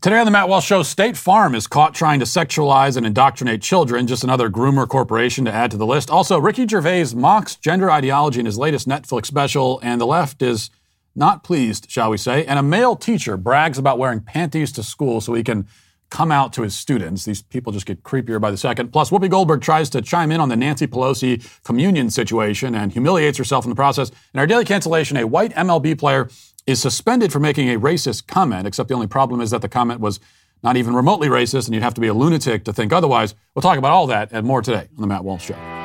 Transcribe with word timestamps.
Today 0.00 0.20
on 0.20 0.26
the 0.26 0.30
Matt 0.30 0.48
Walsh 0.48 0.64
Show, 0.64 0.84
State 0.84 1.16
Farm 1.16 1.56
is 1.56 1.66
caught 1.66 1.92
trying 1.92 2.20
to 2.20 2.24
sexualize 2.24 2.96
and 2.96 3.04
indoctrinate 3.04 3.60
children, 3.62 4.06
just 4.06 4.22
another 4.22 4.48
groomer 4.48 4.86
corporation 4.86 5.44
to 5.44 5.52
add 5.52 5.72
to 5.72 5.76
the 5.76 5.84
list. 5.84 6.08
Also, 6.08 6.38
Ricky 6.38 6.68
Gervais 6.68 7.16
mocks 7.16 7.56
gender 7.56 7.90
ideology 7.90 8.38
in 8.38 8.46
his 8.46 8.56
latest 8.56 8.86
Netflix 8.86 9.26
special, 9.26 9.80
and 9.82 10.00
the 10.00 10.06
left 10.06 10.40
is 10.40 10.70
not 11.16 11.42
pleased, 11.42 11.90
shall 11.90 12.10
we 12.10 12.16
say. 12.16 12.44
And 12.44 12.60
a 12.60 12.62
male 12.62 12.94
teacher 12.94 13.36
brags 13.36 13.76
about 13.76 13.98
wearing 13.98 14.20
panties 14.20 14.70
to 14.74 14.84
school 14.84 15.20
so 15.20 15.34
he 15.34 15.42
can 15.42 15.66
come 16.10 16.30
out 16.30 16.52
to 16.52 16.62
his 16.62 16.76
students. 16.76 17.24
These 17.24 17.42
people 17.42 17.72
just 17.72 17.84
get 17.84 18.04
creepier 18.04 18.40
by 18.40 18.52
the 18.52 18.56
second. 18.56 18.92
Plus, 18.92 19.10
Whoopi 19.10 19.28
Goldberg 19.28 19.62
tries 19.62 19.90
to 19.90 20.00
chime 20.00 20.30
in 20.30 20.40
on 20.40 20.48
the 20.48 20.56
Nancy 20.56 20.86
Pelosi 20.86 21.44
communion 21.64 22.08
situation 22.10 22.76
and 22.76 22.92
humiliates 22.92 23.36
herself 23.36 23.64
in 23.64 23.70
the 23.70 23.74
process. 23.74 24.12
In 24.32 24.38
our 24.38 24.46
daily 24.46 24.64
cancellation, 24.64 25.16
a 25.16 25.26
white 25.26 25.52
MLB 25.54 25.98
player 25.98 26.28
is 26.68 26.82
suspended 26.82 27.32
for 27.32 27.40
making 27.40 27.70
a 27.70 27.80
racist 27.80 28.26
comment, 28.26 28.66
except 28.66 28.90
the 28.90 28.94
only 28.94 29.06
problem 29.06 29.40
is 29.40 29.50
that 29.50 29.62
the 29.62 29.68
comment 29.70 30.00
was 30.00 30.20
not 30.62 30.76
even 30.76 30.94
remotely 30.94 31.28
racist, 31.28 31.66
and 31.66 31.74
you'd 31.74 31.82
have 31.82 31.94
to 31.94 32.00
be 32.00 32.08
a 32.08 32.14
lunatic 32.14 32.64
to 32.64 32.74
think 32.74 32.92
otherwise. 32.92 33.34
We'll 33.54 33.62
talk 33.62 33.78
about 33.78 33.92
all 33.92 34.06
that 34.08 34.28
and 34.32 34.46
more 34.46 34.60
today 34.60 34.86
on 34.94 35.00
The 35.00 35.06
Matt 35.06 35.24
Walsh 35.24 35.46
Show. 35.46 35.77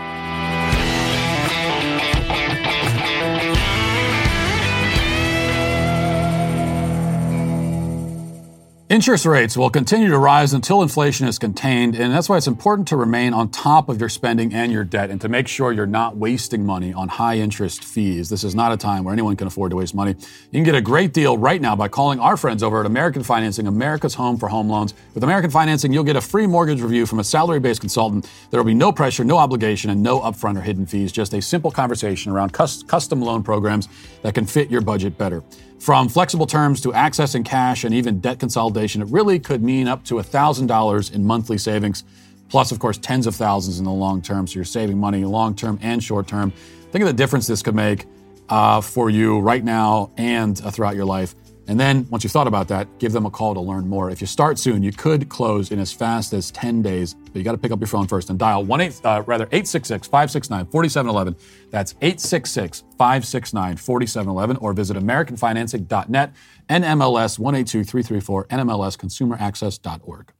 Interest 8.93 9.25
rates 9.25 9.57
will 9.57 9.71
continue 9.71 10.07
to 10.07 10.19
rise 10.19 10.53
until 10.53 10.83
inflation 10.83 11.27
is 11.27 11.39
contained, 11.39 11.95
and 11.95 12.13
that's 12.13 12.29
why 12.29 12.37
it's 12.37 12.45
important 12.45 12.87
to 12.89 12.95
remain 12.95 13.33
on 13.33 13.49
top 13.49 13.89
of 13.89 13.99
your 13.99 14.07
spending 14.07 14.53
and 14.53 14.71
your 14.71 14.83
debt 14.83 15.09
and 15.09 15.19
to 15.19 15.27
make 15.27 15.47
sure 15.47 15.71
you're 15.71 15.87
not 15.87 16.15
wasting 16.15 16.63
money 16.63 16.93
on 16.93 17.07
high 17.07 17.39
interest 17.39 17.83
fees. 17.83 18.29
This 18.29 18.43
is 18.43 18.53
not 18.53 18.71
a 18.71 18.77
time 18.77 19.03
where 19.03 19.11
anyone 19.11 19.35
can 19.35 19.47
afford 19.47 19.71
to 19.71 19.77
waste 19.77 19.95
money. 19.95 20.11
You 20.11 20.51
can 20.51 20.63
get 20.63 20.75
a 20.75 20.81
great 20.81 21.11
deal 21.11 21.39
right 21.39 21.59
now 21.59 21.75
by 21.75 21.87
calling 21.87 22.19
our 22.19 22.37
friends 22.37 22.61
over 22.61 22.81
at 22.81 22.85
American 22.85 23.23
Financing, 23.23 23.65
America's 23.65 24.13
home 24.13 24.37
for 24.37 24.47
home 24.47 24.69
loans. 24.69 24.93
With 25.15 25.23
American 25.23 25.49
Financing, 25.49 25.91
you'll 25.91 26.03
get 26.03 26.15
a 26.15 26.21
free 26.21 26.45
mortgage 26.45 26.79
review 26.79 27.07
from 27.07 27.17
a 27.17 27.23
salary 27.23 27.59
based 27.59 27.81
consultant. 27.81 28.29
There 28.51 28.59
will 28.59 28.67
be 28.67 28.75
no 28.75 28.91
pressure, 28.91 29.23
no 29.23 29.39
obligation, 29.39 29.89
and 29.89 30.03
no 30.03 30.19
upfront 30.19 30.55
or 30.55 30.61
hidden 30.61 30.85
fees, 30.85 31.11
just 31.11 31.33
a 31.33 31.41
simple 31.41 31.71
conversation 31.71 32.31
around 32.31 32.53
custom 32.53 33.21
loan 33.23 33.41
programs 33.41 33.89
that 34.21 34.35
can 34.35 34.45
fit 34.45 34.69
your 34.69 34.81
budget 34.81 35.17
better. 35.17 35.41
From 35.83 36.07
flexible 36.07 36.45
terms 36.45 36.79
to 36.79 36.93
accessing 36.93 37.43
cash 37.43 37.83
and 37.83 37.93
even 37.93 38.21
debt 38.21 38.39
consolidation, 38.39 39.01
it 39.01 39.09
really 39.09 39.37
could 39.37 39.61
mean 39.61 39.89
up 39.89 40.05
to 40.05 40.13
$1,000 40.13 41.13
in 41.13 41.25
monthly 41.25 41.57
savings, 41.57 42.05
plus, 42.47 42.71
of 42.71 42.79
course, 42.79 42.97
tens 42.97 43.27
of 43.27 43.35
thousands 43.35 43.79
in 43.79 43.83
the 43.83 43.91
long 43.91 44.21
term. 44.21 44.47
So 44.47 44.55
you're 44.55 44.63
saving 44.63 44.97
money 44.97 45.25
long 45.25 45.57
term 45.57 45.77
and 45.81 46.01
short 46.01 46.25
term. 46.25 46.51
Think 46.93 47.01
of 47.01 47.07
the 47.07 47.13
difference 47.13 47.47
this 47.47 47.61
could 47.61 47.75
make 47.75 48.05
uh, 48.47 48.79
for 48.79 49.09
you 49.09 49.41
right 49.41 49.61
now 49.61 50.11
and 50.15 50.57
uh, 50.63 50.71
throughout 50.71 50.95
your 50.95 51.03
life. 51.03 51.35
And 51.67 51.79
then 51.79 52.07
once 52.09 52.23
you've 52.23 52.33
thought 52.33 52.47
about 52.47 52.67
that, 52.67 52.99
give 52.99 53.13
them 53.13 53.25
a 53.25 53.29
call 53.29 53.53
to 53.53 53.61
learn 53.61 53.87
more. 53.87 54.09
If 54.09 54.19
you 54.19 54.27
start 54.27 54.59
soon, 54.59 54.83
you 54.83 54.91
could 54.91 55.29
close 55.29 55.71
in 55.71 55.79
as 55.79 55.93
fast 55.93 56.33
as 56.33 56.51
10 56.51 56.81
days, 56.81 57.13
but 57.13 57.35
you 57.35 57.43
got 57.43 57.53
to 57.53 57.57
pick 57.57 57.71
up 57.71 57.79
your 57.79 57.87
phone 57.87 58.05
first 58.07 58.29
and 58.29 58.37
dial 58.37 58.65
1 58.65 58.81
8, 58.81 59.01
uh, 59.03 59.23
rather 59.25 59.45
866-569-4711. 59.47 61.39
That's 61.71 61.93
866-569-4711 61.93 64.61
or 64.61 64.73
visit 64.73 64.97
americanfinancing.net 64.97 66.33
NMLS 66.69 67.39
182334 67.39 68.47
NMLSconsumeraccess.org. 68.47 70.33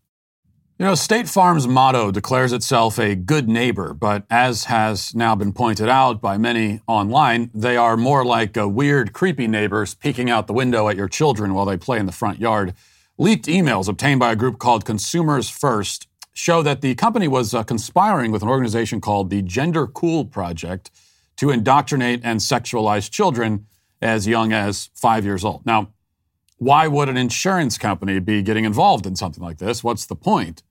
You 0.79 0.88
know, 0.88 0.95
State 0.95 1.29
Farm's 1.29 1.67
motto 1.67 2.09
declares 2.09 2.52
itself 2.52 2.97
a 2.97 3.13
good 3.13 3.47
neighbor, 3.47 3.93
but 3.93 4.25
as 4.31 4.66
has 4.66 5.13
now 5.13 5.35
been 5.35 5.53
pointed 5.53 5.88
out 5.88 6.19
by 6.19 6.35
many 6.39 6.81
online, 6.88 7.52
they 7.53 7.77
are 7.77 7.95
more 7.95 8.25
like 8.25 8.57
a 8.57 8.67
weird, 8.67 9.13
creepy 9.13 9.47
neighbors 9.47 9.94
peeking 9.94 10.31
out 10.31 10.47
the 10.47 10.53
window 10.53 10.89
at 10.89 10.97
your 10.97 11.07
children 11.07 11.53
while 11.53 11.66
they 11.66 11.77
play 11.77 11.99
in 11.99 12.07
the 12.07 12.11
front 12.11 12.39
yard. 12.39 12.73
Leaked 13.19 13.45
emails 13.45 13.88
obtained 13.88 14.19
by 14.19 14.31
a 14.31 14.35
group 14.35 14.57
called 14.57 14.83
Consumers 14.83 15.47
First 15.47 16.07
show 16.33 16.63
that 16.63 16.81
the 16.81 16.95
company 16.95 17.27
was 17.27 17.53
uh, 17.53 17.61
conspiring 17.61 18.31
with 18.31 18.41
an 18.41 18.49
organization 18.49 18.99
called 18.99 19.29
the 19.29 19.44
Gender 19.44 19.85
Cool 19.85 20.25
Project 20.25 20.89
to 21.35 21.51
indoctrinate 21.51 22.22
and 22.23 22.39
sexualize 22.39 23.12
children 23.12 23.67
as 24.01 24.28
young 24.28 24.51
as 24.51 24.89
five 24.95 25.23
years 25.23 25.45
old. 25.45 25.63
Now, 25.67 25.93
why 26.63 26.88
would 26.88 27.09
an 27.09 27.18
insurance 27.18 27.78
company 27.78 28.19
be 28.19 28.41
getting 28.41 28.66
involved 28.66 29.06
in 29.06 29.16
something 29.16 29.44
like 29.44 29.57
this? 29.57 29.84
What's 29.84 30.06
the 30.06 30.16
point? 30.16 30.63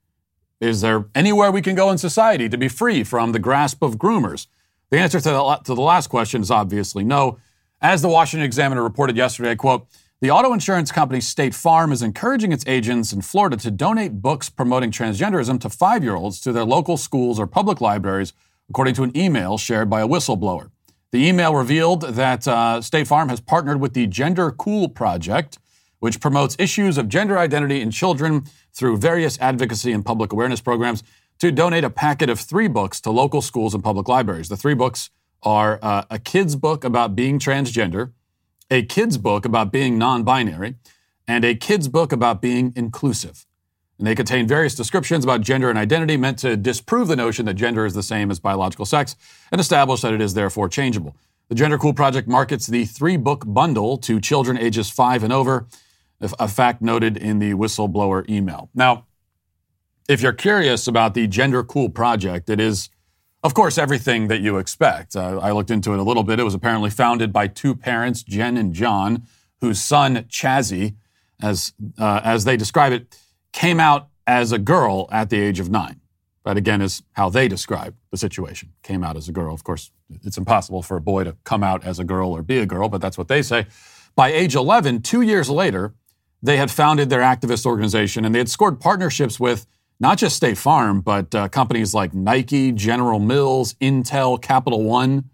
Is 0.60 0.80
there 0.80 1.06
anywhere 1.14 1.50
we 1.50 1.60
can 1.60 1.74
go 1.74 1.90
in 1.90 1.98
society 1.98 2.48
to 2.48 2.56
be 2.56 2.68
free 2.68 3.04
from 3.04 3.32
the 3.32 3.38
grasp 3.38 3.82
of 3.82 3.96
groomers? 3.96 4.46
The 4.90 4.98
answer 4.98 5.20
to 5.20 5.30
the, 5.30 5.60
to 5.64 5.74
the 5.74 5.80
last 5.80 6.08
question 6.08 6.40
is 6.40 6.50
obviously 6.50 7.04
no. 7.04 7.38
As 7.80 8.00
the 8.00 8.08
Washington 8.08 8.44
Examiner 8.44 8.82
reported 8.82 9.16
yesterday, 9.16 9.56
quote, 9.56 9.86
the 10.20 10.30
auto 10.30 10.52
insurance 10.52 10.92
company 10.92 11.20
State 11.20 11.52
Farm 11.52 11.90
is 11.90 12.00
encouraging 12.00 12.52
its 12.52 12.64
agents 12.68 13.12
in 13.12 13.22
Florida 13.22 13.56
to 13.56 13.72
donate 13.72 14.22
books 14.22 14.48
promoting 14.48 14.92
transgenderism 14.92 15.60
to 15.60 15.68
five 15.68 16.04
year 16.04 16.14
olds 16.14 16.40
to 16.42 16.52
their 16.52 16.64
local 16.64 16.96
schools 16.96 17.40
or 17.40 17.48
public 17.48 17.80
libraries, 17.80 18.32
according 18.70 18.94
to 18.94 19.02
an 19.02 19.16
email 19.16 19.58
shared 19.58 19.90
by 19.90 20.00
a 20.00 20.06
whistleblower. 20.06 20.70
The 21.10 21.26
email 21.26 21.56
revealed 21.56 22.02
that 22.02 22.46
uh, 22.46 22.80
State 22.80 23.08
Farm 23.08 23.30
has 23.30 23.40
partnered 23.40 23.80
with 23.80 23.94
the 23.94 24.06
Gender 24.06 24.52
Cool 24.52 24.88
Project, 24.88 25.58
which 26.02 26.18
promotes 26.18 26.56
issues 26.58 26.98
of 26.98 27.08
gender 27.08 27.38
identity 27.38 27.80
in 27.80 27.88
children 27.88 28.42
through 28.74 28.96
various 28.96 29.38
advocacy 29.38 29.92
and 29.92 30.04
public 30.04 30.32
awareness 30.32 30.60
programs, 30.60 31.04
to 31.38 31.52
donate 31.52 31.84
a 31.84 31.90
packet 31.90 32.28
of 32.28 32.40
three 32.40 32.66
books 32.66 33.00
to 33.00 33.08
local 33.08 33.40
schools 33.40 33.72
and 33.72 33.84
public 33.84 34.08
libraries. 34.08 34.48
The 34.48 34.56
three 34.56 34.74
books 34.74 35.10
are 35.44 35.78
uh, 35.80 36.02
a 36.10 36.18
kid's 36.18 36.56
book 36.56 36.82
about 36.82 37.14
being 37.14 37.38
transgender, 37.38 38.10
a 38.68 38.82
kid's 38.82 39.16
book 39.16 39.44
about 39.44 39.70
being 39.70 39.96
non 39.96 40.24
binary, 40.24 40.74
and 41.28 41.44
a 41.44 41.54
kid's 41.54 41.86
book 41.86 42.10
about 42.10 42.42
being 42.42 42.72
inclusive. 42.74 43.46
And 43.96 44.04
they 44.04 44.16
contain 44.16 44.48
various 44.48 44.74
descriptions 44.74 45.22
about 45.22 45.42
gender 45.42 45.70
and 45.70 45.78
identity 45.78 46.16
meant 46.16 46.40
to 46.40 46.56
disprove 46.56 47.06
the 47.06 47.14
notion 47.14 47.46
that 47.46 47.54
gender 47.54 47.86
is 47.86 47.94
the 47.94 48.02
same 48.02 48.28
as 48.32 48.40
biological 48.40 48.86
sex 48.86 49.14
and 49.52 49.60
establish 49.60 50.00
that 50.00 50.12
it 50.12 50.20
is 50.20 50.34
therefore 50.34 50.68
changeable. 50.68 51.14
The 51.48 51.54
Gender 51.54 51.78
Cool 51.78 51.94
Project 51.94 52.26
markets 52.26 52.66
the 52.66 52.86
three 52.86 53.16
book 53.16 53.44
bundle 53.46 53.98
to 53.98 54.20
children 54.20 54.58
ages 54.58 54.90
five 54.90 55.22
and 55.22 55.32
over 55.32 55.68
a 56.38 56.48
fact 56.48 56.82
noted 56.82 57.16
in 57.16 57.38
the 57.38 57.52
whistleblower 57.54 58.28
email. 58.28 58.70
Now, 58.74 59.06
if 60.08 60.20
you're 60.20 60.32
curious 60.32 60.86
about 60.86 61.14
the 61.14 61.26
Gender 61.26 61.62
Cool 61.62 61.88
project, 61.88 62.50
it 62.50 62.60
is, 62.60 62.90
of 63.42 63.54
course, 63.54 63.78
everything 63.78 64.28
that 64.28 64.40
you 64.40 64.58
expect. 64.58 65.16
Uh, 65.16 65.38
I 65.40 65.52
looked 65.52 65.70
into 65.70 65.92
it 65.92 65.98
a 65.98 66.02
little 66.02 66.22
bit. 66.22 66.40
It 66.40 66.44
was 66.44 66.54
apparently 66.54 66.90
founded 66.90 67.32
by 67.32 67.46
two 67.48 67.74
parents, 67.74 68.22
Jen 68.22 68.56
and 68.56 68.72
John, 68.74 69.26
whose 69.60 69.80
son, 69.80 70.24
Chazzy, 70.28 70.96
as, 71.40 71.72
uh, 71.98 72.20
as 72.24 72.44
they 72.44 72.56
describe 72.56 72.92
it, 72.92 73.16
came 73.52 73.80
out 73.80 74.08
as 74.26 74.52
a 74.52 74.58
girl 74.58 75.08
at 75.10 75.30
the 75.30 75.40
age 75.40 75.60
of 75.60 75.70
nine. 75.70 76.00
That, 76.44 76.56
again, 76.56 76.80
is 76.82 77.02
how 77.12 77.28
they 77.28 77.46
describe 77.46 77.94
the 78.10 78.16
situation. 78.16 78.72
Came 78.82 79.04
out 79.04 79.16
as 79.16 79.28
a 79.28 79.32
girl. 79.32 79.54
Of 79.54 79.62
course, 79.62 79.92
it's 80.24 80.36
impossible 80.36 80.82
for 80.82 80.96
a 80.96 81.00
boy 81.00 81.22
to 81.24 81.36
come 81.44 81.62
out 81.62 81.84
as 81.84 82.00
a 82.00 82.04
girl 82.04 82.32
or 82.32 82.42
be 82.42 82.58
a 82.58 82.66
girl, 82.66 82.88
but 82.88 83.00
that's 83.00 83.16
what 83.16 83.28
they 83.28 83.42
say. 83.42 83.66
By 84.16 84.32
age 84.32 84.56
11, 84.56 85.02
two 85.02 85.22
years 85.22 85.48
later, 85.48 85.94
they 86.42 86.56
had 86.56 86.70
founded 86.70 87.08
their 87.08 87.20
activist 87.20 87.64
organization 87.64 88.24
and 88.24 88.34
they 88.34 88.38
had 88.38 88.48
scored 88.48 88.80
partnerships 88.80 89.38
with 89.38 89.66
not 90.00 90.18
just 90.18 90.36
State 90.36 90.58
Farm, 90.58 91.00
but 91.00 91.32
uh, 91.34 91.48
companies 91.48 91.94
like 91.94 92.12
Nike, 92.12 92.72
General 92.72 93.20
Mills, 93.20 93.74
Intel, 93.74 94.40
Capital 94.40 94.82
One. 94.82 95.30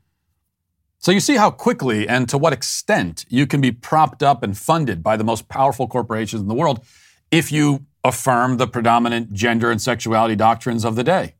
So 0.98 1.10
you 1.10 1.20
see 1.20 1.36
how 1.36 1.50
quickly 1.50 2.06
and 2.06 2.28
to 2.28 2.36
what 2.36 2.52
extent 2.52 3.24
you 3.28 3.46
can 3.46 3.60
be 3.60 3.72
propped 3.72 4.22
up 4.22 4.42
and 4.42 4.58
funded 4.58 5.02
by 5.02 5.16
the 5.16 5.24
most 5.24 5.48
powerful 5.48 5.86
corporations 5.86 6.42
in 6.42 6.48
the 6.48 6.54
world 6.54 6.84
if 7.30 7.50
you 7.50 7.86
affirm 8.04 8.56
the 8.56 8.66
predominant 8.66 9.32
gender 9.32 9.70
and 9.70 9.80
sexuality 9.80 10.36
doctrines 10.36 10.84
of 10.84 10.96
the 10.96 11.04
day. 11.04 11.34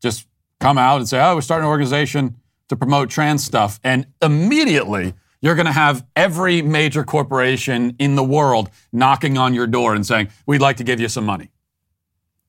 Just 0.00 0.26
come 0.60 0.78
out 0.78 0.98
and 0.98 1.08
say, 1.08 1.20
oh, 1.20 1.34
we're 1.34 1.40
starting 1.40 1.64
an 1.64 1.70
organization 1.70 2.36
to 2.68 2.76
promote 2.76 3.10
trans 3.10 3.42
stuff. 3.42 3.80
And 3.82 4.06
immediately 4.20 5.14
you're 5.42 5.56
going 5.56 5.66
to 5.66 5.72
have 5.72 6.06
every 6.16 6.62
major 6.62 7.04
corporation 7.04 7.96
in 7.98 8.14
the 8.14 8.24
world 8.24 8.70
knocking 8.92 9.36
on 9.36 9.52
your 9.52 9.66
door 9.66 9.94
and 9.94 10.06
saying, 10.06 10.28
We'd 10.46 10.62
like 10.62 10.76
to 10.78 10.84
give 10.84 11.00
you 11.00 11.08
some 11.08 11.26
money. 11.26 11.50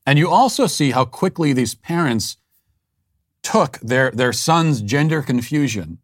And 0.05 0.19
you 0.19 0.29
also 0.29 0.67
see 0.67 0.91
how 0.91 1.03
quickly 1.03 1.53
these 1.53 1.75
parents 1.75 2.37
took 3.41 3.79
their, 3.79 4.11
their 4.11 4.31
son's 4.31 4.81
gender 4.81 5.21
confusion 5.21 5.97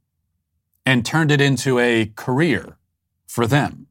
and 0.86 1.06
turned 1.06 1.32
it 1.32 1.40
into 1.40 1.78
a 1.80 2.12
career 2.16 2.78
for 3.28 3.46
them. 3.46 3.88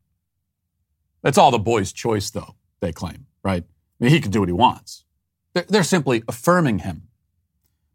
That's 1.22 1.38
all 1.38 1.50
the 1.50 1.58
boy's 1.58 1.92
choice, 1.92 2.30
though, 2.30 2.56
they 2.80 2.92
claim, 2.92 3.26
right? 3.44 3.62
I 3.62 4.04
mean, 4.04 4.12
he 4.12 4.20
can 4.20 4.30
do 4.30 4.40
what 4.40 4.48
he 4.48 4.52
wants. 4.52 5.04
They're, 5.52 5.66
they're 5.68 5.82
simply 5.82 6.22
affirming 6.26 6.80
him. 6.80 7.08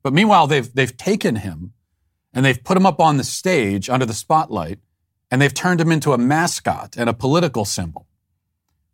But 0.02 0.14
meanwhile, 0.14 0.48
they've, 0.48 0.74
they've 0.74 0.96
taken 0.96 1.38
him 1.38 1.74
and 2.34 2.46
they've 2.46 2.64
put 2.64 2.78
him 2.78 2.86
up 2.86 3.00
on 3.00 3.18
the 3.18 3.24
stage 3.24 3.90
under 3.90 4.06
the 4.06 4.14
spotlight 4.14 4.80
and 5.34 5.42
they've 5.42 5.54
turned 5.56 5.82
him 5.82 5.92
into 5.92 6.14
a 6.14 6.18
mascot 6.20 6.96
and 6.96 7.10
a 7.10 7.14
political 7.14 7.66
symbol. 7.66 8.06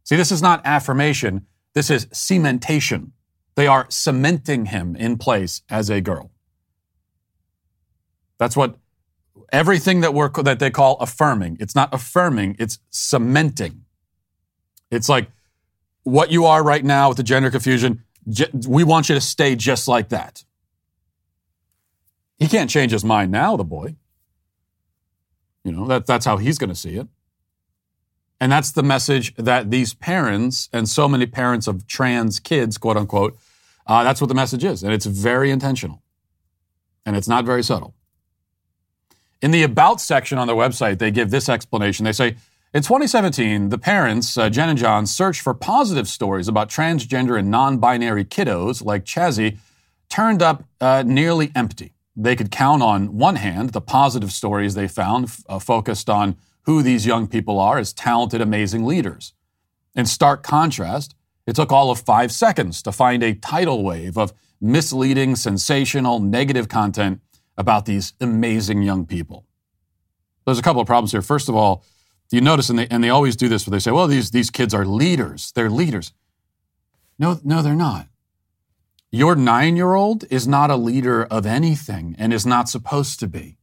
See, 0.06 0.16
this 0.16 0.32
is 0.32 0.42
not 0.42 0.62
affirmation, 0.64 1.48
this 1.74 1.90
is 1.90 2.06
cementation. 2.06 3.12
They 3.56 3.68
are 3.68 3.88
cementing 3.90 4.68
him 4.68 4.96
in 4.96 5.18
place 5.18 5.64
as 5.70 5.90
a 5.90 6.00
girl. 6.00 6.32
That's 8.38 8.56
what 8.56 8.78
everything 9.52 10.00
that 10.00 10.14
we're 10.14 10.30
that 10.30 10.60
they 10.60 10.72
call 10.72 10.96
affirming. 11.02 11.58
It's 11.60 11.76
not 11.76 11.94
affirming, 11.94 12.56
it's 12.58 12.80
cementing. 12.90 13.84
It's 14.90 15.10
like 15.10 15.28
what 16.04 16.32
you 16.32 16.46
are 16.46 16.64
right 16.64 16.86
now 16.86 17.10
with 17.10 17.18
the 17.18 17.24
gender 17.24 17.52
confusion, 17.52 18.06
we 18.66 18.86
want 18.86 19.10
you 19.10 19.16
to 19.16 19.22
stay 19.22 19.58
just 19.58 19.90
like 19.90 20.08
that. 20.08 20.46
He 22.38 22.48
can't 22.48 22.70
change 22.70 22.94
his 22.94 23.04
mind 23.04 23.30
now, 23.30 23.58
the 23.58 23.66
boy. 23.66 23.98
You 25.70 25.76
know, 25.76 25.86
that, 25.86 26.08
that's 26.08 26.26
how 26.26 26.38
he's 26.38 26.58
going 26.58 26.72
to 26.72 26.76
see 26.76 26.96
it. 26.96 27.08
And 28.42 28.52
that's 28.52 28.72
the 28.72 28.82
message 28.82 29.36
that 29.36 29.70
these 29.70 29.94
parents 29.94 30.68
and 30.74 30.90
so 30.90 31.08
many 31.08 31.28
parents 31.28 31.68
of 31.68 31.86
trans 31.86 32.40
kids, 32.40 32.80
quote 32.80 32.98
unquote, 32.98 33.38
uh, 33.86 34.04
that's 34.04 34.20
what 34.20 34.30
the 34.30 34.34
message 34.34 34.64
is. 34.64 34.82
And 34.82 34.92
it's 34.92 35.06
very 35.06 35.52
intentional. 35.52 36.02
And 37.06 37.16
it's 37.16 37.28
not 37.28 37.46
very 37.46 37.62
subtle. 37.62 37.94
In 39.44 39.52
the 39.52 39.62
About 39.62 40.02
section 40.02 40.40
on 40.40 40.48
their 40.48 40.56
website, 40.56 40.98
they 40.98 41.12
give 41.12 41.30
this 41.30 41.48
explanation. 41.48 42.04
They 42.04 42.14
say, 42.14 42.36
in 42.74 42.82
2017, 42.82 43.70
the 43.70 43.78
parents, 43.78 44.38
uh, 44.40 44.50
Jen 44.50 44.70
and 44.70 44.80
John, 44.80 45.06
searched 45.06 45.42
for 45.42 45.54
positive 45.54 46.08
stories 46.08 46.48
about 46.48 46.70
transgender 46.70 47.38
and 47.38 47.52
non 47.52 47.78
binary 47.78 48.26
kiddos 48.26 48.84
like 48.84 49.06
Chazzy, 49.06 49.58
turned 50.10 50.42
up 50.42 50.64
uh, 50.82 51.04
nearly 51.06 51.52
empty. 51.56 51.94
They 52.22 52.36
could 52.36 52.52
count 52.52 52.84
on 52.84 53.18
one 53.18 53.38
hand 53.38 53.70
the 53.70 53.80
positive 53.80 54.34
stories 54.34 54.74
they 54.74 54.90
found 54.90 55.32
uh, 55.48 55.58
focused 55.58 56.10
on 56.10 56.36
who 56.64 56.84
these 56.84 57.06
young 57.06 57.28
people 57.28 57.62
are 57.62 57.78
as 57.78 57.94
talented, 57.94 58.42
amazing 58.42 58.86
leaders. 58.86 59.34
In 59.96 60.06
stark 60.06 60.44
contrast, 60.44 61.16
it 61.48 61.56
took 61.56 61.72
all 61.72 61.90
of 61.90 62.02
five 62.02 62.34
seconds 62.34 62.82
to 62.82 62.92
find 62.92 63.24
a 63.24 63.36
tidal 63.36 63.86
wave 63.86 64.18
of 64.18 64.34
misleading, 64.60 65.38
sensational, 65.38 66.20
negative 66.20 66.68
content 66.68 67.22
about 67.58 67.86
these 67.86 68.12
amazing 68.20 68.82
young 68.82 69.06
people. 69.06 69.46
There's 70.46 70.60
a 70.60 70.62
couple 70.62 70.82
of 70.82 70.88
problems 70.88 71.14
here. 71.14 71.22
First 71.22 71.48
of 71.48 71.56
all, 71.56 71.86
you 72.32 72.42
notice, 72.42 72.70
and 72.70 72.80
they, 72.80 72.88
and 72.90 73.02
they 73.02 73.10
always 73.10 73.38
do 73.38 73.48
this 73.48 73.66
where 73.66 73.72
they 73.72 73.80
say, 73.80 73.92
well, 73.92 74.08
these, 74.08 74.32
these 74.32 74.50
kids 74.50 74.74
are 74.74 74.86
leaders. 74.86 75.54
They're 75.54 75.70
leaders. 75.70 76.12
No, 77.18 77.40
no, 77.46 77.62
they're 77.62 77.76
not. 77.76 78.08
Your 79.12 79.36
nine 79.36 79.76
year 79.76 79.94
old 79.94 80.24
is 80.30 80.48
not 80.48 80.70
a 80.70 80.76
leader 80.76 81.24
of 81.26 81.46
anything 81.46 82.16
and 82.20 82.32
is 82.32 82.46
not 82.46 82.70
supposed 82.70 83.20
to 83.22 83.28
be. 83.28 83.58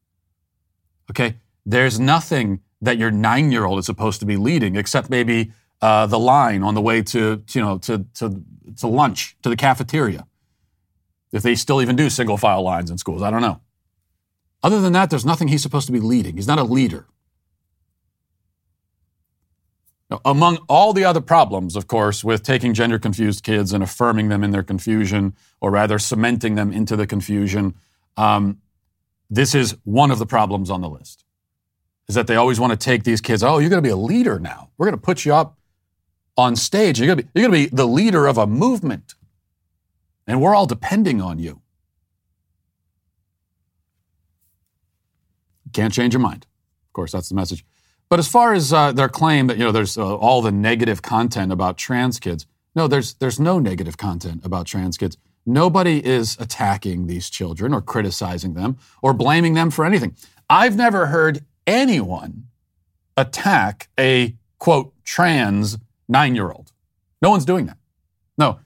Okay? 1.10 1.36
There's 1.64 2.00
nothing 2.00 2.60
that 2.80 2.98
your 2.98 3.10
nine 3.10 3.52
year 3.52 3.64
old 3.64 3.78
is 3.78 3.86
supposed 3.86 4.20
to 4.20 4.26
be 4.26 4.36
leading 4.36 4.76
except 4.76 5.08
maybe 5.08 5.52
uh, 5.80 6.06
the 6.06 6.18
line 6.18 6.62
on 6.62 6.74
the 6.74 6.80
way 6.80 7.02
to, 7.02 7.42
you 7.50 7.60
know, 7.60 7.78
to, 7.78 8.06
to, 8.14 8.42
to 8.78 8.86
lunch, 8.86 9.36
to 9.42 9.48
the 9.48 9.56
cafeteria. 9.56 10.26
If 11.32 11.42
they 11.42 11.54
still 11.54 11.82
even 11.82 11.96
do 11.96 12.08
single 12.10 12.36
file 12.36 12.62
lines 12.62 12.90
in 12.90 12.98
schools, 12.98 13.22
I 13.22 13.30
don't 13.30 13.42
know. 13.42 13.60
Other 14.62 14.80
than 14.80 14.94
that, 14.94 15.10
there's 15.10 15.26
nothing 15.26 15.48
he's 15.48 15.62
supposed 15.62 15.86
to 15.86 15.92
be 15.92 16.00
leading. 16.00 16.36
He's 16.36 16.46
not 16.46 16.58
a 16.58 16.64
leader. 16.64 17.06
Now, 20.10 20.20
among 20.24 20.58
all 20.68 20.92
the 20.92 21.04
other 21.04 21.20
problems, 21.20 21.74
of 21.74 21.88
course, 21.88 22.22
with 22.22 22.42
taking 22.42 22.74
gender 22.74 22.98
confused 22.98 23.42
kids 23.42 23.72
and 23.72 23.82
affirming 23.82 24.28
them 24.28 24.44
in 24.44 24.52
their 24.52 24.62
confusion, 24.62 25.34
or 25.60 25.70
rather 25.70 25.98
cementing 25.98 26.54
them 26.54 26.72
into 26.72 26.94
the 26.94 27.06
confusion, 27.06 27.74
um, 28.16 28.60
this 29.28 29.54
is 29.54 29.76
one 29.82 30.12
of 30.12 30.18
the 30.18 30.26
problems 30.26 30.70
on 30.70 30.80
the 30.80 30.88
list. 30.88 31.24
Is 32.08 32.14
that 32.14 32.28
they 32.28 32.36
always 32.36 32.60
want 32.60 32.70
to 32.70 32.76
take 32.76 33.02
these 33.02 33.20
kids, 33.20 33.42
oh, 33.42 33.58
you're 33.58 33.68
going 33.70 33.82
to 33.82 33.86
be 33.86 33.92
a 33.92 33.96
leader 33.96 34.38
now. 34.38 34.70
We're 34.78 34.86
going 34.86 34.98
to 34.98 35.04
put 35.04 35.24
you 35.24 35.34
up 35.34 35.58
on 36.36 36.54
stage. 36.54 37.00
You're 37.00 37.08
going, 37.08 37.18
to 37.18 37.24
be, 37.24 37.30
you're 37.34 37.48
going 37.48 37.64
to 37.64 37.70
be 37.70 37.76
the 37.76 37.86
leader 37.86 38.28
of 38.28 38.38
a 38.38 38.46
movement. 38.46 39.14
And 40.28 40.40
we're 40.40 40.54
all 40.54 40.66
depending 40.66 41.20
on 41.20 41.40
you. 41.40 41.62
Can't 45.72 45.92
change 45.92 46.14
your 46.14 46.20
mind. 46.20 46.46
Of 46.86 46.92
course, 46.92 47.10
that's 47.10 47.28
the 47.28 47.34
message. 47.34 47.64
But 48.08 48.18
as 48.18 48.28
far 48.28 48.54
as 48.54 48.72
uh, 48.72 48.92
their 48.92 49.08
claim 49.08 49.48
that 49.48 49.56
you 49.56 49.64
know 49.64 49.72
there's 49.72 49.98
uh, 49.98 50.16
all 50.16 50.42
the 50.42 50.52
negative 50.52 51.02
content 51.02 51.50
about 51.50 51.76
trans 51.76 52.20
kids, 52.20 52.46
no, 52.74 52.86
there's 52.86 53.14
there's 53.14 53.40
no 53.40 53.58
negative 53.58 53.96
content 53.96 54.44
about 54.44 54.66
trans 54.66 54.96
kids. 54.96 55.16
Nobody 55.44 56.04
is 56.04 56.36
attacking 56.40 57.06
these 57.06 57.30
children 57.30 57.72
or 57.72 57.80
criticizing 57.80 58.54
them 58.54 58.78
or 59.00 59.12
blaming 59.12 59.54
them 59.54 59.70
for 59.70 59.84
anything. 59.84 60.16
I've 60.50 60.76
never 60.76 61.06
heard 61.06 61.44
anyone 61.66 62.48
attack 63.16 63.88
a 63.98 64.36
quote 64.58 64.92
trans 65.04 65.78
nine 66.08 66.34
year 66.34 66.50
old. 66.50 66.72
No 67.22 67.30
one's 67.30 67.44
doing 67.44 67.66
that. 67.66 67.78
No, 68.38 68.60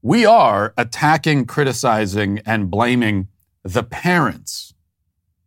we 0.00 0.26
are 0.26 0.74
attacking, 0.76 1.44
criticizing, 1.44 2.40
and 2.44 2.70
blaming 2.70 3.28
the 3.62 3.84
parents, 3.84 4.74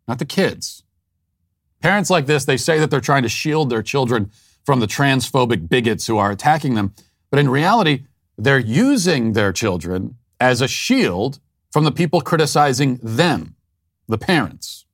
not 0.08 0.20
the 0.20 0.26
kids. 0.26 0.84
Parents 1.86 2.10
like 2.10 2.26
this, 2.26 2.46
they 2.46 2.58
say 2.58 2.80
that 2.80 2.90
they're 2.90 3.00
trying 3.00 3.22
to 3.22 3.30
shield 3.30 3.70
their 3.70 3.84
children 3.84 4.32
from 4.64 4.80
the 4.80 4.88
transphobic 4.88 5.70
bigots 5.70 6.08
who 6.08 6.18
are 6.18 6.32
attacking 6.32 6.74
them. 6.74 6.96
But 7.30 7.40
in 7.40 7.48
reality, 7.48 8.06
they're 8.40 8.58
using 8.58 9.34
their 9.34 9.54
children 9.54 10.18
as 10.40 10.62
a 10.62 10.68
shield 10.68 11.38
from 11.72 11.84
the 11.84 11.92
people 11.92 12.22
criticizing 12.22 12.98
them, 13.04 13.54
the 14.08 14.18
parents. 14.18 14.88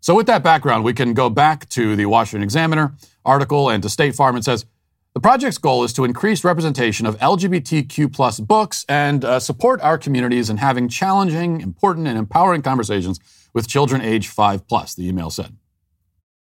So, 0.00 0.14
with 0.14 0.26
that 0.26 0.42
background, 0.42 0.84
we 0.84 0.92
can 0.92 1.14
go 1.14 1.30
back 1.30 1.66
to 1.70 1.96
the 1.96 2.04
Washington 2.04 2.42
Examiner 2.42 2.94
article 3.24 3.70
and 3.70 3.82
to 3.82 3.88
State 3.88 4.14
Farm. 4.14 4.36
It 4.36 4.44
says 4.44 4.66
the 5.14 5.20
project's 5.20 5.56
goal 5.56 5.82
is 5.82 5.94
to 5.94 6.04
increase 6.04 6.44
representation 6.44 7.06
of 7.06 7.16
LGBTQ 7.20 8.12
plus 8.12 8.38
books 8.38 8.84
and 8.86 9.24
uh, 9.24 9.40
support 9.40 9.80
our 9.80 9.96
communities 9.96 10.50
in 10.50 10.58
having 10.58 10.90
challenging, 10.90 11.62
important, 11.62 12.06
and 12.06 12.18
empowering 12.18 12.60
conversations 12.60 13.18
with 13.54 13.66
children 13.66 14.02
age 14.02 14.28
five 14.28 14.68
plus. 14.68 14.94
The 14.94 15.08
email 15.08 15.30
said. 15.30 15.56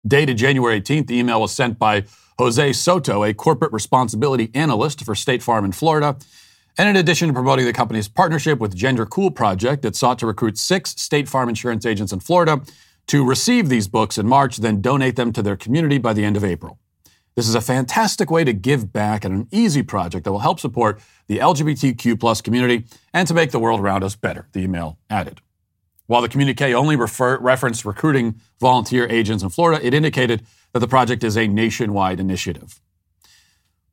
Dated 0.07 0.37
January 0.37 0.79
18th, 0.79 1.07
the 1.07 1.17
email 1.17 1.41
was 1.41 1.51
sent 1.51 1.77
by 1.77 2.05
Jose 2.39 2.73
Soto, 2.73 3.23
a 3.23 3.33
corporate 3.33 3.73
responsibility 3.73 4.51
analyst 4.53 5.03
for 5.03 5.15
State 5.15 5.43
Farm 5.43 5.65
in 5.65 5.71
Florida. 5.71 6.17
And 6.77 6.87
in 6.87 6.95
addition 6.95 7.27
to 7.27 7.33
promoting 7.33 7.65
the 7.65 7.73
company's 7.73 8.07
partnership 8.07 8.59
with 8.59 8.75
Gender 8.75 9.05
Cool 9.05 9.31
Project 9.31 9.81
that 9.81 9.95
sought 9.95 10.19
to 10.19 10.27
recruit 10.27 10.57
six 10.57 10.91
State 10.91 11.27
Farm 11.27 11.49
insurance 11.49 11.85
agents 11.85 12.13
in 12.13 12.19
Florida 12.19 12.61
to 13.07 13.25
receive 13.25 13.69
these 13.69 13.87
books 13.87 14.17
in 14.17 14.27
March, 14.27 14.57
then 14.57 14.81
donate 14.81 15.15
them 15.15 15.33
to 15.33 15.41
their 15.41 15.55
community 15.55 15.97
by 15.97 16.13
the 16.13 16.23
end 16.23 16.37
of 16.37 16.43
April. 16.43 16.77
This 17.35 17.47
is 17.47 17.55
a 17.55 17.61
fantastic 17.61 18.29
way 18.29 18.43
to 18.43 18.53
give 18.53 18.91
back 18.91 19.25
and 19.25 19.33
an 19.33 19.47
easy 19.51 19.83
project 19.83 20.25
that 20.25 20.31
will 20.31 20.39
help 20.39 20.59
support 20.59 20.99
the 21.27 21.37
LGBTQ 21.39 22.19
plus 22.19 22.41
community 22.41 22.85
and 23.13 23.27
to 23.27 23.33
make 23.33 23.51
the 23.51 23.59
world 23.59 23.79
around 23.79 24.03
us 24.03 24.15
better, 24.15 24.47
the 24.53 24.59
email 24.59 24.97
added. 25.09 25.41
While 26.07 26.21
the 26.21 26.29
communique 26.29 26.73
only 26.73 26.95
refer, 26.95 27.37
referenced 27.37 27.85
recruiting 27.85 28.41
volunteer 28.59 29.07
agents 29.09 29.43
in 29.43 29.49
Florida, 29.49 29.85
it 29.85 29.93
indicated 29.93 30.45
that 30.73 30.79
the 30.79 30.87
project 30.87 31.23
is 31.23 31.37
a 31.37 31.47
nationwide 31.47 32.19
initiative. 32.19 32.81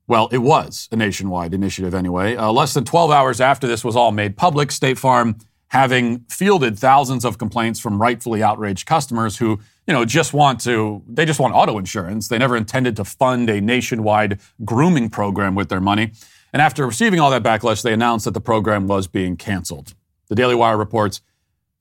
Well, 0.07 0.29
it 0.33 0.39
was 0.39 0.89
a 0.93 0.97
nationwide 0.97 1.55
initiative 1.55 1.95
anyway. 1.95 2.37
Uh, 2.37 2.53
less 2.53 2.75
than 2.75 2.85
12 2.85 3.11
hours 3.11 3.41
after 3.41 3.67
this 3.67 3.85
was 3.85 3.97
all 3.97 4.13
made 4.13 4.37
public, 4.37 4.71
State 4.71 4.99
Farm, 4.99 5.37
having 5.69 6.21
fielded 6.29 6.79
thousands 6.79 7.25
of 7.25 7.39
complaints 7.39 7.81
from 7.81 8.01
rightfully 8.01 8.43
outraged 8.43 8.87
customers 8.87 9.39
who, 9.39 9.59
you 9.87 9.95
know, 9.95 10.05
just 10.05 10.33
want 10.33 10.61
to, 10.61 11.03
they 11.09 11.25
just 11.25 11.41
want 11.41 11.55
auto 11.55 11.79
insurance. 11.79 12.29
They 12.29 12.39
never 12.39 12.57
intended 12.57 12.97
to 12.97 13.05
fund 13.05 13.49
a 13.51 13.61
nationwide 13.61 14.41
grooming 14.65 15.09
program 15.11 15.55
with 15.55 15.71
their 15.71 15.81
money. 15.81 16.13
And 16.53 16.63
after 16.63 16.87
receiving 16.87 17.19
all 17.19 17.31
that 17.31 17.43
backlash, 17.43 17.83
they 17.83 17.93
announced 17.93 18.27
that 18.27 18.35
the 18.35 18.41
program 18.41 18.87
was 18.87 19.09
being 19.09 19.37
canceled. 19.37 19.95
The 20.29 20.37
Daily 20.37 20.55
Wire 20.55 20.77
reports 20.77 21.23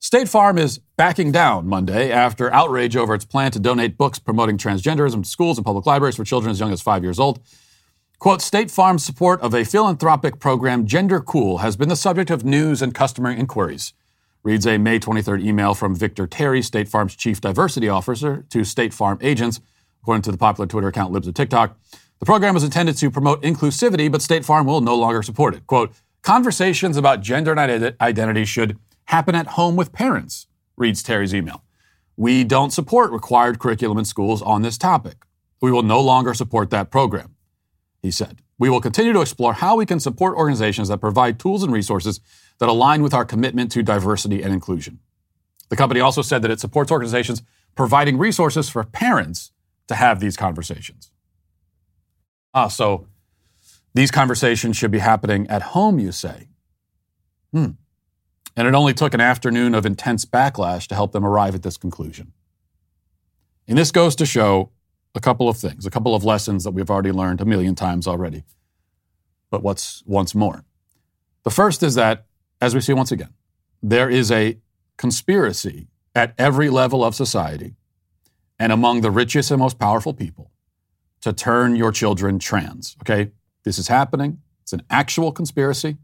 State 0.04 0.28
Farm 0.28 0.58
is 0.58 0.80
backing 0.98 1.32
down 1.32 1.66
Monday 1.66 2.12
after 2.12 2.52
outrage 2.52 2.94
over 2.94 3.14
its 3.14 3.24
plan 3.24 3.50
to 3.52 3.58
donate 3.58 3.96
books 3.96 4.18
promoting 4.18 4.58
transgenderism 4.58 5.22
to 5.22 5.28
schools 5.30 5.56
and 5.56 5.64
public 5.64 5.86
libraries 5.86 6.14
for 6.14 6.24
children 6.24 6.50
as 6.50 6.60
young 6.60 6.70
as 6.70 6.82
five 6.82 7.02
years 7.02 7.18
old. 7.18 7.40
Quote, 8.18 8.42
State 8.42 8.70
Farm's 8.70 9.02
support 9.02 9.40
of 9.40 9.54
a 9.54 9.64
philanthropic 9.64 10.38
program, 10.38 10.84
Gender 10.84 11.20
Cool, 11.20 11.58
has 11.58 11.74
been 11.74 11.88
the 11.88 11.96
subject 11.96 12.30
of 12.30 12.44
news 12.44 12.82
and 12.82 12.94
customer 12.94 13.30
inquiries. 13.30 13.94
Reads 14.42 14.66
a 14.66 14.76
May 14.76 14.98
23rd 14.98 15.42
email 15.42 15.72
from 15.72 15.96
Victor 15.96 16.26
Terry, 16.26 16.60
State 16.60 16.86
Farm's 16.86 17.16
chief 17.16 17.40
diversity 17.40 17.88
officer, 17.88 18.44
to 18.50 18.62
State 18.62 18.92
Farm 18.92 19.16
agents, 19.22 19.62
according 20.02 20.20
to 20.20 20.30
the 20.30 20.36
popular 20.36 20.66
Twitter 20.66 20.88
account 20.88 21.14
Libs 21.14 21.28
of 21.28 21.32
TikTok. 21.32 21.78
The 22.18 22.26
program 22.26 22.52
was 22.52 22.62
intended 22.62 22.98
to 22.98 23.10
promote 23.10 23.40
inclusivity, 23.40 24.12
but 24.12 24.20
State 24.20 24.44
Farm 24.44 24.66
will 24.66 24.82
no 24.82 24.96
longer 24.96 25.22
support 25.22 25.54
it. 25.54 25.66
Quote, 25.66 25.94
conversations 26.20 26.98
about 26.98 27.22
gender 27.22 27.58
and 27.58 27.96
identity 28.02 28.44
should 28.44 28.78
happen 29.06 29.34
at 29.34 29.48
home 29.48 29.76
with 29.76 29.92
parents, 29.92 30.46
reads 30.76 31.02
Terry's 31.02 31.34
email. 31.34 31.62
We 32.16 32.44
don't 32.44 32.72
support 32.72 33.12
required 33.12 33.58
curriculum 33.58 33.98
in 33.98 34.04
schools 34.04 34.40
on 34.42 34.62
this 34.62 34.78
topic. 34.78 35.24
We 35.60 35.72
will 35.72 35.82
no 35.82 36.00
longer 36.00 36.34
support 36.34 36.70
that 36.70 36.90
program, 36.90 37.34
he 38.02 38.10
said. 38.10 38.40
We 38.58 38.70
will 38.70 38.80
continue 38.80 39.12
to 39.12 39.20
explore 39.20 39.54
how 39.54 39.76
we 39.76 39.86
can 39.86 39.98
support 39.98 40.36
organizations 40.36 40.88
that 40.88 40.98
provide 40.98 41.40
tools 41.40 41.62
and 41.62 41.72
resources 41.72 42.20
that 42.60 42.68
align 42.68 43.02
with 43.02 43.12
our 43.12 43.24
commitment 43.24 43.72
to 43.72 43.82
diversity 43.82 44.42
and 44.42 44.52
inclusion. 44.52 45.00
The 45.70 45.76
company 45.76 46.00
also 46.00 46.22
said 46.22 46.42
that 46.42 46.50
it 46.50 46.60
supports 46.60 46.92
organizations 46.92 47.42
providing 47.74 48.16
resources 48.16 48.68
for 48.68 48.84
parents 48.84 49.50
to 49.88 49.96
have 49.96 50.20
these 50.20 50.36
conversations. 50.36 51.10
Ah, 52.52 52.68
so 52.68 53.08
these 53.92 54.12
conversations 54.12 54.76
should 54.76 54.92
be 54.92 55.00
happening 55.00 55.48
at 55.48 55.62
home, 55.62 55.98
you 55.98 56.12
say? 56.12 56.48
Hmm 57.52 57.70
and 58.56 58.68
it 58.68 58.74
only 58.74 58.94
took 58.94 59.14
an 59.14 59.20
afternoon 59.20 59.74
of 59.74 59.84
intense 59.84 60.24
backlash 60.24 60.86
to 60.88 60.94
help 60.94 61.12
them 61.12 61.24
arrive 61.24 61.54
at 61.54 61.62
this 61.62 61.76
conclusion. 61.76 62.32
And 63.66 63.78
this 63.78 63.90
goes 63.90 64.14
to 64.16 64.26
show 64.26 64.70
a 65.14 65.20
couple 65.20 65.48
of 65.48 65.56
things, 65.56 65.86
a 65.86 65.90
couple 65.90 66.14
of 66.14 66.24
lessons 66.24 66.64
that 66.64 66.72
we've 66.72 66.90
already 66.90 67.12
learned 67.12 67.40
a 67.40 67.44
million 67.44 67.74
times 67.74 68.06
already. 68.06 68.44
but 69.50 69.62
what's 69.62 70.02
once 70.04 70.34
more. 70.34 70.64
The 71.44 71.50
first 71.50 71.84
is 71.84 71.94
that, 71.94 72.26
as 72.60 72.74
we 72.74 72.80
see 72.80 72.92
once 72.92 73.12
again, 73.12 73.34
there 73.80 74.10
is 74.10 74.32
a 74.32 74.58
conspiracy 74.96 75.86
at 76.12 76.34
every 76.38 76.70
level 76.70 77.04
of 77.04 77.14
society 77.14 77.76
and 78.58 78.72
among 78.72 79.02
the 79.02 79.12
richest 79.12 79.52
and 79.52 79.60
most 79.60 79.78
powerful 79.78 80.12
people 80.12 80.50
to 81.20 81.32
turn 81.32 81.76
your 81.76 81.92
children 81.92 82.40
trans. 82.40 82.96
Okay? 83.02 83.30
This 83.62 83.78
is 83.78 83.86
happening. 83.86 84.38
It's 84.62 84.72
an 84.72 84.82
actual 84.90 85.30
conspiracy, 85.30 85.98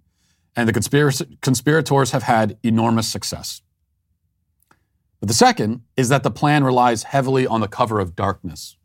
and 0.57 0.69
the 0.69 0.73
conspiracy, 0.73 1.38
conspirators 1.40 2.11
have 2.11 2.25
had 2.25 2.59
enormous 2.62 3.09
success. 3.09 3.62
But 5.21 5.28
the 5.28 5.35
second 5.35 5.83
is 5.97 6.09
that 6.09 6.23
the 6.23 6.30
plan 6.30 6.64
relies 6.64 7.04
heavily 7.04 7.47
on 7.47 7.61
the 7.61 7.69
cover 7.69 8.00
of 8.00 8.16
darkness. 8.16 8.76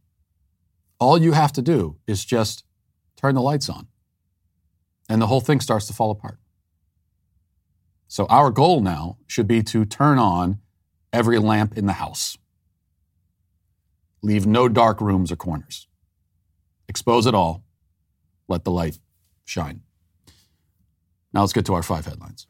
All 1.00 1.18
you 1.18 1.32
have 1.32 1.54
to 1.54 1.62
do 1.62 1.98
is 2.08 2.26
just 2.26 2.64
turn 3.16 3.36
the 3.36 3.42
lights 3.42 3.70
on, 3.70 3.88
and 5.10 5.22
the 5.22 5.28
whole 5.28 5.42
thing 5.42 5.60
starts 5.60 5.88
to 5.88 5.94
fall 5.94 6.12
apart. 6.12 6.40
So, 8.08 8.26
our 8.28 8.52
goal 8.52 8.82
now 8.82 9.18
should 9.28 9.48
be 9.48 9.64
to 9.64 9.84
turn 9.84 10.20
on 10.20 10.60
every 11.12 11.40
lamp 11.40 11.78
in 11.78 11.86
the 11.86 11.94
house. 11.94 12.38
Leave 14.22 14.46
no 14.46 14.68
dark 14.68 15.02
rooms 15.02 15.32
or 15.32 15.36
corners. 15.36 15.88
Expose 16.88 17.26
it 17.26 17.34
all. 17.34 17.64
Let 18.48 18.64
the 18.64 18.72
light 18.72 19.00
shine. 19.44 19.85
Now 21.36 21.42
let's 21.42 21.52
get 21.52 21.66
to 21.66 21.74
our 21.74 21.84
five 21.84 22.06
headlines. 22.06 22.48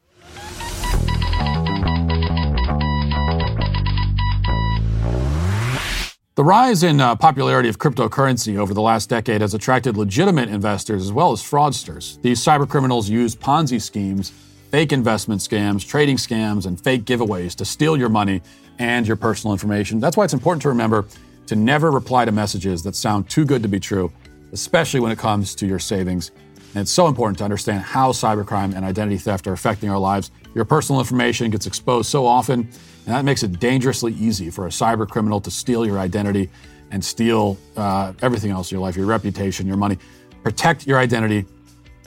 The 6.36 6.44
rise 6.44 6.84
in 6.84 7.00
uh, 7.00 7.16
popularity 7.16 7.68
of 7.68 7.78
cryptocurrency 7.78 8.58
over 8.58 8.74
the 8.74 8.82
last 8.82 9.08
decade 9.08 9.40
has 9.40 9.54
attracted 9.54 9.96
legitimate 9.96 10.50
investors 10.50 11.02
as 11.02 11.10
well 11.10 11.32
as 11.32 11.42
fraudsters. 11.42 12.22
These 12.22 12.44
cybercriminals 12.44 13.08
use 13.08 13.34
Ponzi 13.34 13.82
schemes, 13.82 14.30
fake 14.70 14.92
investment 14.92 15.40
scams, 15.40 15.84
trading 15.84 16.16
scams, 16.16 16.66
and 16.66 16.80
fake 16.80 17.04
giveaways 17.04 17.56
to 17.56 17.64
steal 17.64 17.96
your 17.96 18.10
money 18.10 18.40
and 18.78 19.04
your 19.04 19.16
personal 19.16 19.52
information. 19.52 19.98
That's 19.98 20.16
why 20.16 20.24
it's 20.24 20.34
important 20.34 20.62
to 20.62 20.68
remember 20.68 21.06
to 21.46 21.56
never 21.56 21.90
reply 21.90 22.24
to 22.24 22.32
messages 22.32 22.84
that 22.84 22.94
sound 22.94 23.28
too 23.28 23.44
good 23.44 23.62
to 23.62 23.68
be 23.68 23.80
true, 23.80 24.12
especially 24.52 25.00
when 25.00 25.10
it 25.10 25.18
comes 25.18 25.56
to 25.56 25.66
your 25.66 25.78
savings. 25.80 26.30
And 26.74 26.82
it's 26.82 26.90
so 26.90 27.06
important 27.06 27.38
to 27.38 27.44
understand 27.44 27.82
how 27.82 28.12
cybercrime 28.12 28.74
and 28.74 28.84
identity 28.84 29.18
theft 29.18 29.46
are 29.46 29.52
affecting 29.52 29.90
our 29.90 29.98
lives. 29.98 30.30
Your 30.54 30.64
personal 30.64 31.00
information 31.00 31.50
gets 31.50 31.66
exposed 31.66 32.10
so 32.10 32.26
often 32.26 32.68
and 33.06 33.14
that 33.14 33.24
makes 33.24 33.44
it 33.44 33.60
dangerously 33.60 34.12
easy 34.14 34.50
for 34.50 34.66
a 34.66 34.70
cyber 34.70 35.08
criminal 35.08 35.40
to 35.40 35.50
steal 35.50 35.86
your 35.86 35.98
identity 35.98 36.50
and 36.90 37.04
steal 37.04 37.56
uh, 37.76 38.12
everything 38.20 38.50
else 38.50 38.70
in 38.70 38.76
your 38.76 38.82
life, 38.82 38.96
your 38.96 39.06
reputation, 39.06 39.66
your 39.66 39.76
money. 39.76 39.96
Protect 40.42 40.86
your 40.86 40.98
identity 40.98 41.46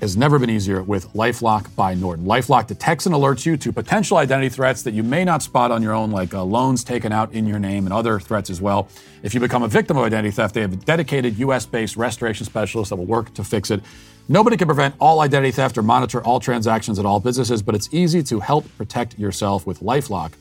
has 0.02 0.16
never 0.16 0.40
been 0.40 0.50
easier 0.50 0.82
with 0.82 1.12
Lifelock 1.14 1.74
by 1.76 1.94
Norton. 1.94 2.26
Lifelock 2.26 2.68
detects 2.68 3.06
and 3.06 3.14
alerts 3.14 3.46
you 3.46 3.58
to 3.58 3.74
potential 3.74 4.18
identity 4.18 4.48
threats 4.48 4.82
that 4.84 4.94
you 4.94 5.04
may 5.04 5.26
not 5.26 5.42
spot 5.42 5.72
on 5.72 5.84
your 5.84 5.94
own, 5.94 6.10
like 6.10 6.34
uh, 6.34 6.42
loans 6.42 6.86
taken 6.86 7.12
out 7.12 7.34
in 7.34 7.46
your 7.46 7.60
name 7.60 7.86
and 7.86 7.94
other 7.94 8.18
threats 8.20 8.50
as 8.50 8.62
well. 8.62 8.88
If 9.24 9.34
you 9.34 9.42
become 9.42 9.64
a 9.64 9.68
victim 9.68 9.98
of 9.98 10.04
identity 10.04 10.32
theft, 10.32 10.54
they 10.54 10.62
have 10.62 10.72
a 10.72 10.78
dedicated 10.78 11.38
US 11.40 11.66
based 11.66 11.98
restoration 11.98 12.46
specialist 12.46 12.90
that 12.90 12.96
will 12.96 13.06
work 13.06 13.34
to 13.34 13.44
fix 13.44 13.72
it. 13.72 13.82
Nobody 14.32 14.58
can 14.58 14.68
prevent 14.68 14.94
all 15.00 15.22
identity 15.22 15.50
theft 15.50 15.76
or 15.76 15.82
monitor 15.82 16.24
all 16.24 16.40
transactions 16.40 17.00
at 17.00 17.06
all 17.06 17.20
businesses, 17.20 17.64
but 17.64 17.74
it's 17.74 17.92
easy 17.92 18.22
to 18.22 18.40
help 18.40 18.64
protect 18.78 19.18
yourself 19.18 19.66
with 19.66 19.80
Lifelock. 19.80 20.34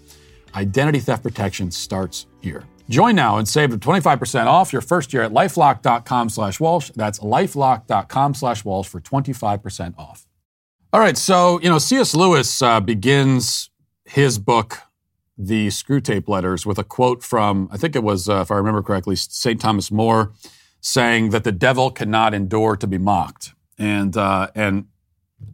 Identity 0.55 1.01
theft 1.01 1.23
protection 1.23 1.71
starts 1.71 2.27
here. 2.43 2.65
Join 2.91 3.15
now 3.15 3.39
and 3.39 3.49
save 3.49 3.71
25% 3.71 4.45
off 4.47 4.75
your 4.75 4.83
first 4.83 5.15
year 5.15 5.23
at 5.23 5.33
lifelock.com 5.33 6.29
slash 6.29 6.61
Walsh. 6.61 6.91
That's 6.97 7.21
lifelock.com 7.21 8.35
slash 8.35 8.63
Walsh 8.63 8.89
for 8.89 9.01
25% 9.01 9.99
off. 9.99 10.27
All 10.93 11.01
right, 11.01 11.17
so, 11.17 11.59
you 11.61 11.71
know, 11.71 11.79
C.S. 11.79 12.15
Lewis 12.15 12.61
uh, 12.61 12.81
begins 12.81 13.71
his 14.05 14.39
book, 14.39 14.81
The 15.39 15.69
Screwtape 15.69 16.29
Letters, 16.29 16.67
with 16.67 16.79
a 16.79 16.85
quote 16.85 17.23
from, 17.23 17.71
I 17.73 17.79
think 17.79 17.97
it 17.97 18.03
was, 18.03 18.29
uh, 18.29 18.41
if 18.41 18.51
I 18.51 18.57
remember 18.57 18.83
correctly, 18.83 19.17
St. 19.17 19.59
Thomas 19.59 19.91
More, 19.91 20.33
saying 20.83 21.31
that 21.31 21.45
the 21.45 21.53
devil 21.53 21.91
cannot 21.91 22.35
endure 22.35 22.77
to 22.77 22.87
be 22.87 22.99
mocked. 22.99 23.55
And, 23.79 24.17
uh, 24.17 24.49
and, 24.55 24.87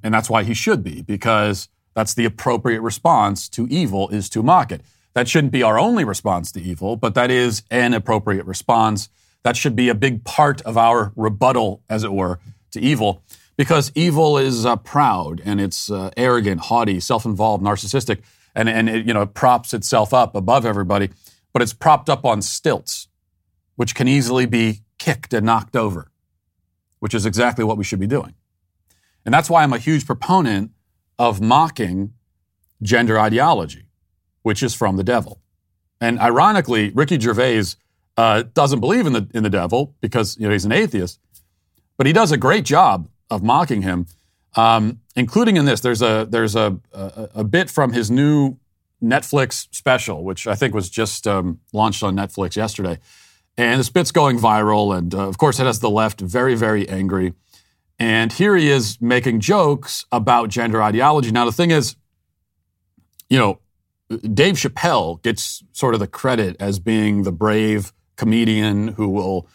and 0.02 0.14
that's 0.14 0.30
why 0.30 0.44
he 0.44 0.54
should 0.54 0.82
be, 0.82 1.02
because 1.02 1.68
that's 1.94 2.14
the 2.14 2.24
appropriate 2.24 2.80
response 2.80 3.48
to 3.50 3.66
evil 3.68 4.08
is 4.08 4.28
to 4.30 4.42
mock 4.42 4.72
it. 4.72 4.80
That 5.14 5.28
shouldn't 5.28 5.52
be 5.52 5.62
our 5.62 5.78
only 5.78 6.04
response 6.04 6.50
to 6.52 6.60
evil, 6.60 6.96
but 6.96 7.14
that 7.14 7.30
is 7.30 7.62
an 7.70 7.94
appropriate 7.94 8.46
response. 8.46 9.08
That 9.44 9.56
should 9.56 9.76
be 9.76 9.88
a 9.88 9.94
big 9.94 10.24
part 10.24 10.60
of 10.62 10.76
our 10.76 11.12
rebuttal, 11.14 11.82
as 11.88 12.02
it 12.02 12.12
were, 12.12 12.40
to 12.72 12.80
evil, 12.80 13.22
because 13.56 13.92
evil 13.94 14.38
is 14.38 14.66
uh, 14.66 14.76
proud 14.76 15.40
and 15.44 15.60
it's 15.60 15.90
uh, 15.90 16.10
arrogant, 16.16 16.62
haughty, 16.62 16.98
self-involved, 16.98 17.62
narcissistic, 17.62 18.22
and 18.54 18.68
and 18.68 18.88
it, 18.88 19.06
you 19.06 19.14
know 19.14 19.26
props 19.26 19.74
itself 19.74 20.12
up 20.12 20.34
above 20.34 20.66
everybody, 20.66 21.10
but 21.52 21.62
it's 21.62 21.72
propped 21.72 22.08
up 22.08 22.24
on 22.24 22.42
stilts, 22.42 23.08
which 23.76 23.94
can 23.94 24.08
easily 24.08 24.46
be 24.46 24.80
kicked 24.98 25.32
and 25.32 25.46
knocked 25.46 25.76
over, 25.76 26.10
which 27.04 27.12
is 27.12 27.26
exactly 27.26 27.62
what 27.62 27.76
we 27.76 27.84
should 27.84 28.00
be 28.00 28.06
doing. 28.06 28.32
And 29.26 29.34
that's 29.34 29.50
why 29.50 29.62
I'm 29.62 29.74
a 29.74 29.78
huge 29.78 30.06
proponent 30.06 30.70
of 31.18 31.38
mocking 31.38 32.14
gender 32.80 33.20
ideology, 33.20 33.84
which 34.40 34.62
is 34.62 34.74
from 34.74 34.96
the 34.96 35.04
devil. 35.04 35.42
And 36.00 36.18
ironically, 36.18 36.92
Ricky 36.94 37.20
Gervais 37.20 37.64
uh, 38.16 38.44
doesn't 38.54 38.80
believe 38.80 39.04
in 39.04 39.12
the 39.12 39.28
in 39.34 39.42
the 39.42 39.50
devil 39.50 39.94
because 40.00 40.38
you 40.38 40.46
know 40.46 40.52
he's 40.52 40.64
an 40.64 40.72
atheist, 40.72 41.20
but 41.98 42.06
he 42.06 42.14
does 42.14 42.32
a 42.32 42.38
great 42.38 42.64
job 42.64 43.10
of 43.28 43.42
mocking 43.42 43.82
him, 43.82 44.06
um, 44.56 45.00
including 45.14 45.58
in 45.58 45.66
this. 45.66 45.80
There's 45.80 46.00
a 46.00 46.26
there's 46.26 46.56
a, 46.56 46.80
a, 46.94 47.28
a 47.34 47.44
bit 47.44 47.68
from 47.68 47.92
his 47.92 48.10
new 48.10 48.56
Netflix 49.02 49.68
special, 49.72 50.24
which 50.24 50.46
I 50.46 50.54
think 50.54 50.72
was 50.72 50.88
just 50.88 51.26
um, 51.26 51.60
launched 51.74 52.02
on 52.02 52.16
Netflix 52.16 52.56
yesterday, 52.56 52.98
and 53.56 53.78
this 53.78 53.90
bit's 53.90 54.10
going 54.12 54.38
viral, 54.38 54.96
and 54.96 55.14
uh, 55.14 55.28
of 55.28 55.38
course 55.38 55.60
it 55.60 55.66
has 55.66 55.80
the 55.80 55.90
left 55.90 56.20
very 56.20 56.54
very 56.54 56.88
angry. 56.88 57.34
And 57.98 58.32
here 58.32 58.56
he 58.56 58.70
is 58.70 59.00
making 59.00 59.40
jokes 59.40 60.04
about 60.10 60.48
gender 60.48 60.82
ideology. 60.82 61.30
Now, 61.30 61.44
the 61.44 61.52
thing 61.52 61.70
is, 61.70 61.94
you 63.30 63.38
know, 63.38 63.60
Dave 64.32 64.56
Chappelle 64.56 65.22
gets 65.22 65.62
sort 65.72 65.94
of 65.94 66.00
the 66.00 66.06
credit 66.06 66.56
as 66.58 66.78
being 66.78 67.22
the 67.22 67.32
brave 67.32 67.92
comedian 68.16 68.88
who 68.88 69.08
will, 69.08 69.48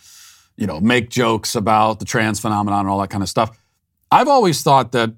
you 0.56 0.66
know, 0.66 0.80
make 0.80 1.10
jokes 1.10 1.56
about 1.56 2.00
the 2.00 2.06
trans 2.06 2.40
phenomenon 2.40 2.82
and 2.82 2.90
all 2.90 3.00
that 3.00 3.10
kind 3.10 3.24
of 3.24 3.30
stuff. 3.30 3.58
I've 4.12 4.28
always 4.28 4.62
thought 4.62 4.92
that 4.94 5.14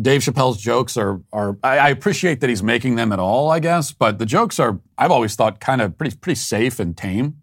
Dave 0.00 0.20
Chappelle's 0.20 0.60
jokes 0.60 0.96
are 0.96 1.22
are 1.32 1.56
I, 1.62 1.78
I 1.78 1.88
appreciate 1.88 2.40
that 2.40 2.50
he's 2.50 2.62
making 2.62 2.96
them 2.96 3.12
at 3.12 3.18
all, 3.18 3.50
I 3.50 3.60
guess, 3.60 3.92
but 3.92 4.18
the 4.18 4.26
jokes 4.26 4.60
are 4.60 4.80
I've 4.98 5.10
always 5.10 5.34
thought 5.34 5.60
kind 5.60 5.80
of 5.80 5.96
pretty 5.96 6.16
pretty 6.16 6.38
safe 6.38 6.78
and 6.78 6.96
tame. 6.96 7.42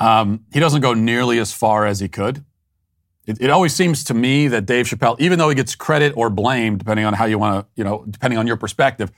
Um, 0.00 0.46
he 0.52 0.60
doesn't 0.60 0.80
go 0.80 0.94
nearly 0.94 1.38
as 1.38 1.52
far 1.52 1.86
as 1.86 2.00
he 2.00 2.08
could. 2.08 2.44
It, 3.26 3.40
it, 3.42 3.50
always 3.50 3.74
seems 3.74 4.02
to 4.04 4.14
me 4.14 4.48
that 4.48 4.64
Dave 4.64 4.86
Chappelle, 4.86 5.20
even 5.20 5.38
though 5.38 5.50
he 5.50 5.54
gets 5.54 5.74
credit 5.74 6.14
or 6.16 6.30
blame, 6.30 6.78
depending 6.78 7.04
on 7.04 7.12
how 7.12 7.26
you 7.26 7.38
want 7.38 7.60
to, 7.60 7.70
you 7.76 7.84
know, 7.84 8.04
depending 8.08 8.38
on 8.38 8.46
your 8.46 8.56
perspective, 8.56 9.12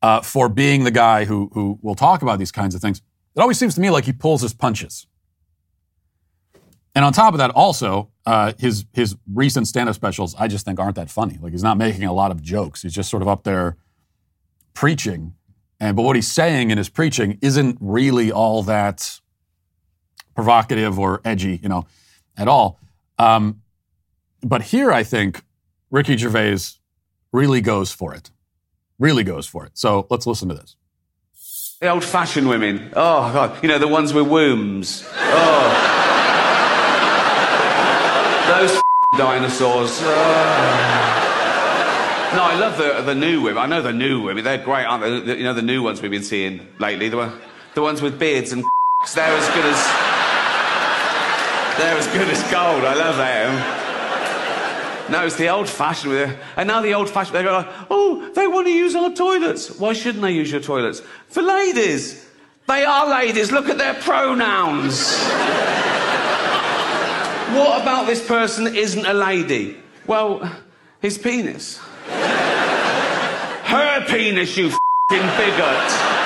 uh, 0.00 0.20
for 0.20 0.48
being 0.48 0.84
the 0.84 0.90
guy 0.92 1.24
who 1.24 1.50
who 1.52 1.78
will 1.82 1.96
talk 1.96 2.22
about 2.22 2.38
these 2.38 2.52
kinds 2.52 2.74
of 2.74 2.80
things, 2.80 3.02
it 3.34 3.40
always 3.40 3.58
seems 3.58 3.74
to 3.74 3.80
me 3.80 3.90
like 3.90 4.04
he 4.04 4.12
pulls 4.12 4.42
his 4.42 4.54
punches. 4.54 5.06
And 6.94 7.04
on 7.04 7.12
top 7.12 7.34
of 7.34 7.38
that, 7.38 7.50
also 7.50 8.10
uh, 8.24 8.52
his 8.58 8.84
his 8.92 9.16
recent 9.32 9.66
stand-up 9.66 9.94
specials, 9.96 10.36
I 10.38 10.46
just 10.46 10.64
think 10.64 10.78
aren't 10.78 10.96
that 10.96 11.10
funny. 11.10 11.38
Like 11.40 11.52
he's 11.52 11.62
not 11.64 11.76
making 11.78 12.04
a 12.04 12.12
lot 12.12 12.30
of 12.30 12.40
jokes. 12.40 12.82
He's 12.82 12.94
just 12.94 13.10
sort 13.10 13.22
of 13.22 13.28
up 13.28 13.42
there 13.42 13.76
preaching, 14.72 15.34
and 15.80 15.96
but 15.96 16.02
what 16.02 16.14
he's 16.14 16.30
saying 16.30 16.70
in 16.70 16.78
his 16.78 16.88
preaching 16.88 17.38
isn't 17.42 17.76
really 17.80 18.30
all 18.30 18.62
that 18.62 19.20
provocative 20.34 20.98
or 20.98 21.20
edgy, 21.24 21.60
you 21.62 21.68
know, 21.68 21.86
at 22.36 22.48
all. 22.48 22.78
Um, 23.18 23.62
but 24.42 24.62
here, 24.62 24.90
I 24.90 25.02
think 25.02 25.42
Ricky 25.90 26.16
Gervais 26.16 26.58
really 27.32 27.60
goes 27.60 27.92
for 27.92 28.14
it. 28.14 28.30
Really 28.98 29.24
goes 29.24 29.46
for 29.46 29.64
it. 29.66 29.72
So 29.74 30.06
let's 30.10 30.26
listen 30.26 30.48
to 30.48 30.54
this. 30.54 30.76
The 31.80 31.88
old 31.88 32.04
fashioned 32.04 32.48
women. 32.48 32.90
Oh, 32.94 33.32
God. 33.32 33.62
You 33.62 33.68
know, 33.68 33.78
the 33.78 33.88
ones 33.88 34.12
with 34.12 34.28
wombs. 34.28 35.04
Oh. 35.16 35.88
Those 38.48 38.80
dinosaurs. 39.18 39.98
Oh. 40.02 41.28
No, 42.34 42.42
I 42.42 42.54
love 42.54 42.78
the, 42.78 43.02
the 43.02 43.14
new 43.14 43.42
women. 43.42 43.58
I 43.58 43.66
know 43.66 43.82
the 43.82 43.92
new 43.92 44.22
women. 44.22 44.44
They're 44.44 44.62
great, 44.64 44.84
aren't 44.84 45.02
they? 45.02 45.20
The, 45.20 45.36
you 45.38 45.44
know, 45.44 45.54
the 45.54 45.62
new 45.62 45.82
ones 45.82 46.00
we've 46.00 46.10
been 46.10 46.22
seeing 46.22 46.66
lately. 46.78 47.08
The, 47.08 47.32
the 47.74 47.82
ones 47.82 48.00
with 48.00 48.18
beards 48.18 48.52
and 48.52 48.64
they're 49.14 49.36
as 49.36 49.48
good 49.48 49.64
as. 49.64 50.11
They're 51.78 51.96
as 51.96 52.06
good 52.08 52.28
as 52.28 52.42
gold. 52.50 52.84
I 52.84 52.94
love 52.94 53.16
them. 53.16 53.82
No, 55.10 55.26
it's 55.26 55.36
the 55.36 55.48
old 55.48 55.68
fashioned 55.68 56.12
with 56.12 56.30
it. 56.30 56.38
And 56.56 56.68
now 56.68 56.80
the 56.80 56.94
old 56.94 57.10
fashioned, 57.10 57.36
they 57.36 57.42
go 57.42 57.66
oh, 57.90 58.30
they 58.34 58.46
want 58.46 58.66
to 58.66 58.72
use 58.72 58.94
our 58.94 59.12
toilets. 59.12 59.78
Why 59.78 59.92
shouldn't 59.92 60.22
they 60.22 60.32
use 60.32 60.50
your 60.50 60.60
toilets? 60.60 61.00
For 61.28 61.42
ladies. 61.42 62.28
They 62.68 62.84
are 62.84 63.08
ladies. 63.10 63.50
Look 63.50 63.68
at 63.68 63.78
their 63.78 63.94
pronouns. 63.94 65.18
what 67.56 67.82
about 67.82 68.06
this 68.06 68.26
person 68.26 68.74
isn't 68.74 69.04
a 69.04 69.12
lady? 69.12 69.76
Well, 70.06 70.50
his 71.00 71.18
penis. 71.18 71.78
Her 73.64 74.04
penis, 74.06 74.56
you 74.56 74.70
fing 75.10 75.26
bigot. 75.36 76.21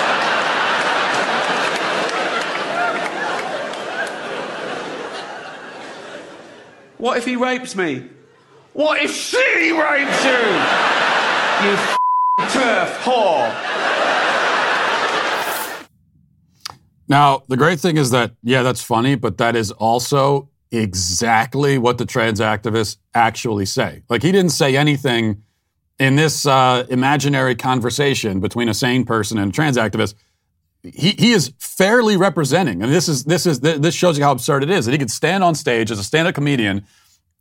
What 7.06 7.18
if 7.18 7.24
he 7.24 7.36
rapes 7.36 7.76
me? 7.76 8.04
What 8.72 9.00
if 9.00 9.14
she 9.14 9.70
rapes 9.70 10.24
you? 10.24 10.32
You 11.62 11.74
f- 11.76 11.98
turf 12.52 12.98
whore. 13.04 13.48
Now, 17.06 17.44
the 17.46 17.56
great 17.56 17.78
thing 17.78 17.96
is 17.96 18.10
that, 18.10 18.32
yeah, 18.42 18.64
that's 18.64 18.82
funny, 18.82 19.14
but 19.14 19.38
that 19.38 19.54
is 19.54 19.70
also 19.70 20.48
exactly 20.72 21.78
what 21.78 21.98
the 21.98 22.06
trans 22.06 22.40
activists 22.40 22.96
actually 23.14 23.66
say. 23.66 24.02
Like, 24.08 24.24
he 24.24 24.32
didn't 24.32 24.50
say 24.50 24.76
anything 24.76 25.44
in 26.00 26.16
this 26.16 26.44
uh, 26.44 26.86
imaginary 26.90 27.54
conversation 27.54 28.40
between 28.40 28.68
a 28.68 28.74
sane 28.74 29.04
person 29.04 29.38
and 29.38 29.52
a 29.52 29.54
trans 29.54 29.76
activist. 29.76 30.14
He, 30.94 31.12
he 31.12 31.32
is 31.32 31.52
fairly 31.58 32.16
representing, 32.16 32.82
and 32.82 32.92
this 32.92 33.08
is 33.08 33.24
this 33.24 33.46
is 33.46 33.60
this 33.60 33.94
shows 33.94 34.18
you 34.18 34.24
how 34.24 34.32
absurd 34.32 34.62
it 34.62 34.70
is 34.70 34.86
that 34.86 34.92
he 34.92 34.98
could 34.98 35.10
stand 35.10 35.42
on 35.44 35.54
stage 35.54 35.90
as 35.90 35.98
a 35.98 36.04
stand-up 36.04 36.34
comedian 36.34 36.84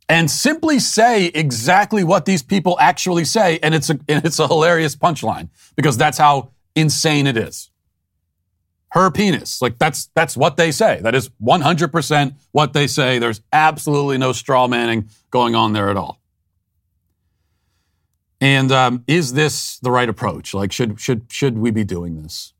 and 0.08 0.30
simply 0.30 0.78
say 0.78 1.26
exactly 1.26 2.04
what 2.04 2.24
these 2.24 2.42
people 2.42 2.76
actually 2.80 3.24
say, 3.24 3.58
and 3.62 3.74
it's 3.74 3.90
a 3.90 3.98
and 4.08 4.24
it's 4.24 4.38
a 4.38 4.46
hilarious 4.46 4.96
punchline 4.96 5.48
because 5.74 5.96
that's 5.96 6.18
how 6.18 6.50
insane 6.74 7.26
it 7.26 7.36
is 7.36 7.70
her 8.96 9.10
penis. 9.10 9.60
Like 9.60 9.78
that's 9.78 10.08
that's 10.14 10.36
what 10.36 10.56
they 10.56 10.72
say. 10.72 11.00
That 11.02 11.14
is 11.14 11.28
100% 11.42 12.34
what 12.52 12.72
they 12.72 12.86
say. 12.86 13.18
There's 13.18 13.42
absolutely 13.52 14.18
no 14.18 14.32
straw 14.32 14.66
manning 14.66 15.10
going 15.30 15.54
on 15.54 15.72
there 15.74 15.90
at 15.90 15.96
all. 15.96 16.20
And 18.40 18.72
um, 18.72 19.04
is 19.06 19.32
this 19.32 19.78
the 19.78 19.90
right 19.90 20.08
approach? 20.08 20.54
Like, 20.54 20.72
should 20.72 21.00
should 21.00 21.26
should 21.30 21.58
we 21.58 21.70
be 21.70 21.84
doing 21.84 22.22
this? 22.22 22.52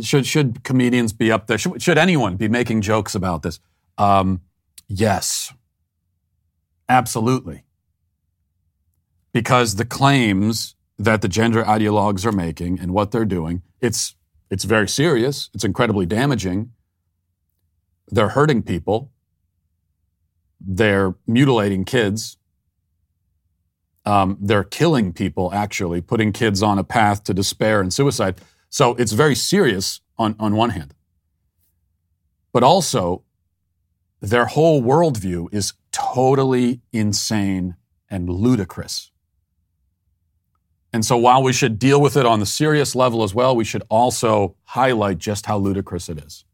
Should 0.00 0.26
should 0.26 0.64
comedians 0.64 1.12
be 1.12 1.30
up 1.30 1.46
there? 1.46 1.58
Should, 1.58 1.80
should 1.80 1.98
anyone 1.98 2.36
be 2.36 2.48
making 2.48 2.80
jokes 2.80 3.14
about 3.14 3.42
this? 3.42 3.60
Um, 3.96 4.40
yes, 4.88 5.52
absolutely. 6.88 7.64
Because 9.32 9.76
the 9.76 9.84
claims 9.84 10.74
that 10.98 11.22
the 11.22 11.28
gender 11.28 11.62
ideologues 11.62 12.26
are 12.26 12.32
making 12.32 12.80
and 12.80 12.92
what 12.92 13.12
they're 13.12 13.24
doing, 13.24 13.62
it's 13.80 14.16
it's 14.50 14.64
very 14.64 14.88
serious. 14.88 15.50
It's 15.54 15.64
incredibly 15.64 16.06
damaging. 16.06 16.72
They're 18.08 18.30
hurting 18.30 18.62
people. 18.62 19.12
They're 20.60 21.14
mutilating 21.26 21.84
kids. 21.84 22.36
Um, 24.04 24.38
they're 24.40 24.64
killing 24.64 25.12
people, 25.12 25.52
actually, 25.52 26.00
putting 26.00 26.32
kids 26.32 26.62
on 26.62 26.78
a 26.78 26.84
path 26.84 27.22
to 27.24 27.34
despair 27.34 27.80
and 27.80 27.92
suicide. 27.92 28.40
So 28.70 28.94
it's 28.94 29.12
very 29.12 29.34
serious 29.34 30.00
on, 30.18 30.36
on 30.38 30.56
one 30.56 30.70
hand. 30.70 30.94
But 32.52 32.62
also, 32.62 33.24
their 34.20 34.46
whole 34.46 34.82
worldview 34.82 35.52
is 35.52 35.74
totally 35.92 36.80
insane 36.92 37.76
and 38.10 38.28
ludicrous. 38.28 39.10
And 40.92 41.04
so 41.04 41.16
while 41.16 41.42
we 41.42 41.52
should 41.52 41.78
deal 41.78 42.00
with 42.00 42.16
it 42.16 42.24
on 42.24 42.40
the 42.40 42.46
serious 42.46 42.94
level 42.94 43.22
as 43.22 43.34
well, 43.34 43.54
we 43.54 43.64
should 43.64 43.82
also 43.90 44.56
highlight 44.64 45.18
just 45.18 45.46
how 45.46 45.58
ludicrous 45.58 46.08
it 46.08 46.18
is. 46.18 46.44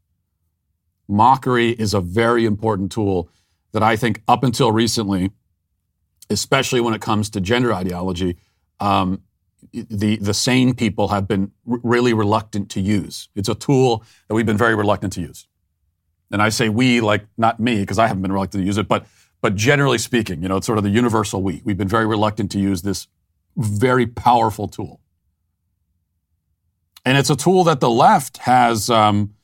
Mockery 1.07 1.69
is 1.69 1.93
a 1.93 2.01
very 2.01 2.45
important 2.45 2.91
tool 2.91 3.29
that 3.71 3.83
I 3.83 3.95
think 3.95 4.21
up 4.27 4.43
until 4.43 4.71
recently, 4.71 5.31
especially 6.29 6.81
when 6.81 6.93
it 6.93 7.01
comes 7.01 7.29
to 7.31 7.41
gender 7.41 7.73
ideology, 7.73 8.37
um, 8.79 9.21
the, 9.71 10.17
the 10.17 10.33
sane 10.33 10.73
people 10.73 11.09
have 11.09 11.27
been 11.27 11.51
r- 11.69 11.79
really 11.83 12.13
reluctant 12.13 12.69
to 12.71 12.81
use. 12.81 13.29
It's 13.35 13.49
a 13.49 13.55
tool 13.55 14.03
that 14.27 14.35
we've 14.35 14.45
been 14.45 14.57
very 14.57 14.75
reluctant 14.75 15.13
to 15.13 15.21
use. 15.21 15.47
And 16.31 16.41
I 16.41 16.49
say 16.49 16.69
we, 16.69 17.01
like 17.01 17.25
not 17.37 17.59
me, 17.59 17.81
because 17.81 17.99
I 17.99 18.07
haven't 18.07 18.21
been 18.21 18.31
reluctant 18.31 18.61
to 18.61 18.65
use 18.65 18.77
it, 18.77 18.87
but 18.87 19.05
but 19.41 19.55
generally 19.55 19.99
speaking, 19.99 20.41
you 20.41 20.47
know, 20.49 20.57
it's 20.57 20.65
sort 20.65 20.79
of 20.79 20.83
the 20.83 20.89
universal 20.89 21.43
we. 21.43 21.61
We've 21.63 21.77
been 21.77 21.87
very 21.87 22.07
reluctant 22.07 22.51
to 22.51 22.59
use 22.59 22.81
this 22.81 23.07
very 23.55 24.07
powerful 24.07 24.67
tool. 24.67 25.01
And 27.05 27.17
it's 27.17 27.29
a 27.29 27.35
tool 27.35 27.63
that 27.65 27.79
the 27.79 27.89
left 27.89 28.37
has, 28.37 28.89
um, 28.89 29.35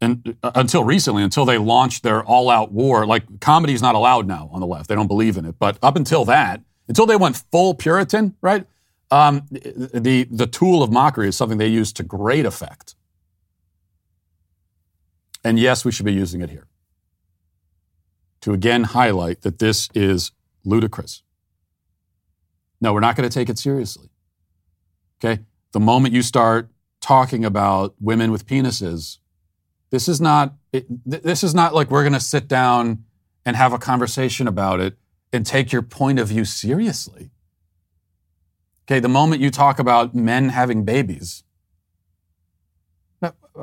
and, 0.00 0.36
uh, 0.42 0.50
until 0.56 0.82
recently, 0.82 1.22
until 1.22 1.44
they 1.44 1.58
launched 1.58 2.02
their 2.02 2.24
all 2.24 2.50
out 2.50 2.72
war. 2.72 3.06
Like, 3.06 3.38
comedy 3.40 3.72
is 3.72 3.80
not 3.80 3.94
allowed 3.94 4.26
now 4.26 4.50
on 4.52 4.60
the 4.60 4.66
left. 4.66 4.88
They 4.88 4.96
don't 4.96 5.06
believe 5.06 5.36
in 5.36 5.44
it. 5.44 5.54
But 5.58 5.78
up 5.82 5.94
until 5.94 6.24
that, 6.24 6.60
until 6.88 7.06
they 7.06 7.16
went 7.16 7.36
full 7.52 7.74
Puritan, 7.74 8.34
right? 8.42 8.66
Um, 9.10 9.46
the, 9.50 10.26
the 10.30 10.46
tool 10.46 10.82
of 10.82 10.90
mockery 10.90 11.28
is 11.28 11.36
something 11.36 11.58
they 11.58 11.68
use 11.68 11.92
to 11.94 12.02
great 12.02 12.46
effect. 12.46 12.94
And 15.44 15.58
yes, 15.58 15.84
we 15.84 15.92
should 15.92 16.06
be 16.06 16.12
using 16.12 16.40
it 16.40 16.50
here 16.50 16.66
to 18.40 18.52
again 18.52 18.84
highlight 18.84 19.42
that 19.42 19.58
this 19.58 19.88
is 19.94 20.32
ludicrous. 20.64 21.22
No, 22.80 22.92
we're 22.92 23.00
not 23.00 23.16
going 23.16 23.28
to 23.28 23.32
take 23.32 23.48
it 23.48 23.58
seriously. 23.58 24.10
Okay? 25.18 25.42
The 25.72 25.80
moment 25.80 26.14
you 26.14 26.22
start 26.22 26.70
talking 27.00 27.44
about 27.44 27.94
women 28.00 28.30
with 28.30 28.46
penises, 28.46 29.18
this 29.90 30.08
is 30.08 30.20
not 30.20 30.54
it, 30.72 30.86
this 31.06 31.44
is 31.44 31.54
not 31.54 31.74
like 31.74 31.90
we're 31.90 32.02
going 32.02 32.14
to 32.14 32.20
sit 32.20 32.48
down 32.48 33.04
and 33.46 33.56
have 33.56 33.72
a 33.72 33.78
conversation 33.78 34.48
about 34.48 34.80
it 34.80 34.96
and 35.32 35.46
take 35.46 35.72
your 35.72 35.82
point 35.82 36.18
of 36.18 36.28
view 36.28 36.44
seriously. 36.44 37.30
Okay, 38.86 39.00
the 39.00 39.08
moment 39.08 39.40
you 39.40 39.50
talk 39.50 39.78
about 39.78 40.14
men 40.14 40.50
having 40.50 40.84
babies, 40.84 41.42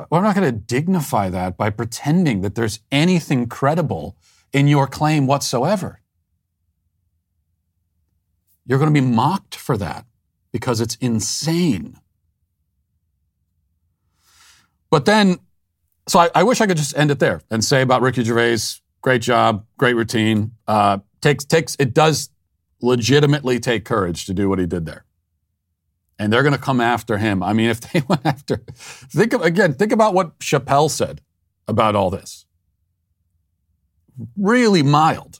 we're 0.10 0.22
not 0.22 0.36
going 0.36 0.52
to 0.52 0.60
dignify 0.60 1.30
that 1.30 1.58
by 1.58 1.70
pretending 1.70 2.42
that 2.42 2.56
there's 2.56 2.80
anything 2.92 3.48
credible 3.48 4.16
in 4.54 4.68
your 4.68 4.88
claim 4.88 5.28
whatsoever. 5.28 6.02
You're 8.66 8.80
going 8.80 8.94
to 8.94 9.02
be 9.02 9.06
mocked 9.06 9.56
for 9.56 9.78
that 9.78 10.06
because 10.52 10.82
it's 10.82 10.96
insane. 10.96 11.98
But 14.90 15.06
then, 15.06 15.40
so 16.08 16.20
I, 16.20 16.30
I, 16.36 16.44
wish 16.44 16.62
I 16.62 16.68
could 16.68 16.78
just 16.78 16.96
end 16.98 17.12
it 17.12 17.20
there 17.20 17.42
and 17.50 17.64
say 17.64 17.82
about 17.82 18.02
Ricky 18.02 18.24
Gervais, 18.24 18.58
great 19.02 19.22
job, 19.22 19.66
great 19.78 19.96
routine. 19.96 20.52
Uh, 20.68 21.00
takes 21.22 21.46
takes 21.46 21.76
it 21.80 21.94
does 21.94 22.30
legitimately 22.82 23.60
take 23.60 23.86
courage 23.86 24.26
to 24.26 24.34
do 24.34 24.50
what 24.50 24.60
he 24.60 24.66
did 24.66 24.86
there, 24.86 25.06
and 26.22 26.32
they're 26.32 26.44
going 26.44 26.54
to 26.54 26.62
come 26.62 26.80
after 26.80 27.18
him. 27.18 27.42
I 27.42 27.54
mean, 27.54 27.72
if 27.72 27.82
they 27.82 28.02
went 28.08 28.26
after, 28.26 28.58
think 28.76 29.34
of, 29.34 29.42
again, 29.42 29.74
think 29.74 29.92
about 29.92 30.14
what 30.14 30.38
Chappelle 30.38 30.90
said 30.90 31.20
about 31.68 31.96
all 31.96 32.12
this. 32.12 32.46
Really 34.38 34.84
mild. 34.84 35.40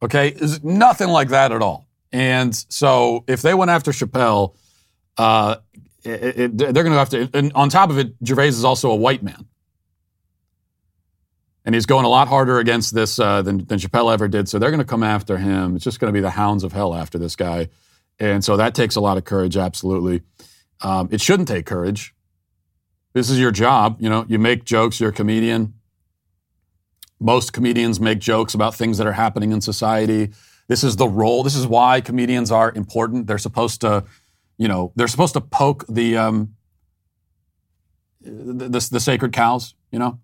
Okay, 0.00 0.28
is 0.28 0.62
nothing 0.62 1.08
like 1.08 1.30
that 1.30 1.50
at 1.50 1.60
all. 1.60 1.88
And 2.12 2.54
so 2.68 3.24
if 3.26 3.42
they 3.42 3.52
went 3.52 3.72
after 3.72 3.90
Chappelle, 3.90 4.54
uh, 5.16 5.56
it, 6.04 6.38
it, 6.38 6.56
they're 6.56 6.72
going 6.72 6.92
to 6.92 6.98
have 6.98 7.10
to. 7.10 7.28
And 7.34 7.52
on 7.54 7.68
top 7.68 7.90
of 7.90 7.98
it, 7.98 8.14
Gervais 8.24 8.48
is 8.48 8.64
also 8.64 8.92
a 8.92 8.96
white 8.96 9.24
man. 9.24 9.44
And 11.64 11.74
he's 11.74 11.84
going 11.84 12.04
a 12.04 12.08
lot 12.08 12.28
harder 12.28 12.60
against 12.60 12.94
this 12.94 13.18
uh, 13.18 13.42
than, 13.42 13.64
than 13.64 13.80
Chappelle 13.80 14.12
ever 14.12 14.28
did. 14.28 14.48
So 14.48 14.60
they're 14.60 14.70
going 14.70 14.78
to 14.78 14.86
come 14.86 15.02
after 15.02 15.36
him. 15.36 15.74
It's 15.74 15.84
just 15.84 15.98
going 15.98 16.12
to 16.12 16.16
be 16.16 16.22
the 16.22 16.30
hounds 16.30 16.62
of 16.62 16.72
hell 16.72 16.94
after 16.94 17.18
this 17.18 17.34
guy. 17.34 17.68
And 18.20 18.44
so 18.44 18.56
that 18.56 18.74
takes 18.74 18.96
a 18.96 19.00
lot 19.00 19.16
of 19.16 19.24
courage, 19.24 19.56
absolutely. 19.56 20.22
Um, 20.80 21.08
it 21.10 21.20
shouldn't 21.20 21.48
take 21.48 21.66
courage. 21.66 22.14
This 23.12 23.30
is 23.30 23.38
your 23.38 23.50
job. 23.50 23.96
You 24.00 24.08
know, 24.08 24.24
you 24.28 24.38
make 24.38 24.64
jokes, 24.64 25.00
you're 25.00 25.10
a 25.10 25.12
comedian. 25.12 25.74
Most 27.20 27.52
comedians 27.52 28.00
make 28.00 28.18
jokes 28.20 28.54
about 28.54 28.74
things 28.74 28.98
that 28.98 29.06
are 29.06 29.12
happening 29.12 29.52
in 29.52 29.60
society. 29.60 30.30
This 30.68 30.84
is 30.84 30.96
the 30.96 31.08
role. 31.08 31.42
This 31.42 31.56
is 31.56 31.66
why 31.66 32.00
comedians 32.00 32.52
are 32.52 32.72
important. 32.72 33.26
They're 33.26 33.38
supposed 33.38 33.80
to, 33.80 34.04
you 34.56 34.68
know, 34.68 34.92
they're 34.94 35.08
supposed 35.08 35.34
to 35.34 35.40
poke 35.40 35.84
the 35.88 36.16
um, 36.16 36.54
the, 38.20 38.68
the, 38.68 38.88
the 38.92 39.00
sacred 39.00 39.32
cows. 39.32 39.74
You 39.90 39.98
know, 39.98 40.20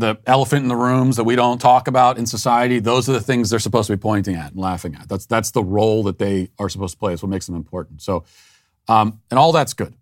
the 0.00 0.18
elephant 0.26 0.62
in 0.62 0.68
the 0.68 0.76
rooms 0.76 1.16
that 1.16 1.24
we 1.24 1.36
don't 1.36 1.60
talk 1.60 1.88
about 1.88 2.18
in 2.18 2.26
society. 2.26 2.80
Those 2.80 3.08
are 3.08 3.12
the 3.12 3.20
things 3.20 3.50
they're 3.50 3.58
supposed 3.58 3.86
to 3.86 3.96
be 3.96 4.00
pointing 4.00 4.34
at 4.34 4.52
and 4.52 4.60
laughing 4.60 4.94
at. 4.94 5.08
That's 5.08 5.26
that's 5.26 5.52
the 5.52 5.62
role 5.62 6.02
that 6.04 6.18
they 6.18 6.50
are 6.58 6.68
supposed 6.68 6.94
to 6.94 6.98
play. 6.98 7.12
It's 7.12 7.22
what 7.22 7.28
makes 7.30 7.46
them 7.46 7.54
important. 7.54 8.02
So, 8.02 8.24
um, 8.88 9.20
and 9.30 9.38
all 9.38 9.52
that's 9.52 9.74
good. 9.74 9.94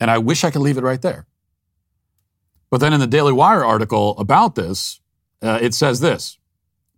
And 0.00 0.10
I 0.10 0.18
wish 0.18 0.44
I 0.44 0.50
could 0.50 0.62
leave 0.62 0.76
it 0.76 0.84
right 0.84 1.00
there. 1.00 1.26
But 2.70 2.78
then 2.78 2.92
in 2.92 3.00
the 3.00 3.06
Daily 3.06 3.32
Wire 3.32 3.64
article 3.64 4.18
about 4.18 4.54
this, 4.54 5.00
uh, 5.42 5.58
it 5.62 5.74
says 5.74 6.00
this, 6.00 6.38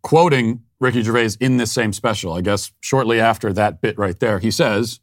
quoting 0.03 0.63
Ricky 0.81 1.03
Gervais 1.03 1.37
in 1.41 1.57
this 1.57 1.73
same 1.73 1.93
special, 1.93 2.33
I 2.33 2.41
guess 2.41 2.73
shortly 2.81 3.21
after 3.21 3.53
that 3.53 3.81
bit 3.81 3.99
right 3.99 4.19
there. 4.19 4.39
He 4.39 4.51
says, 4.51 5.01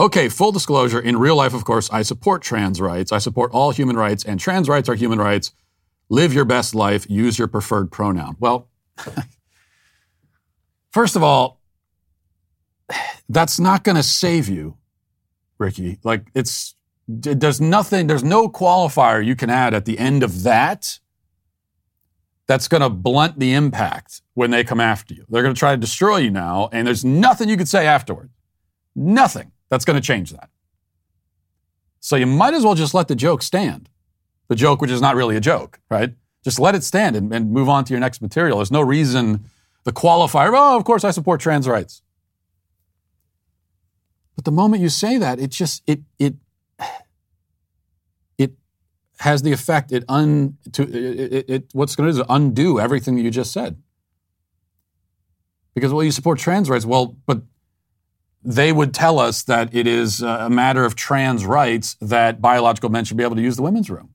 Okay, 0.00 0.30
full 0.30 0.50
disclosure, 0.50 0.98
in 0.98 1.18
real 1.18 1.36
life, 1.36 1.52
of 1.52 1.64
course, 1.66 1.90
I 1.90 2.00
support 2.00 2.40
trans 2.40 2.80
rights. 2.80 3.12
I 3.12 3.18
support 3.18 3.52
all 3.52 3.70
human 3.70 3.96
rights, 3.96 4.24
and 4.24 4.40
trans 4.40 4.66
rights 4.66 4.88
are 4.88 4.94
human 4.94 5.18
rights. 5.18 5.52
Live 6.10 6.34
your 6.34 6.44
best 6.44 6.74
life, 6.74 7.08
use 7.08 7.38
your 7.38 7.48
preferred 7.48 7.90
pronoun. 7.90 8.36
Well, 8.38 8.68
First 10.92 11.14
of 11.16 11.22
all, 11.22 11.60
that's 13.28 13.60
not 13.60 13.84
going 13.84 13.96
to 13.96 14.02
save 14.02 14.48
you, 14.48 14.76
Ricky. 15.58 15.98
Like 16.02 16.26
it's 16.34 16.74
there's 17.06 17.60
nothing, 17.60 18.06
there's 18.06 18.24
no 18.24 18.48
qualifier 18.48 19.24
you 19.24 19.36
can 19.36 19.50
add 19.50 19.74
at 19.74 19.84
the 19.84 19.98
end 19.98 20.22
of 20.22 20.42
that 20.44 20.98
that's 22.46 22.68
going 22.68 22.82
to 22.82 22.90
blunt 22.90 23.38
the 23.38 23.52
impact 23.52 24.22
when 24.34 24.50
they 24.50 24.64
come 24.64 24.80
after 24.80 25.14
you. 25.14 25.24
They're 25.28 25.42
going 25.42 25.54
to 25.54 25.58
try 25.58 25.72
to 25.72 25.76
destroy 25.76 26.18
you 26.18 26.30
now, 26.30 26.68
and 26.72 26.86
there's 26.86 27.04
nothing 27.04 27.48
you 27.48 27.56
can 27.56 27.66
say 27.66 27.86
afterward. 27.86 28.30
Nothing 28.96 29.52
that's 29.68 29.84
going 29.84 30.00
to 30.00 30.04
change 30.04 30.30
that. 30.32 30.50
So 32.00 32.16
you 32.16 32.26
might 32.26 32.54
as 32.54 32.64
well 32.64 32.74
just 32.74 32.94
let 32.94 33.06
the 33.06 33.14
joke 33.14 33.42
stand. 33.42 33.89
The 34.50 34.56
joke, 34.56 34.80
which 34.80 34.90
is 34.90 35.00
not 35.00 35.14
really 35.14 35.36
a 35.36 35.40
joke, 35.40 35.78
right? 35.88 36.12
Just 36.42 36.58
let 36.58 36.74
it 36.74 36.82
stand 36.82 37.14
and, 37.14 37.32
and 37.32 37.52
move 37.52 37.68
on 37.68 37.84
to 37.84 37.92
your 37.92 38.00
next 38.00 38.20
material. 38.20 38.58
There's 38.58 38.72
no 38.72 38.80
reason 38.80 39.44
the 39.84 39.92
qualifier, 39.92 40.52
oh, 40.52 40.76
of 40.76 40.84
course 40.84 41.04
I 41.04 41.12
support 41.12 41.40
trans 41.40 41.68
rights. 41.68 42.02
But 44.34 44.44
the 44.44 44.50
moment 44.50 44.82
you 44.82 44.88
say 44.88 45.18
that, 45.18 45.38
it 45.38 45.50
just 45.50 45.84
it 45.86 46.00
it 46.18 46.34
it 48.38 48.52
has 49.20 49.42
the 49.42 49.52
effect 49.52 49.92
it 49.92 50.02
un 50.08 50.58
to 50.72 50.82
it, 50.82 51.32
it, 51.32 51.44
it 51.48 51.64
what's 51.72 51.94
going 51.94 52.08
to 52.08 52.12
do 52.12 52.20
is 52.20 52.26
undo 52.28 52.80
everything 52.80 53.14
that 53.14 53.22
you 53.22 53.30
just 53.30 53.52
said. 53.52 53.80
Because 55.76 55.92
well, 55.92 56.02
you 56.02 56.10
support 56.10 56.40
trans 56.40 56.68
rights. 56.68 56.84
Well, 56.84 57.16
but 57.24 57.42
they 58.42 58.72
would 58.72 58.92
tell 58.94 59.20
us 59.20 59.44
that 59.44 59.72
it 59.72 59.86
is 59.86 60.22
a 60.22 60.50
matter 60.50 60.84
of 60.84 60.96
trans 60.96 61.46
rights 61.46 61.94
that 62.00 62.40
biological 62.40 62.90
men 62.90 63.04
should 63.04 63.16
be 63.16 63.22
able 63.22 63.36
to 63.36 63.42
use 63.42 63.54
the 63.54 63.62
women's 63.62 63.88
room. 63.88 64.14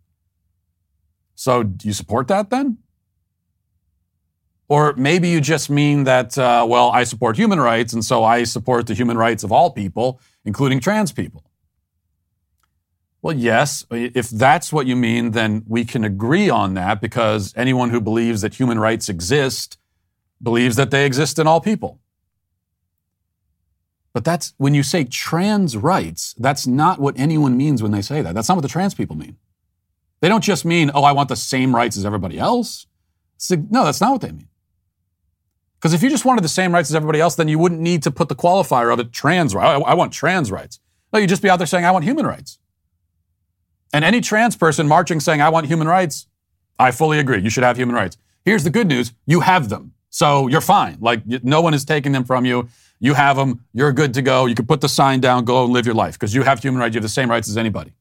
So, 1.35 1.63
do 1.63 1.87
you 1.87 1.93
support 1.93 2.27
that 2.29 2.49
then? 2.49 2.77
Or 4.67 4.93
maybe 4.93 5.29
you 5.29 5.41
just 5.41 5.69
mean 5.69 6.05
that, 6.05 6.37
uh, 6.37 6.65
well, 6.67 6.89
I 6.89 7.03
support 7.03 7.37
human 7.37 7.59
rights, 7.59 7.93
and 7.93 8.03
so 8.03 8.23
I 8.23 8.45
support 8.45 8.87
the 8.87 8.95
human 8.95 9.17
rights 9.17 9.43
of 9.43 9.51
all 9.51 9.69
people, 9.69 10.19
including 10.43 10.79
trans 10.79 11.11
people. 11.11 11.43
Well, 13.21 13.35
yes, 13.35 13.85
if 13.91 14.29
that's 14.29 14.71
what 14.71 14.87
you 14.87 14.95
mean, 14.95 15.31
then 15.31 15.63
we 15.67 15.83
can 15.83 16.03
agree 16.03 16.49
on 16.49 16.75
that 16.75 17.01
because 17.01 17.53
anyone 17.55 17.89
who 17.89 17.99
believes 17.99 18.41
that 18.41 18.55
human 18.55 18.79
rights 18.79 19.09
exist 19.09 19.77
believes 20.41 20.75
that 20.75 20.91
they 20.91 21.05
exist 21.05 21.39
in 21.39 21.47
all 21.47 21.59
people. 21.59 21.99
But 24.13 24.23
that's 24.23 24.53
when 24.57 24.73
you 24.73 24.83
say 24.83 25.03
trans 25.03 25.75
rights, 25.75 26.35
that's 26.37 26.65
not 26.65 26.99
what 26.99 27.19
anyone 27.19 27.57
means 27.57 27.83
when 27.83 27.91
they 27.91 28.01
say 28.01 28.21
that. 28.21 28.33
That's 28.33 28.47
not 28.47 28.55
what 28.55 28.61
the 28.61 28.69
trans 28.69 28.93
people 28.93 29.15
mean. 29.15 29.37
They 30.21 30.29
don't 30.29 30.43
just 30.43 30.65
mean, 30.65 30.91
oh, 30.93 31.03
I 31.03 31.11
want 31.11 31.29
the 31.29 31.35
same 31.35 31.75
rights 31.75 31.97
as 31.97 32.05
everybody 32.05 32.39
else. 32.39 32.87
No, 33.49 33.83
that's 33.83 34.01
not 34.01 34.11
what 34.11 34.21
they 34.21 34.31
mean. 34.31 34.47
Because 35.77 35.93
if 35.93 36.01
you 36.01 36.09
just 36.09 36.25
wanted 36.25 36.43
the 36.43 36.49
same 36.49 36.73
rights 36.73 36.89
as 36.89 36.95
everybody 36.95 37.19
else, 37.19 37.35
then 37.35 37.47
you 37.47 37.59
wouldn't 37.59 37.81
need 37.81 38.01
to 38.03 38.11
put 38.11 38.29
the 38.29 38.35
qualifier 38.35 38.91
of 38.91 38.99
it 38.99 39.11
trans 39.11 39.53
rights. 39.53 39.83
I, 39.85 39.91
I 39.91 39.93
want 39.93 40.13
trans 40.13 40.51
rights. 40.51 40.79
No, 41.13 41.19
you'd 41.19 41.29
just 41.29 41.43
be 41.43 41.49
out 41.49 41.57
there 41.57 41.67
saying, 41.67 41.85
I 41.85 41.91
want 41.91 42.05
human 42.05 42.25
rights. 42.25 42.57
And 43.93 44.03
any 44.03 44.19
trans 44.19 44.55
person 44.55 44.87
marching 44.87 45.19
saying, 45.19 45.41
I 45.41 45.49
want 45.49 45.67
human 45.67 45.87
rights, 45.87 46.27
I 46.79 46.91
fully 46.91 47.19
agree. 47.19 47.39
You 47.39 47.49
should 47.49 47.63
have 47.63 47.77
human 47.77 47.95
rights. 47.95 48.17
Here's 48.43 48.63
the 48.63 48.69
good 48.69 48.87
news 48.87 49.13
you 49.25 49.41
have 49.41 49.69
them. 49.69 49.93
So 50.09 50.47
you're 50.47 50.61
fine. 50.61 50.97
Like, 51.01 51.21
no 51.43 51.61
one 51.61 51.73
is 51.73 51.85
taking 51.85 52.13
them 52.13 52.23
from 52.23 52.45
you. 52.45 52.69
You 52.99 53.13
have 53.13 53.35
them. 53.35 53.65
You're 53.73 53.91
good 53.91 54.13
to 54.15 54.21
go. 54.21 54.45
You 54.45 54.55
can 54.55 54.65
put 54.65 54.81
the 54.81 54.89
sign 54.89 55.19
down, 55.19 55.45
go 55.45 55.65
and 55.65 55.73
live 55.73 55.85
your 55.85 55.95
life 55.95 56.13
because 56.13 56.33
you 56.33 56.43
have 56.43 56.61
human 56.61 56.79
rights. 56.79 56.95
You 56.95 56.99
have 56.99 57.03
the 57.03 57.09
same 57.09 57.29
rights 57.29 57.49
as 57.49 57.57
anybody. 57.57 57.93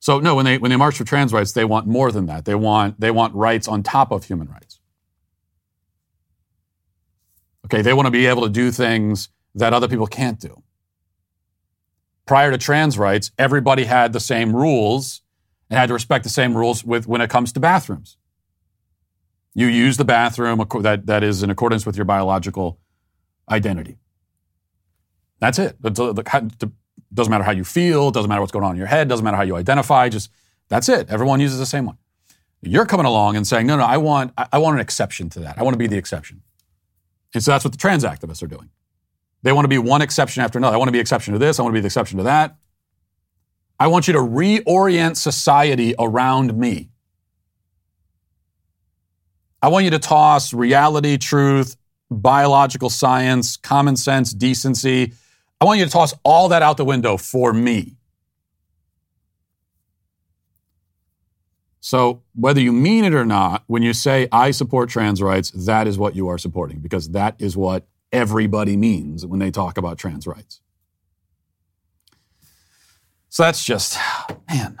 So 0.00 0.20
no, 0.20 0.34
when 0.36 0.44
they 0.44 0.58
when 0.58 0.70
they 0.70 0.76
march 0.76 0.96
for 0.96 1.04
trans 1.04 1.32
rights, 1.32 1.52
they 1.52 1.64
want 1.64 1.86
more 1.86 2.12
than 2.12 2.26
that. 2.26 2.44
They 2.44 2.54
want 2.54 3.00
they 3.00 3.10
want 3.10 3.34
rights 3.34 3.66
on 3.68 3.82
top 3.82 4.12
of 4.12 4.24
human 4.24 4.48
rights. 4.48 4.80
Okay, 7.66 7.82
they 7.82 7.92
want 7.92 8.06
to 8.06 8.10
be 8.10 8.26
able 8.26 8.42
to 8.42 8.48
do 8.48 8.70
things 8.70 9.28
that 9.54 9.72
other 9.72 9.88
people 9.88 10.06
can't 10.06 10.38
do. 10.40 10.62
Prior 12.26 12.50
to 12.50 12.58
trans 12.58 12.98
rights, 12.98 13.30
everybody 13.38 13.84
had 13.84 14.12
the 14.12 14.20
same 14.20 14.54
rules 14.54 15.22
and 15.70 15.78
had 15.78 15.86
to 15.86 15.94
respect 15.94 16.24
the 16.24 16.30
same 16.30 16.56
rules 16.56 16.84
with 16.84 17.06
when 17.06 17.20
it 17.20 17.30
comes 17.30 17.52
to 17.52 17.60
bathrooms. 17.60 18.16
You 19.54 19.66
use 19.66 19.96
the 19.96 20.04
bathroom 20.04 20.64
that, 20.82 21.06
that 21.06 21.24
is 21.24 21.42
in 21.42 21.50
accordance 21.50 21.84
with 21.84 21.96
your 21.96 22.04
biological 22.04 22.78
identity. 23.50 23.98
That's 25.40 25.58
it. 25.58 25.76
Doesn't 27.12 27.30
matter 27.30 27.44
how 27.44 27.52
you 27.52 27.64
feel, 27.64 28.10
doesn't 28.10 28.28
matter 28.28 28.40
what's 28.40 28.52
going 28.52 28.64
on 28.64 28.72
in 28.72 28.78
your 28.78 28.86
head, 28.86 29.08
doesn't 29.08 29.24
matter 29.24 29.36
how 29.36 29.42
you 29.42 29.56
identify, 29.56 30.08
just 30.08 30.30
that's 30.68 30.88
it. 30.88 31.08
Everyone 31.08 31.40
uses 31.40 31.58
the 31.58 31.66
same 31.66 31.86
one. 31.86 31.98
You're 32.60 32.86
coming 32.86 33.06
along 33.06 33.36
and 33.36 33.46
saying, 33.46 33.66
no, 33.66 33.76
no, 33.76 33.84
I 33.84 33.96
want, 33.96 34.32
I 34.36 34.58
want 34.58 34.74
an 34.74 34.80
exception 34.80 35.30
to 35.30 35.40
that. 35.40 35.58
I 35.58 35.62
want 35.62 35.74
to 35.74 35.78
be 35.78 35.86
the 35.86 35.96
exception. 35.96 36.42
And 37.34 37.42
so 37.42 37.52
that's 37.52 37.64
what 37.64 37.72
the 37.72 37.78
trans 37.78 38.04
activists 38.04 38.42
are 38.42 38.48
doing. 38.48 38.70
They 39.42 39.52
want 39.52 39.64
to 39.64 39.68
be 39.68 39.78
one 39.78 40.02
exception 40.02 40.42
after 40.42 40.58
another. 40.58 40.74
I 40.74 40.78
want 40.78 40.88
to 40.88 40.92
be 40.92 40.98
exception 40.98 41.32
to 41.32 41.38
this. 41.38 41.58
I 41.58 41.62
want 41.62 41.72
to 41.72 41.76
be 41.76 41.80
the 41.80 41.86
exception 41.86 42.18
to 42.18 42.24
that. 42.24 42.56
I 43.78 43.86
want 43.86 44.08
you 44.08 44.14
to 44.14 44.20
reorient 44.20 45.16
society 45.16 45.94
around 45.98 46.56
me. 46.56 46.90
I 49.62 49.68
want 49.68 49.84
you 49.84 49.90
to 49.92 49.98
toss 49.98 50.52
reality, 50.52 51.16
truth, 51.16 51.76
biological 52.10 52.90
science, 52.90 53.56
common 53.56 53.96
sense, 53.96 54.32
decency. 54.32 55.12
I 55.60 55.64
want 55.64 55.78
you 55.78 55.84
to 55.84 55.90
toss 55.90 56.14
all 56.24 56.48
that 56.48 56.62
out 56.62 56.76
the 56.76 56.84
window 56.84 57.16
for 57.16 57.52
me. 57.52 57.96
So, 61.80 62.22
whether 62.34 62.60
you 62.60 62.72
mean 62.72 63.04
it 63.04 63.14
or 63.14 63.24
not, 63.24 63.64
when 63.66 63.82
you 63.82 63.92
say, 63.92 64.28
I 64.30 64.50
support 64.50 64.90
trans 64.90 65.22
rights, 65.22 65.50
that 65.52 65.86
is 65.86 65.96
what 65.98 66.14
you 66.14 66.28
are 66.28 66.36
supporting 66.36 66.80
because 66.80 67.10
that 67.10 67.34
is 67.38 67.56
what 67.56 67.86
everybody 68.12 68.76
means 68.76 69.24
when 69.24 69.38
they 69.38 69.50
talk 69.50 69.78
about 69.78 69.96
trans 69.96 70.26
rights. 70.26 70.60
So, 73.30 73.42
that's 73.44 73.64
just, 73.64 73.98
man, 74.50 74.78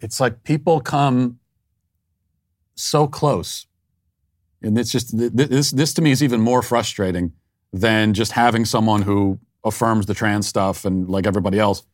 it's 0.00 0.18
like 0.18 0.44
people 0.44 0.80
come 0.80 1.40
so 2.74 3.06
close 3.06 3.66
and 4.64 4.78
it's 4.78 4.90
just 4.90 5.16
this 5.16 5.70
this 5.70 5.94
to 5.94 6.02
me 6.02 6.10
is 6.10 6.22
even 6.22 6.40
more 6.40 6.62
frustrating 6.62 7.32
than 7.72 8.14
just 8.14 8.32
having 8.32 8.64
someone 8.64 9.02
who 9.02 9.38
affirms 9.64 10.06
the 10.06 10.14
trans 10.14 10.46
stuff 10.46 10.84
and 10.84 11.08
like 11.08 11.26
everybody 11.26 11.58
else. 11.58 11.84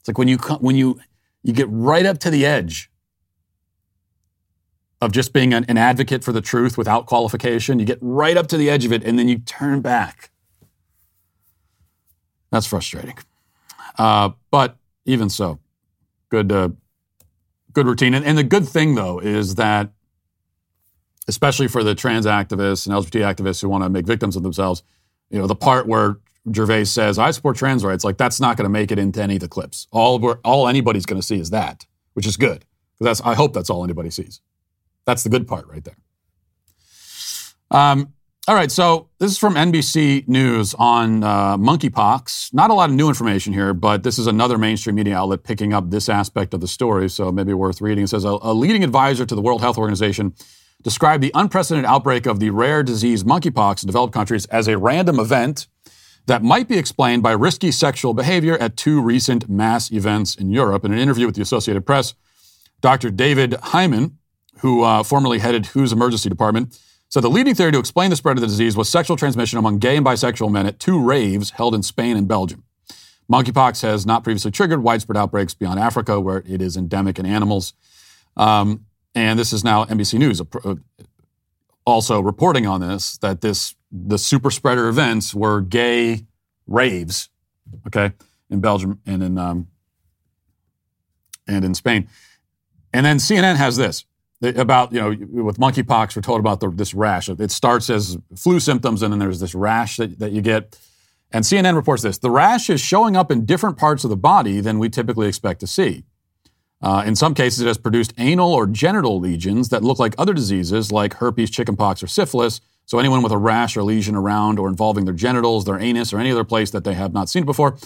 It's 0.00 0.08
like 0.08 0.18
when 0.18 0.28
you 0.28 0.36
when 0.60 0.76
you 0.76 1.00
you 1.42 1.52
get 1.52 1.68
right 1.70 2.06
up 2.06 2.18
to 2.18 2.30
the 2.30 2.44
edge 2.44 2.90
of 5.00 5.12
just 5.12 5.32
being 5.32 5.52
an, 5.52 5.64
an 5.68 5.76
advocate 5.76 6.24
for 6.24 6.32
the 6.32 6.40
truth 6.40 6.78
without 6.78 7.06
qualification. 7.06 7.78
You 7.78 7.84
get 7.84 7.98
right 8.00 8.36
up 8.36 8.46
to 8.48 8.56
the 8.56 8.70
edge 8.70 8.84
of 8.84 8.92
it 8.92 9.04
and 9.04 9.18
then 9.18 9.28
you 9.28 9.38
turn 9.38 9.80
back. 9.80 10.30
That's 12.50 12.66
frustrating. 12.66 13.18
Uh, 13.98 14.30
but 14.50 14.76
even 15.04 15.28
so, 15.28 15.58
good 16.30 16.50
uh, 16.50 16.70
good 17.72 17.86
routine. 17.86 18.14
And, 18.14 18.24
and 18.24 18.38
the 18.38 18.44
good 18.44 18.66
thing 18.66 18.94
though 18.94 19.18
is 19.18 19.56
that 19.56 19.90
especially 21.28 21.68
for 21.68 21.82
the 21.82 21.94
trans 21.94 22.24
activists 22.24 22.86
and 22.86 22.94
LGBT 22.94 23.34
activists 23.34 23.60
who 23.60 23.68
want 23.68 23.84
to 23.84 23.90
make 23.90 24.06
victims 24.06 24.36
of 24.36 24.42
themselves, 24.42 24.82
you 25.30 25.38
know, 25.38 25.46
the 25.46 25.56
part 25.56 25.86
where 25.86 26.18
Gervais 26.54 26.84
says, 26.84 27.18
I 27.18 27.30
support 27.30 27.56
trans 27.56 27.84
rights, 27.84 28.04
like 28.04 28.18
that's 28.18 28.40
not 28.40 28.56
going 28.56 28.64
to 28.64 28.70
make 28.70 28.92
it 28.92 28.98
into 28.98 29.22
any 29.22 29.34
of 29.34 29.40
the 29.40 29.48
clips. 29.48 29.86
All, 29.90 30.36
all 30.44 30.68
anybody's 30.68 31.06
going 31.06 31.20
to 31.20 31.26
see 31.26 31.40
is 31.40 31.50
that, 31.50 31.86
which 32.14 32.26
is 32.26 32.36
good. 32.36 32.64
That's, 33.00 33.20
I 33.22 33.34
hope 33.34 33.52
that's 33.52 33.70
all 33.70 33.84
anybody 33.84 34.10
sees. 34.10 34.40
That's 35.04 35.22
the 35.22 35.28
good 35.28 35.46
part 35.46 35.66
right 35.68 35.84
there. 35.84 35.96
Um, 37.70 38.12
all 38.48 38.54
right, 38.54 38.70
so 38.70 39.08
this 39.18 39.32
is 39.32 39.38
from 39.38 39.54
NBC 39.54 40.28
News 40.28 40.72
on 40.74 41.24
uh, 41.24 41.56
monkeypox. 41.56 42.54
Not 42.54 42.70
a 42.70 42.74
lot 42.74 42.90
of 42.90 42.94
new 42.94 43.08
information 43.08 43.52
here, 43.52 43.74
but 43.74 44.04
this 44.04 44.20
is 44.20 44.28
another 44.28 44.56
mainstream 44.56 44.94
media 44.94 45.16
outlet 45.16 45.42
picking 45.42 45.72
up 45.72 45.90
this 45.90 46.08
aspect 46.08 46.54
of 46.54 46.60
the 46.60 46.68
story, 46.68 47.10
so 47.10 47.32
maybe 47.32 47.52
worth 47.54 47.80
reading. 47.80 48.04
It 48.04 48.08
says 48.08 48.24
a, 48.24 48.38
a 48.40 48.54
leading 48.54 48.84
advisor 48.84 49.26
to 49.26 49.34
the 49.34 49.42
World 49.42 49.62
Health 49.62 49.78
Organization 49.78 50.32
described 50.82 51.24
the 51.24 51.32
unprecedented 51.34 51.90
outbreak 51.90 52.26
of 52.26 52.38
the 52.38 52.50
rare 52.50 52.84
disease 52.84 53.24
monkeypox 53.24 53.82
in 53.82 53.88
developed 53.88 54.14
countries 54.14 54.46
as 54.46 54.68
a 54.68 54.78
random 54.78 55.18
event 55.18 55.66
that 56.26 56.42
might 56.42 56.68
be 56.68 56.76
explained 56.76 57.22
by 57.22 57.32
risky 57.32 57.70
sexual 57.70 58.12
behavior 58.12 58.56
at 58.58 58.76
two 58.76 59.00
recent 59.00 59.48
mass 59.48 59.90
events 59.92 60.34
in 60.34 60.50
Europe. 60.50 60.84
In 60.84 60.92
an 60.92 60.98
interview 60.98 61.26
with 61.26 61.36
the 61.36 61.42
Associated 61.42 61.86
Press, 61.86 62.14
Dr. 62.80 63.10
David 63.10 63.52
Heymann, 63.52 64.12
who 64.58 64.82
uh, 64.82 65.02
formerly 65.02 65.38
headed 65.38 65.66
WHO's 65.66 65.92
emergency 65.92 66.28
department, 66.28 66.78
said 67.08 67.22
the 67.22 67.30
leading 67.30 67.54
theory 67.54 67.72
to 67.72 67.78
explain 67.78 68.10
the 68.10 68.16
spread 68.16 68.36
of 68.36 68.40
the 68.40 68.46
disease 68.46 68.76
was 68.76 68.88
sexual 68.88 69.16
transmission 69.16 69.58
among 69.58 69.78
gay 69.78 69.96
and 69.96 70.04
bisexual 70.04 70.50
men 70.50 70.66
at 70.66 70.80
two 70.80 71.00
raves 71.00 71.50
held 71.50 71.74
in 71.74 71.82
Spain 71.82 72.16
and 72.16 72.26
Belgium. 72.26 72.64
Monkeypox 73.30 73.82
has 73.82 74.06
not 74.06 74.24
previously 74.24 74.50
triggered 74.50 74.82
widespread 74.82 75.16
outbreaks 75.16 75.54
beyond 75.54 75.78
Africa, 75.78 76.20
where 76.20 76.42
it 76.46 76.60
is 76.60 76.76
endemic 76.76 77.18
in 77.18 77.26
animals. 77.26 77.74
Um, 78.36 78.86
and 79.14 79.38
this 79.38 79.52
is 79.52 79.64
now 79.64 79.84
NBC 79.84 80.18
News 80.18 80.40
uh, 80.40 80.74
also 81.84 82.20
reporting 82.20 82.66
on 82.66 82.80
this 82.80 83.16
that 83.18 83.40
this 83.40 83.74
the 83.90 84.18
super 84.18 84.50
spreader 84.50 84.88
events 84.88 85.34
were 85.34 85.60
gay 85.60 86.26
raves, 86.66 87.28
okay, 87.86 88.12
in 88.50 88.60
Belgium 88.60 89.00
and 89.06 89.22
in 89.22 89.38
um, 89.38 89.68
and 91.46 91.64
in 91.64 91.74
Spain. 91.74 92.08
And 92.92 93.04
then 93.04 93.18
CNN 93.18 93.56
has 93.56 93.76
this. 93.76 94.04
about, 94.42 94.92
you 94.92 95.00
know, 95.00 95.42
with 95.42 95.58
monkeypox, 95.58 96.16
we're 96.16 96.22
told 96.22 96.40
about 96.40 96.60
the, 96.60 96.70
this 96.70 96.94
rash. 96.94 97.28
It 97.28 97.50
starts 97.50 97.88
as 97.90 98.18
flu 98.36 98.60
symptoms, 98.60 99.02
and 99.02 99.12
then 99.12 99.18
there's 99.18 99.40
this 99.40 99.54
rash 99.54 99.96
that, 99.96 100.18
that 100.18 100.32
you 100.32 100.42
get. 100.42 100.78
And 101.32 101.44
CNN 101.44 101.74
reports 101.74 102.02
this 102.02 102.18
the 102.18 102.30
rash 102.30 102.70
is 102.70 102.80
showing 102.80 103.16
up 103.16 103.30
in 103.30 103.44
different 103.44 103.76
parts 103.76 104.04
of 104.04 104.10
the 104.10 104.16
body 104.16 104.60
than 104.60 104.78
we 104.78 104.88
typically 104.88 105.28
expect 105.28 105.60
to 105.60 105.66
see. 105.66 106.04
Uh, 106.82 107.02
in 107.06 107.16
some 107.16 107.34
cases, 107.34 107.60
it 107.60 107.66
has 107.66 107.78
produced 107.78 108.12
anal 108.18 108.52
or 108.52 108.66
genital 108.66 109.18
lesions 109.18 109.70
that 109.70 109.82
look 109.82 109.98
like 109.98 110.14
other 110.18 110.34
diseases 110.34 110.92
like 110.92 111.14
herpes, 111.14 111.50
chickenpox, 111.50 112.02
or 112.02 112.06
syphilis. 112.06 112.60
So, 112.86 112.98
anyone 112.98 113.22
with 113.22 113.32
a 113.32 113.38
rash 113.38 113.76
or 113.76 113.82
lesion 113.82 114.14
around 114.14 114.58
or 114.58 114.68
involving 114.68 115.04
their 115.04 115.14
genitals, 115.14 115.64
their 115.64 115.78
anus, 115.78 116.12
or 116.12 116.18
any 116.18 116.30
other 116.30 116.44
place 116.44 116.70
that 116.70 116.84
they 116.84 116.94
have 116.94 117.12
not 117.12 117.28
seen 117.28 117.44
before 117.44 117.76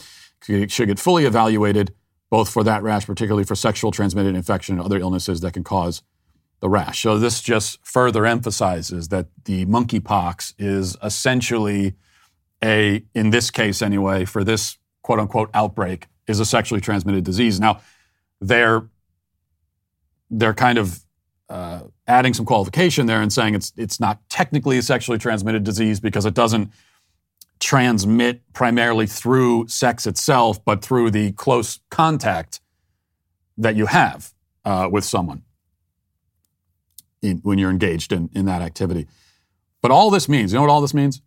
should 0.42 0.86
get 0.86 0.98
fully 0.98 1.24
evaluated, 1.24 1.94
both 2.28 2.50
for 2.50 2.62
that 2.64 2.82
rash, 2.82 3.06
particularly 3.06 3.44
for 3.44 3.54
sexual 3.54 3.90
transmitted 3.90 4.34
infection 4.34 4.76
and 4.76 4.84
other 4.84 4.98
illnesses 4.98 5.40
that 5.40 5.52
can 5.52 5.64
cause 5.64 6.02
the 6.60 6.68
rash. 6.68 7.02
So, 7.02 7.18
this 7.18 7.40
just 7.40 7.78
further 7.82 8.26
emphasizes 8.26 9.08
that 9.08 9.28
the 9.46 9.64
monkeypox 9.66 10.54
is 10.58 10.96
essentially 11.02 11.94
a, 12.62 13.02
in 13.14 13.30
this 13.30 13.50
case 13.50 13.80
anyway, 13.80 14.26
for 14.26 14.44
this 14.44 14.76
quote 15.02 15.18
unquote 15.18 15.48
outbreak, 15.54 16.08
is 16.26 16.40
a 16.40 16.44
sexually 16.44 16.80
transmitted 16.80 17.24
disease. 17.24 17.58
Now, 17.58 17.80
they're 18.40 18.86
they're 20.30 20.54
kind 20.54 20.78
of 20.78 21.00
uh, 21.50 21.80
adding 22.06 22.32
some 22.32 22.46
qualification 22.46 23.06
there 23.06 23.20
and 23.20 23.32
saying 23.32 23.54
it's 23.54 23.72
it's 23.76 23.98
not 23.98 24.20
technically 24.28 24.78
a 24.78 24.82
sexually 24.82 25.18
transmitted 25.18 25.64
disease 25.64 25.98
because 26.00 26.24
it 26.24 26.34
doesn't 26.34 26.70
transmit 27.58 28.40
primarily 28.52 29.06
through 29.06 29.68
sex 29.68 30.06
itself, 30.06 30.64
but 30.64 30.82
through 30.82 31.10
the 31.10 31.32
close 31.32 31.80
contact 31.90 32.60
that 33.58 33.76
you 33.76 33.86
have 33.86 34.32
uh, 34.64 34.88
with 34.90 35.04
someone 35.04 35.42
in, 37.20 37.38
when 37.38 37.58
you're 37.58 37.70
engaged 37.70 38.12
in, 38.12 38.30
in 38.32 38.46
that 38.46 38.62
activity. 38.62 39.06
But 39.82 39.90
all 39.90 40.08
this 40.08 40.28
means, 40.28 40.52
you 40.52 40.56
know 40.56 40.62
what 40.62 40.70
all 40.70 40.80
this 40.80 40.94
means? 40.94 41.20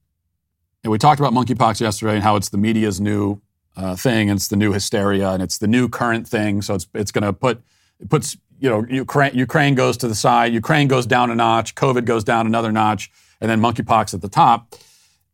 And 0.84 0.92
we 0.92 0.98
talked 0.98 1.20
about 1.20 1.34
monkeypox 1.34 1.82
yesterday 1.82 2.16
and 2.16 2.24
how 2.24 2.36
it's 2.36 2.50
the 2.50 2.58
media's 2.58 3.00
new 3.00 3.42
uh, 3.76 3.96
thing, 3.96 4.30
and 4.30 4.38
it's 4.38 4.48
the 4.48 4.56
new 4.56 4.72
hysteria, 4.72 5.30
and 5.32 5.44
it's 5.44 5.58
the 5.58 5.68
new 5.68 5.90
current 5.90 6.28
thing. 6.28 6.62
So 6.62 6.76
it's 6.76 6.88
it's 6.94 7.12
going 7.12 7.24
to 7.24 7.34
put 7.34 7.62
it 8.00 8.10
puts 8.10 8.38
you 8.64 8.70
know 8.70 8.86
Ukraine 8.90 9.36
Ukraine 9.36 9.76
goes 9.76 9.98
to 9.98 10.08
the 10.08 10.16
side, 10.16 10.54
Ukraine 10.54 10.88
goes 10.88 11.06
down 11.06 11.30
a 11.30 11.36
notch, 11.36 11.76
COVID 11.76 12.06
goes 12.06 12.24
down 12.24 12.48
another 12.48 12.72
notch, 12.72 13.12
and 13.42 13.52
then 13.52 13.60
monkeypox 13.60 14.14
at 14.14 14.22
the 14.22 14.30
top. 14.30 14.74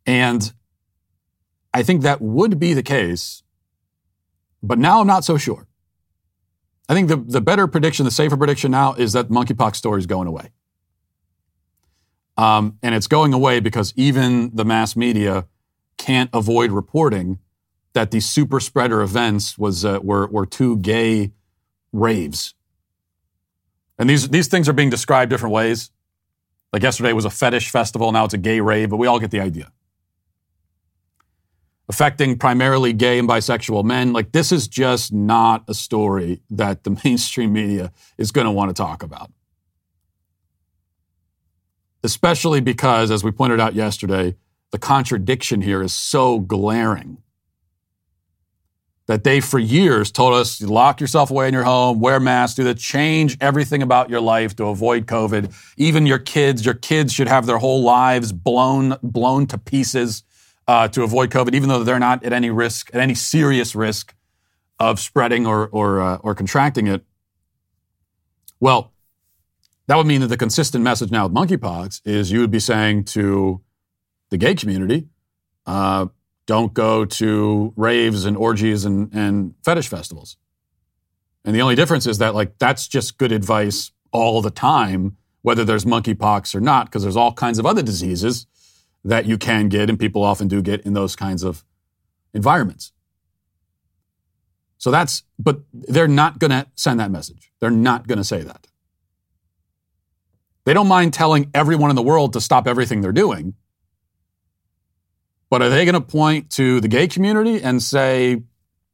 And 0.04 0.52
I 1.72 1.84
think 1.84 2.02
that 2.02 2.20
would 2.20 2.58
be 2.58 2.74
the 2.74 2.82
case, 2.82 3.44
but 4.64 4.80
now 4.80 5.00
I'm 5.00 5.06
not 5.06 5.24
so 5.24 5.36
sure. 5.36 5.68
I 6.88 6.94
think 6.94 7.08
the, 7.08 7.18
the 7.18 7.40
better 7.40 7.68
prediction, 7.68 8.04
the 8.04 8.10
safer 8.10 8.36
prediction 8.36 8.72
now 8.72 8.94
is 8.94 9.12
that 9.12 9.28
monkeypox 9.28 9.76
story 9.76 10.00
is 10.00 10.06
going 10.06 10.26
away. 10.26 10.50
Um, 12.36 12.78
and 12.82 12.96
it's 12.96 13.06
going 13.06 13.32
away 13.32 13.60
because 13.60 13.92
even 13.94 14.50
the 14.56 14.64
mass 14.64 14.96
media 14.96 15.46
can't 15.98 16.30
avoid 16.32 16.72
reporting 16.72 17.38
that 17.92 18.10
these 18.10 18.28
super 18.28 18.58
spreader 18.58 19.02
events 19.02 19.56
was 19.56 19.84
uh, 19.84 20.00
were 20.02 20.26
were 20.26 20.46
two 20.46 20.78
gay 20.78 21.30
raves. 21.92 22.54
And 24.00 24.08
these 24.08 24.30
these 24.30 24.48
things 24.48 24.66
are 24.66 24.72
being 24.72 24.88
described 24.88 25.28
different 25.30 25.54
ways. 25.54 25.90
Like 26.72 26.82
yesterday 26.82 27.12
was 27.12 27.26
a 27.26 27.30
fetish 27.30 27.70
festival, 27.70 28.10
now 28.12 28.24
it's 28.24 28.34
a 28.34 28.38
gay 28.38 28.60
rave, 28.60 28.88
but 28.88 28.96
we 28.96 29.06
all 29.06 29.20
get 29.20 29.30
the 29.30 29.40
idea. 29.40 29.70
Affecting 31.88 32.38
primarily 32.38 32.92
gay 32.94 33.18
and 33.18 33.28
bisexual 33.28 33.84
men, 33.84 34.14
like 34.14 34.32
this 34.32 34.52
is 34.52 34.68
just 34.68 35.12
not 35.12 35.64
a 35.68 35.74
story 35.74 36.40
that 36.48 36.84
the 36.84 36.98
mainstream 37.04 37.52
media 37.52 37.92
is 38.16 38.32
going 38.32 38.46
to 38.46 38.50
want 38.50 38.70
to 38.70 38.74
talk 38.74 39.02
about. 39.02 39.30
Especially 42.02 42.62
because, 42.62 43.10
as 43.10 43.22
we 43.22 43.30
pointed 43.30 43.60
out 43.60 43.74
yesterday, 43.74 44.34
the 44.70 44.78
contradiction 44.78 45.60
here 45.60 45.82
is 45.82 45.92
so 45.92 46.38
glaring 46.38 47.18
that 49.10 49.24
they 49.24 49.40
for 49.40 49.58
years 49.58 50.12
told 50.12 50.34
us 50.34 50.62
lock 50.62 51.00
yourself 51.00 51.32
away 51.32 51.48
in 51.48 51.52
your 51.52 51.64
home, 51.64 51.98
wear 51.98 52.20
masks, 52.20 52.54
do 52.54 52.62
the 52.62 52.76
change 52.76 53.36
everything 53.40 53.82
about 53.82 54.08
your 54.08 54.20
life 54.20 54.54
to 54.54 54.66
avoid 54.66 55.06
COVID. 55.06 55.52
Even 55.76 56.06
your 56.06 56.20
kids, 56.20 56.64
your 56.64 56.74
kids 56.74 57.12
should 57.12 57.26
have 57.26 57.44
their 57.44 57.58
whole 57.58 57.82
lives 57.82 58.30
blown 58.30 58.94
blown 59.02 59.48
to 59.48 59.58
pieces 59.58 60.22
uh, 60.68 60.86
to 60.86 61.02
avoid 61.02 61.28
COVID, 61.30 61.56
even 61.56 61.68
though 61.68 61.82
they're 61.82 61.98
not 61.98 62.22
at 62.22 62.32
any 62.32 62.50
risk, 62.50 62.94
at 62.94 63.00
any 63.00 63.16
serious 63.16 63.74
risk 63.74 64.14
of 64.78 65.00
spreading 65.00 65.44
or 65.44 65.66
or 65.72 66.00
uh, 66.00 66.16
or 66.18 66.36
contracting 66.36 66.86
it. 66.86 67.04
Well, 68.60 68.92
that 69.88 69.96
would 69.96 70.06
mean 70.06 70.20
that 70.20 70.28
the 70.28 70.36
consistent 70.36 70.84
message 70.84 71.10
now 71.10 71.26
with 71.26 71.34
monkeypox 71.34 72.00
is 72.04 72.30
you 72.30 72.38
would 72.38 72.52
be 72.52 72.60
saying 72.60 73.06
to 73.06 73.60
the 74.28 74.36
gay 74.36 74.54
community. 74.54 75.08
Uh, 75.66 76.06
don't 76.50 76.74
go 76.74 77.04
to 77.04 77.72
raves 77.76 78.24
and 78.24 78.36
orgies 78.36 78.84
and, 78.84 79.14
and 79.14 79.54
fetish 79.64 79.86
festivals. 79.86 80.36
And 81.44 81.54
the 81.54 81.62
only 81.62 81.76
difference 81.76 82.08
is 82.08 82.18
that, 82.18 82.34
like, 82.34 82.58
that's 82.58 82.88
just 82.88 83.18
good 83.18 83.30
advice 83.30 83.92
all 84.10 84.42
the 84.42 84.50
time, 84.50 85.16
whether 85.42 85.64
there's 85.64 85.84
monkeypox 85.84 86.52
or 86.56 86.60
not, 86.60 86.86
because 86.86 87.04
there's 87.04 87.14
all 87.16 87.32
kinds 87.32 87.60
of 87.60 87.66
other 87.66 87.82
diseases 87.82 88.48
that 89.04 89.26
you 89.26 89.38
can 89.38 89.68
get 89.68 89.88
and 89.88 89.96
people 89.96 90.24
often 90.24 90.48
do 90.48 90.60
get 90.60 90.80
in 90.80 90.92
those 90.92 91.14
kinds 91.14 91.44
of 91.44 91.64
environments. 92.34 92.90
So 94.78 94.90
that's, 94.90 95.22
but 95.38 95.60
they're 95.72 96.08
not 96.08 96.40
going 96.40 96.50
to 96.50 96.66
send 96.74 96.98
that 96.98 97.12
message. 97.12 97.52
They're 97.60 97.70
not 97.70 98.08
going 98.08 98.18
to 98.18 98.24
say 98.24 98.42
that. 98.42 98.66
They 100.64 100.74
don't 100.74 100.88
mind 100.88 101.14
telling 101.14 101.48
everyone 101.54 101.90
in 101.90 101.96
the 101.96 102.02
world 102.02 102.32
to 102.32 102.40
stop 102.40 102.66
everything 102.66 103.02
they're 103.02 103.12
doing. 103.12 103.54
But 105.50 105.62
are 105.62 105.68
they 105.68 105.84
going 105.84 105.94
to 105.94 106.00
point 106.00 106.50
to 106.52 106.80
the 106.80 106.88
gay 106.88 107.08
community 107.08 107.60
and 107.60 107.82
say, 107.82 108.42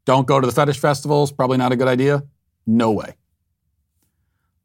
don't 0.06 0.26
go 0.26 0.40
to 0.40 0.46
the 0.46 0.52
fetish 0.52 0.78
festivals? 0.78 1.30
Probably 1.30 1.58
not 1.58 1.70
a 1.70 1.76
good 1.76 1.88
idea. 1.88 2.24
No 2.66 2.92
way. 2.92 3.14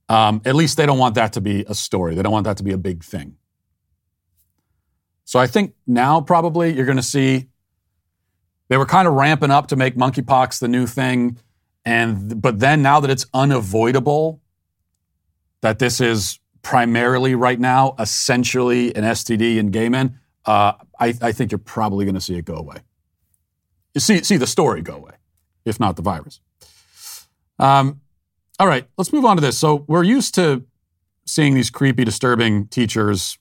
Um, 0.07 0.41
at 0.45 0.55
least 0.55 0.77
they 0.77 0.85
don't 0.85 0.97
want 0.97 1.15
that 1.15 1.33
to 1.33 1.41
be 1.41 1.65
a 1.67 1.75
story. 1.75 2.15
They 2.15 2.23
don't 2.23 2.31
want 2.31 2.45
that 2.45 2.57
to 2.57 2.63
be 2.63 2.71
a 2.71 2.77
big 2.77 3.03
thing. 3.03 3.35
So 5.25 5.39
I 5.39 5.47
think 5.47 5.73
now 5.85 6.21
probably 6.21 6.73
you're 6.73 6.85
going 6.85 6.97
to 6.97 7.03
see 7.03 7.47
they 8.69 8.77
were 8.77 8.85
kind 8.85 9.05
of 9.05 9.15
ramping 9.15 9.51
up 9.51 9.67
to 9.67 9.75
make 9.75 9.95
monkeypox 9.95 10.59
the 10.59 10.67
new 10.69 10.87
thing, 10.87 11.37
and 11.83 12.41
but 12.41 12.59
then 12.59 12.81
now 12.81 13.01
that 13.01 13.09
it's 13.09 13.25
unavoidable, 13.33 14.41
that 15.59 15.79
this 15.79 15.99
is 15.99 16.39
primarily 16.61 17.35
right 17.35 17.59
now 17.59 17.95
essentially 17.99 18.95
an 18.95 19.03
STD 19.03 19.57
in 19.57 19.71
gay 19.71 19.89
men, 19.89 20.19
uh, 20.45 20.73
I, 20.99 21.13
I, 21.21 21.31
think 21.31 21.51
you're 21.51 21.59
probably 21.59 22.05
going 22.05 22.15
to 22.15 22.21
see 22.21 22.35
it 22.35 22.45
go 22.45 22.55
away. 22.55 22.77
You 23.93 24.01
see, 24.01 24.23
see 24.23 24.37
the 24.37 24.47
story 24.47 24.81
go 24.81 24.95
away, 24.95 25.13
if 25.65 25.79
not 25.79 25.95
the 25.95 26.01
virus. 26.01 26.39
Um, 27.59 28.01
all 28.59 28.67
right, 28.67 28.87
let's 28.97 29.13
move 29.13 29.25
on 29.25 29.37
to 29.37 29.41
this. 29.41 29.57
So 29.57 29.85
we're 29.87 30.03
used 30.03 30.33
to 30.35 30.63
seeing 31.25 31.53
these 31.53 31.69
creepy, 31.69 32.03
disturbing 32.03 32.67
teachers 32.67 33.37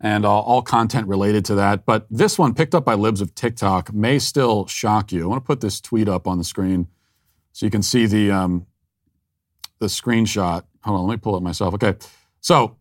and 0.00 0.24
all, 0.24 0.42
all 0.42 0.62
content 0.62 1.06
related 1.06 1.44
to 1.46 1.54
that. 1.56 1.84
But 1.84 2.06
this 2.10 2.38
one, 2.38 2.54
picked 2.54 2.74
up 2.74 2.84
by 2.84 2.94
libs 2.94 3.20
of 3.20 3.34
TikTok, 3.34 3.92
may 3.92 4.18
still 4.18 4.66
shock 4.66 5.12
you. 5.12 5.24
I 5.24 5.26
want 5.26 5.42
to 5.42 5.46
put 5.46 5.60
this 5.60 5.80
tweet 5.80 6.08
up 6.08 6.26
on 6.26 6.38
the 6.38 6.44
screen 6.44 6.88
so 7.52 7.66
you 7.66 7.70
can 7.70 7.82
see 7.82 8.06
the 8.06 8.30
um, 8.30 8.66
the 9.78 9.86
screenshot. 9.86 10.64
Hold 10.84 11.00
on, 11.00 11.06
let 11.06 11.14
me 11.14 11.18
pull 11.18 11.36
it 11.36 11.42
myself. 11.42 11.74
Okay, 11.74 11.94
so 12.40 12.77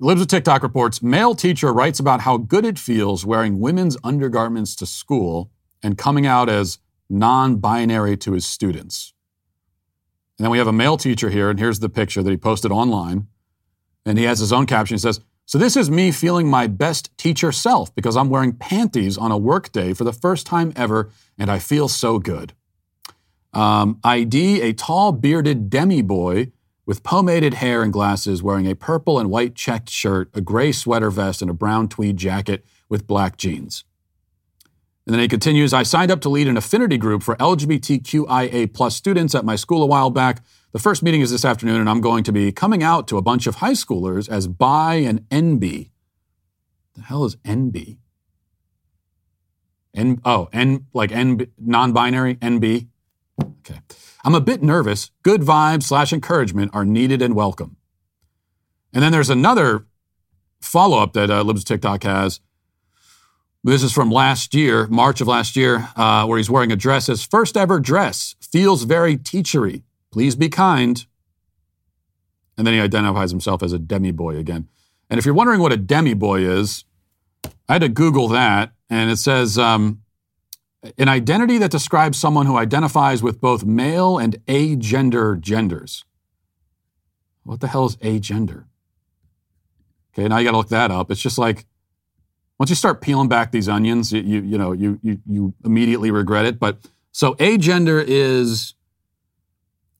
Libs 0.00 0.20
of 0.20 0.28
TikTok 0.28 0.62
reports 0.62 1.02
male 1.02 1.34
teacher 1.34 1.72
writes 1.72 1.98
about 1.98 2.20
how 2.20 2.36
good 2.36 2.64
it 2.64 2.78
feels 2.78 3.26
wearing 3.26 3.58
women's 3.58 3.96
undergarments 4.04 4.76
to 4.76 4.86
school 4.86 5.50
and 5.82 5.98
coming 5.98 6.24
out 6.24 6.48
as 6.48 6.78
non 7.10 7.56
binary 7.56 8.16
to 8.18 8.32
his 8.32 8.46
students. 8.46 9.12
And 10.38 10.44
then 10.44 10.52
we 10.52 10.58
have 10.58 10.68
a 10.68 10.72
male 10.72 10.96
teacher 10.96 11.30
here, 11.30 11.50
and 11.50 11.58
here's 11.58 11.80
the 11.80 11.88
picture 11.88 12.22
that 12.22 12.30
he 12.30 12.36
posted 12.36 12.70
online. 12.70 13.26
And 14.06 14.18
he 14.18 14.24
has 14.24 14.38
his 14.38 14.52
own 14.52 14.66
caption. 14.66 14.94
He 14.94 15.00
says, 15.00 15.20
So 15.46 15.58
this 15.58 15.76
is 15.76 15.90
me 15.90 16.12
feeling 16.12 16.46
my 16.46 16.68
best 16.68 17.10
teacher 17.18 17.50
self 17.50 17.92
because 17.96 18.16
I'm 18.16 18.30
wearing 18.30 18.52
panties 18.52 19.18
on 19.18 19.32
a 19.32 19.36
work 19.36 19.72
day 19.72 19.94
for 19.94 20.04
the 20.04 20.12
first 20.12 20.46
time 20.46 20.72
ever, 20.76 21.10
and 21.36 21.50
I 21.50 21.58
feel 21.58 21.88
so 21.88 22.20
good. 22.20 22.52
Um, 23.52 23.98
ID, 24.04 24.60
a 24.60 24.72
tall, 24.74 25.10
bearded 25.10 25.68
demi 25.68 26.02
boy 26.02 26.52
with 26.88 27.02
pomaded 27.02 27.52
hair 27.52 27.82
and 27.82 27.92
glasses, 27.92 28.42
wearing 28.42 28.66
a 28.66 28.74
purple 28.74 29.18
and 29.18 29.28
white 29.28 29.54
checked 29.54 29.90
shirt, 29.90 30.30
a 30.32 30.40
gray 30.40 30.72
sweater 30.72 31.10
vest, 31.10 31.42
and 31.42 31.50
a 31.50 31.54
brown 31.54 31.86
tweed 31.86 32.16
jacket 32.16 32.64
with 32.88 33.06
black 33.06 33.36
jeans. 33.36 33.84
And 35.06 35.12
then 35.12 35.20
he 35.20 35.28
continues, 35.28 35.74
I 35.74 35.82
signed 35.82 36.10
up 36.10 36.22
to 36.22 36.30
lead 36.30 36.48
an 36.48 36.56
affinity 36.56 36.96
group 36.96 37.22
for 37.22 37.36
LGBTQIA 37.36 38.72
plus 38.72 38.96
students 38.96 39.34
at 39.34 39.44
my 39.44 39.54
school 39.54 39.82
a 39.82 39.86
while 39.86 40.08
back. 40.08 40.42
The 40.72 40.78
first 40.78 41.02
meeting 41.02 41.20
is 41.20 41.30
this 41.30 41.44
afternoon, 41.44 41.78
and 41.78 41.90
I'm 41.90 42.00
going 42.00 42.24
to 42.24 42.32
be 42.32 42.52
coming 42.52 42.82
out 42.82 43.06
to 43.08 43.18
a 43.18 43.22
bunch 43.22 43.46
of 43.46 43.56
high 43.56 43.72
schoolers 43.72 44.26
as 44.26 44.48
bi 44.48 44.94
and 44.94 45.28
NB. 45.28 45.90
The 46.94 47.02
hell 47.02 47.26
is 47.26 47.36
NB? 47.36 47.98
N 49.94 50.22
oh, 50.24 50.48
N 50.54 50.86
like 50.94 51.12
N 51.12 51.48
non-binary, 51.58 52.36
NB. 52.36 52.88
Okay. 53.42 53.80
I'm 54.24 54.34
a 54.34 54.40
bit 54.40 54.62
nervous. 54.62 55.10
Good 55.22 55.42
vibes 55.42 55.84
slash 55.84 56.12
encouragement 56.12 56.72
are 56.74 56.84
needed 56.84 57.22
and 57.22 57.34
welcome. 57.34 57.76
And 58.92 59.02
then 59.02 59.12
there's 59.12 59.30
another 59.30 59.86
follow 60.60 60.98
up 60.98 61.12
that 61.12 61.30
uh, 61.30 61.42
Libs 61.42 61.64
TikTok 61.64 62.02
has. 62.04 62.40
This 63.64 63.82
is 63.82 63.92
from 63.92 64.10
last 64.10 64.54
year, 64.54 64.86
March 64.86 65.20
of 65.20 65.28
last 65.28 65.56
year, 65.56 65.88
uh, 65.96 66.26
where 66.26 66.38
he's 66.38 66.50
wearing 66.50 66.72
a 66.72 66.76
dress. 66.76 67.06
His 67.06 67.24
first 67.24 67.56
ever 67.56 67.80
dress 67.80 68.34
feels 68.40 68.84
very 68.84 69.16
teachery. 69.16 69.82
Please 70.10 70.36
be 70.36 70.48
kind. 70.48 71.04
And 72.56 72.66
then 72.66 72.74
he 72.74 72.80
identifies 72.80 73.30
himself 73.30 73.62
as 73.62 73.72
a 73.72 73.78
demi 73.78 74.10
boy 74.10 74.36
again. 74.36 74.68
And 75.10 75.18
if 75.18 75.24
you're 75.24 75.34
wondering 75.34 75.60
what 75.60 75.72
a 75.72 75.76
demi 75.76 76.14
boy 76.14 76.40
is, 76.40 76.84
I 77.68 77.74
had 77.74 77.82
to 77.82 77.88
Google 77.88 78.28
that, 78.28 78.72
and 78.90 79.10
it 79.10 79.16
says 79.16 79.58
um, 79.58 80.02
an 80.96 81.08
identity 81.08 81.58
that 81.58 81.70
describes 81.70 82.18
someone 82.18 82.46
who 82.46 82.56
identifies 82.56 83.22
with 83.22 83.40
both 83.40 83.64
male 83.64 84.18
and 84.18 84.36
agender 84.46 85.38
genders. 85.40 86.04
What 87.42 87.60
the 87.60 87.68
hell 87.68 87.86
is 87.86 87.96
agender? 87.96 88.64
Okay, 90.12 90.28
now 90.28 90.38
you 90.38 90.44
got 90.44 90.52
to 90.52 90.56
look 90.56 90.68
that 90.68 90.90
up. 90.90 91.10
It's 91.10 91.20
just 91.20 91.38
like 91.38 91.66
once 92.58 92.70
you 92.70 92.76
start 92.76 93.00
peeling 93.00 93.28
back 93.28 93.52
these 93.52 93.68
onions, 93.68 94.12
you 94.12 94.20
you, 94.20 94.42
you 94.42 94.58
know 94.58 94.72
you, 94.72 94.98
you 95.02 95.20
you 95.26 95.54
immediately 95.64 96.10
regret 96.10 96.44
it. 96.44 96.58
But 96.58 96.78
so 97.12 97.34
agender 97.34 98.04
is 98.06 98.74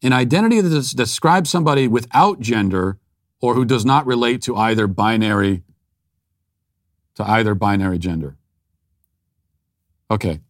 an 0.03 0.13
identity 0.13 0.61
that 0.61 0.93
describes 0.97 1.51
somebody 1.51 1.89
without 1.89 2.41
gender 2.41 2.99
or 3.41 3.55
who 3.55 3.65
does 3.65 3.85
not 3.85 4.07
relate 4.07 4.43
to 4.43 4.57
either 4.57 4.87
binary 4.87 5.63
to 7.15 7.25
either 7.25 7.55
binary 7.55 7.99
gender. 7.99 8.37
Okay. 10.11 10.41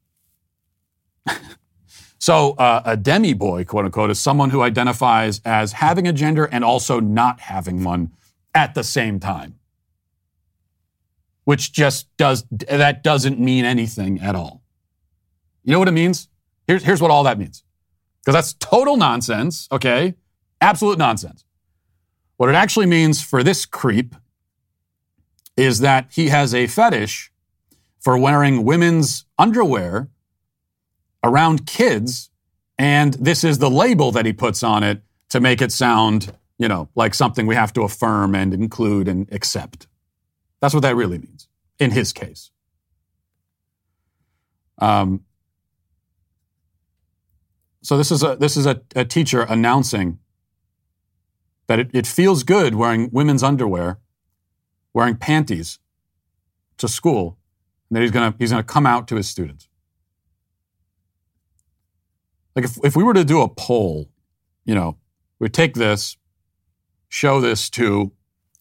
So 2.18 2.52
uh, 2.52 2.83
a 2.85 2.96
demi 2.96 3.33
boy, 3.33 3.64
quote 3.64 3.85
unquote, 3.85 4.11
is 4.11 4.18
someone 4.18 4.50
who 4.50 4.62
identifies 4.62 5.40
as 5.44 5.72
having 5.72 6.07
a 6.07 6.12
gender 6.12 6.44
and 6.46 6.64
also 6.64 7.00
not 7.00 7.40
having 7.40 7.85
one 7.85 8.12
at 8.54 8.74
the 8.74 8.83
same 8.83 9.20
time. 9.20 9.54
Which 11.44 11.72
just 11.72 12.14
does 12.16 12.44
that 12.50 13.02
doesn't 13.02 13.40
mean 13.40 13.64
anything 13.64 14.20
at 14.20 14.35
all. 14.35 14.62
You 15.64 15.72
know 15.72 15.78
what 15.78 15.88
it 15.88 15.92
means? 15.92 16.28
Here's, 16.66 16.83
here's 16.83 17.00
what 17.00 17.11
all 17.11 17.24
that 17.24 17.38
means. 17.38 17.62
Because 18.20 18.35
that's 18.35 18.52
total 18.54 18.96
nonsense, 18.96 19.68
okay? 19.72 20.14
Absolute 20.61 20.98
nonsense. 20.98 21.44
What 22.37 22.48
it 22.48 22.54
actually 22.54 22.87
means 22.87 23.22
for 23.22 23.42
this 23.42 23.64
creep 23.64 24.14
is 25.57 25.81
that 25.81 26.09
he 26.12 26.28
has 26.28 26.54
a 26.54 26.66
fetish 26.66 27.33
for 28.00 28.18
wearing 28.18 28.64
women's 28.64 29.24
underwear 29.38 30.09
around 31.22 31.66
kids, 31.66 32.31
and 32.78 33.14
this 33.14 33.44
is 33.44 33.59
the 33.59 33.70
label 33.70 34.12
that 34.12 34.26
he 34.26 34.33
puts 34.33 34.62
on 34.62 34.83
it 34.83 35.02
to 35.31 35.40
make 35.40 35.61
it 35.61 35.72
sound, 35.72 36.33
you 36.59 36.68
know, 36.68 36.88
like 36.94 37.14
something 37.14 37.46
we 37.46 37.54
have 37.54 37.72
to 37.74 37.83
affirm 37.83 38.35
and 38.35 38.54
include 38.54 39.09
and 39.09 39.33
accept. 39.33 39.87
That's 40.61 40.74
what 40.74 40.83
that 40.83 40.96
really 40.96 41.18
means 41.18 41.48
in 41.78 41.90
his 41.90 42.12
case. 42.12 42.50
Um, 44.78 45.24
so 47.83 47.96
this 47.96 48.11
is 48.11 48.22
a 48.22 48.37
this 48.37 48.57
is 48.57 48.66
a, 48.66 48.81
a 48.94 49.04
teacher 49.04 49.42
announcing 49.42 50.18
that 51.66 51.78
it, 51.78 51.90
it 51.92 52.07
feels 52.07 52.42
good 52.42 52.74
wearing 52.74 53.11
women's 53.12 53.42
underwear 53.42 53.98
wearing 54.98 55.16
panties 55.16 55.78
to 56.76 56.88
school, 56.88 57.38
and 57.88 57.96
that 57.96 58.02
he's 58.02 58.11
to 58.11 58.35
he's 58.38 58.50
to 58.50 58.62
come 58.62 58.87
out 58.87 59.07
to 59.09 59.16
his 59.16 59.28
students. 59.28 59.67
Like 62.58 62.64
if, 62.64 62.78
if 62.82 62.96
we 62.96 63.04
were 63.04 63.14
to 63.14 63.24
do 63.24 63.40
a 63.40 63.48
poll, 63.48 64.10
you 64.64 64.74
know, 64.74 64.96
we 65.38 65.48
take 65.48 65.74
this, 65.74 66.16
show 67.08 67.40
this 67.40 67.70
to 67.70 68.10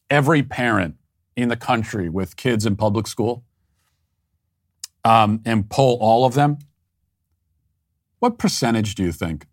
every 0.07 0.43
parent 0.43 0.97
in 1.35 1.49
the 1.49 1.55
country 1.55 2.07
with 2.07 2.35
kids 2.35 2.67
in 2.67 2.75
public 2.75 3.07
school, 3.07 3.43
um, 5.03 5.41
and 5.45 5.67
poll 5.67 5.97
all 5.99 6.25
of 6.25 6.35
them. 6.35 6.59
What 8.19 8.37
percentage 8.37 8.93
do 8.93 9.01
you 9.01 9.11
think 9.11 9.47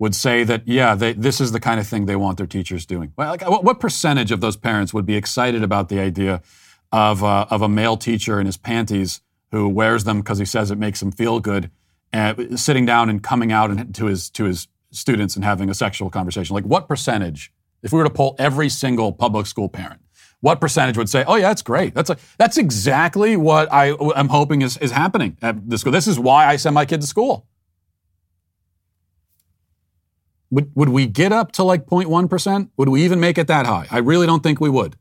would 0.00 0.16
say 0.16 0.42
that, 0.42 0.66
yeah, 0.66 0.96
they, 0.96 1.12
this 1.12 1.40
is 1.40 1.52
the 1.52 1.60
kind 1.60 1.78
of 1.78 1.86
thing 1.86 2.06
they 2.06 2.16
want 2.16 2.38
their 2.38 2.48
teachers 2.48 2.84
doing? 2.84 3.12
Well, 3.16 3.30
like, 3.30 3.48
what, 3.48 3.62
what, 3.62 3.78
percentage 3.78 4.32
of 4.32 4.40
those 4.40 4.56
parents 4.56 4.92
would 4.92 5.06
be 5.06 5.14
excited 5.14 5.62
about 5.62 5.88
the 5.88 6.00
idea 6.00 6.42
of, 6.90 7.22
uh, 7.22 7.46
of 7.48 7.62
a 7.62 7.68
male 7.68 7.96
teacher 7.96 8.40
in 8.40 8.46
his 8.46 8.56
panties 8.56 9.20
who 9.52 9.68
wears 9.68 10.02
them 10.02 10.18
because 10.18 10.40
he 10.40 10.44
says 10.44 10.72
it 10.72 10.78
makes 10.78 11.00
him 11.00 11.12
feel 11.12 11.38
good, 11.38 11.70
and 12.12 12.58
sitting 12.58 12.86
down 12.86 13.08
and 13.08 13.22
coming 13.22 13.52
out 13.52 13.70
and, 13.70 13.94
to, 13.94 14.06
his, 14.06 14.30
to 14.30 14.44
his 14.44 14.68
students 14.90 15.36
and 15.36 15.44
having 15.44 15.70
a 15.70 15.74
sexual 15.74 16.10
conversation? 16.10 16.54
Like, 16.54 16.64
what 16.64 16.88
percentage, 16.88 17.52
if 17.82 17.92
we 17.92 17.98
were 17.98 18.04
to 18.04 18.10
poll 18.10 18.36
every 18.38 18.68
single 18.68 19.12
public 19.12 19.46
school 19.46 19.68
parent, 19.68 20.00
what 20.40 20.60
percentage 20.60 20.98
would 20.98 21.08
say, 21.08 21.24
"Oh 21.26 21.36
yeah, 21.36 21.48
that's 21.48 21.62
great. 21.62 21.94
That's 21.94 22.08
like 22.08 22.18
that's 22.36 22.58
exactly 22.58 23.36
what 23.36 23.72
I 23.72 23.94
am 24.16 24.28
hoping 24.28 24.62
is, 24.62 24.76
is 24.78 24.90
happening 24.90 25.38
at 25.40 25.70
the 25.70 25.78
school. 25.78 25.92
This 25.92 26.08
is 26.08 26.18
why 26.18 26.46
I 26.46 26.56
send 26.56 26.74
my 26.74 26.84
kid 26.84 27.00
to 27.00 27.06
school." 27.06 27.46
Would, 30.50 30.70
would 30.74 30.90
we 30.90 31.06
get 31.06 31.32
up 31.32 31.52
to 31.52 31.62
like 31.62 31.86
0.1%? 31.86 32.70
Would 32.76 32.88
we 32.90 33.04
even 33.04 33.20
make 33.20 33.38
it 33.38 33.46
that 33.46 33.64
high? 33.64 33.86
I 33.90 33.98
really 33.98 34.26
don't 34.26 34.42
think 34.42 34.60
we 34.60 34.68
would. 34.68 34.96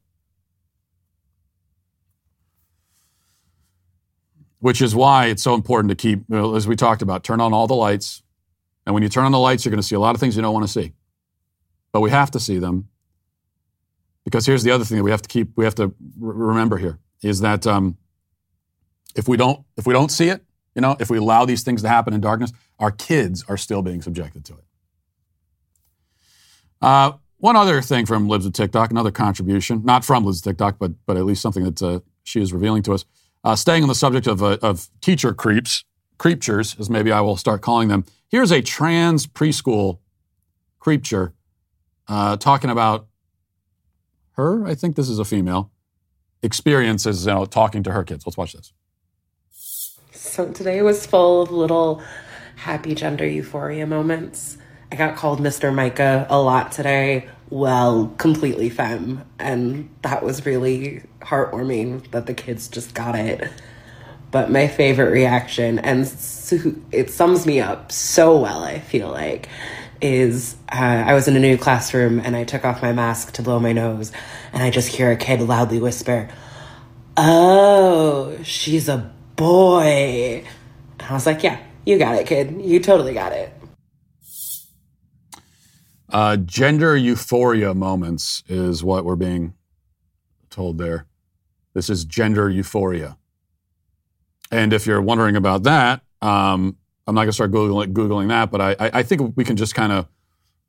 Which 4.62 4.82
is 4.82 4.96
why 4.96 5.26
it's 5.26 5.44
so 5.44 5.54
important 5.54 5.90
to 5.90 5.96
keep, 5.96 6.32
as 6.32 6.68
we 6.68 6.76
talked 6.76 7.02
about, 7.02 7.24
turn 7.24 7.42
on 7.42 7.54
all 7.54 7.68
the 7.68 7.76
lights. 7.76 8.24
And 8.86 8.94
when 8.94 9.04
you 9.04 9.10
turn 9.10 9.26
on 9.26 9.32
the 9.32 9.40
lights, 9.40 9.66
you're 9.66 9.72
going 9.72 9.82
to 9.82 9.88
see 9.88 9.96
a 9.96 10.00
lot 10.00 10.16
of 10.16 10.22
things 10.22 10.36
you 10.36 10.42
don't 10.42 10.54
want 10.54 10.66
to 10.66 10.72
see. 10.72 10.94
But 11.92 12.02
we 12.02 12.10
have 12.10 12.32
to 12.32 12.40
see 12.40 12.58
them 12.58 12.88
because 14.24 14.46
here's 14.46 14.64
the 14.64 14.72
other 14.72 14.86
thing 14.86 14.98
that 14.98 15.04
we 15.04 15.12
have 15.12 15.22
to 15.22 15.30
keep, 15.30 15.50
we 15.56 15.66
have 15.66 15.76
to 15.76 15.94
remember 16.20 16.78
here 16.78 17.00
is 17.24 17.42
that 17.42 17.66
um, 17.68 17.98
if 19.16 19.28
we 19.28 19.38
don't, 19.38 19.66
if 19.78 19.86
we 19.86 19.94
don't 19.94 20.12
see 20.12 20.30
it, 20.30 20.44
you 20.76 20.82
know, 20.82 20.96
if 21.00 21.10
we 21.10 21.18
allow 21.18 21.46
these 21.46 21.64
things 21.64 21.82
to 21.82 21.90
happen 21.90 22.14
in 22.14 22.22
darkness, 22.22 22.54
our 22.80 22.92
kids 22.92 23.44
are 23.48 23.58
still 23.58 23.82
being 23.82 24.02
subjected 24.02 24.46
to 24.46 24.54
it. 24.54 24.64
Uh, 26.82 27.14
one 27.38 27.56
other 27.56 27.82
thing 27.82 28.06
from 28.06 28.28
Libs 28.28 28.46
of 28.46 28.54
TikTok, 28.54 28.92
another 28.92 29.12
contribution, 29.12 29.82
not 29.84 30.06
from 30.06 30.24
Libs 30.24 30.40
of 30.40 30.44
TikTok, 30.44 30.78
but, 30.80 30.92
but 31.06 31.18
at 31.18 31.26
least 31.26 31.42
something 31.42 31.64
that 31.64 31.82
uh, 31.82 32.00
she 32.24 32.42
is 32.42 32.54
revealing 32.54 32.84
to 32.84 32.94
us. 32.94 33.06
Uh, 33.44 33.56
staying 33.56 33.82
on 33.82 33.90
the 33.90 33.96
subject 33.96 34.28
of, 34.28 34.44
uh, 34.44 34.58
of 34.62 34.90
teacher 35.02 35.34
creeps, 35.34 35.84
creeptures, 36.18 36.76
as 36.80 36.90
maybe 36.90 37.12
I 37.12 37.22
will 37.22 37.38
start 37.38 37.62
calling 37.62 37.88
them. 37.88 38.06
Here's 38.30 38.52
a 38.52 38.62
trans 38.62 39.26
preschool 39.26 40.00
creepture 40.80 41.34
uh, 42.08 42.38
talking 42.38 42.70
about 42.70 43.08
her, 44.34 44.66
I 44.66 44.76
think 44.76 44.96
this 44.96 45.10
is 45.10 45.20
a 45.20 45.26
female, 45.26 45.72
experiences 46.44 47.26
you 47.26 47.34
know, 47.34 47.46
talking 47.46 47.84
to 47.84 47.92
her 47.92 48.04
kids. 48.04 48.26
Let's 48.26 48.38
watch 48.38 48.54
this. 48.54 48.74
So 50.12 50.52
today 50.52 50.82
was 50.82 51.06
full 51.06 51.42
of 51.42 51.52
little 51.52 52.02
happy 52.56 52.96
gender 52.96 53.28
euphoria 53.28 53.88
moments. 53.88 54.58
I 54.92 54.96
got 54.96 55.16
called 55.16 55.40
Mr. 55.40 55.74
Micah 55.74 56.28
a 56.30 56.40
lot 56.40 56.72
today. 56.72 57.30
Well, 57.52 58.14
completely 58.18 58.70
femme. 58.70 59.26
And 59.38 59.90
that 60.04 60.24
was 60.24 60.46
really 60.46 61.04
heartwarming 61.20 62.10
that 62.12 62.26
the 62.26 62.34
kids 62.34 62.70
just 62.70 62.96
got 62.96 63.16
it. 63.16 63.52
But 64.32 64.50
my 64.50 64.70
favorite 64.70 65.12
reaction, 65.12 65.78
and 65.78 66.06
it 66.92 67.10
sums 67.10 67.46
me 67.46 67.60
up 67.60 67.92
so 67.92 68.40
well, 68.40 68.64
I 68.64 68.80
feel 68.80 69.10
like, 69.10 69.50
is 70.02 70.56
uh, 70.72 71.04
I 71.06 71.14
was 71.14 71.28
in 71.28 71.36
a 71.36 71.40
new 71.40 71.58
classroom 71.58 72.20
and 72.22 72.38
I 72.38 72.46
took 72.46 72.64
off 72.64 72.82
my 72.82 72.94
mask 72.94 73.34
to 73.34 73.42
blow 73.42 73.60
my 73.60 73.74
nose, 73.74 74.14
and 74.54 74.64
I 74.64 74.70
just 74.70 74.88
hear 74.88 75.12
a 75.12 75.18
kid 75.18 75.42
loudly 75.42 75.80
whisper, 75.80 76.30
Oh, 77.18 78.42
she's 78.44 78.88
a 78.88 79.12
boy. 79.36 80.46
And 81.00 81.08
I 81.10 81.14
was 81.14 81.26
like, 81.26 81.44
Yeah, 81.44 81.60
you 81.86 81.98
got 81.98 82.16
it, 82.16 82.26
kid. 82.28 82.62
You 82.62 82.80
totally 82.80 83.14
got 83.14 83.34
it. 83.34 83.54
Uh, 86.12 86.36
gender 86.38 86.96
euphoria 86.98 87.74
moments 87.74 88.44
is 88.48 88.84
what 88.84 89.06
we're 89.06 89.16
being 89.16 89.54
told 90.50 90.78
there. 90.78 91.06
This 91.74 91.90
is 91.90 92.04
gender 92.04 92.50
euphoria. 92.50 93.18
And 94.52 94.74
if 94.74 94.86
you're 94.86 95.02
wondering 95.02 95.38
about 95.38 95.64
that, 95.64 96.02
um, 96.22 96.76
I'm 97.08 97.16
not 97.16 97.22
going 97.22 97.30
to 97.30 97.34
start 97.34 97.52
Googling, 97.52 97.94
Googling 97.94 98.28
that, 98.28 98.52
but 98.52 98.60
I, 98.60 98.76
I 98.80 99.04
think 99.04 99.36
we 99.38 99.46
can 99.46 99.56
just 99.56 99.74
kind 99.74 99.94
of 99.94 100.08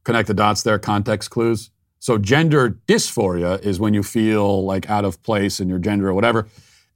connect 0.05 0.29
the 0.29 0.35
dots 0.35 0.63
there, 0.63 0.79
context 0.79 1.31
clues. 1.31 1.71
So, 1.99 2.19
gender 2.19 2.81
dysphoria 2.87 3.61
is 3.63 3.79
when 3.79 3.95
you 3.95 4.03
feel 4.03 4.65
like 4.65 4.89
out 4.91 5.05
of 5.05 5.23
place 5.23 5.61
in 5.61 5.69
your 5.69 5.79
gender 5.79 6.09
or 6.09 6.15
whatever. 6.15 6.49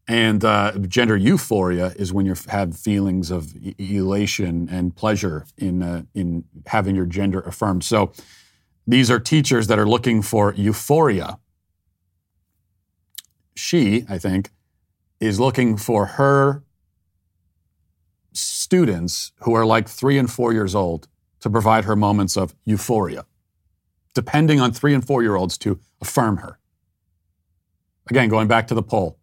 And 0.08 0.44
uh, 0.44 0.72
gender 0.78 1.16
euphoria 1.16 1.92
is 1.96 2.12
when 2.12 2.26
you 2.26 2.34
have 2.48 2.76
feelings 2.76 3.30
of 3.30 3.52
elation 3.78 4.68
and 4.70 4.94
pleasure 4.94 5.46
in, 5.58 5.82
uh, 5.82 6.02
in 6.14 6.44
having 6.66 6.94
your 6.94 7.06
gender 7.06 7.40
affirmed. 7.40 7.84
So, 7.84 8.12
these 8.88 9.10
are 9.10 9.18
teachers 9.18 9.66
that 9.66 9.80
are 9.80 9.88
looking 9.88 10.22
for 10.22 10.54
euphoria. 10.54 11.40
She, 13.56 14.04
I 14.08 14.16
think, 14.18 14.50
is 15.18 15.40
looking 15.40 15.76
for 15.76 16.06
her 16.06 16.62
students 18.32 19.32
who 19.40 19.54
are 19.54 19.66
like 19.66 19.88
three 19.88 20.18
and 20.18 20.30
four 20.30 20.52
years 20.52 20.72
old 20.72 21.08
to 21.40 21.50
provide 21.50 21.84
her 21.84 21.96
moments 21.96 22.36
of 22.36 22.54
euphoria, 22.64 23.26
depending 24.14 24.60
on 24.60 24.70
three 24.72 24.94
and 24.94 25.04
four 25.04 25.20
year 25.20 25.34
olds 25.34 25.58
to 25.58 25.80
affirm 26.00 26.36
her 26.36 26.60
Again, 28.08 28.28
going 28.28 28.48
back 28.48 28.68
to 28.68 28.74
the 28.74 28.82
poll. 28.82 29.18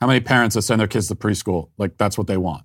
How 0.00 0.06
many 0.06 0.20
parents 0.20 0.54
that 0.54 0.62
send 0.62 0.80
their 0.80 0.88
kids 0.88 1.08
to 1.08 1.14
preschool, 1.14 1.70
like 1.76 1.98
that's 1.98 2.16
what 2.16 2.26
they 2.26 2.36
want? 2.36 2.64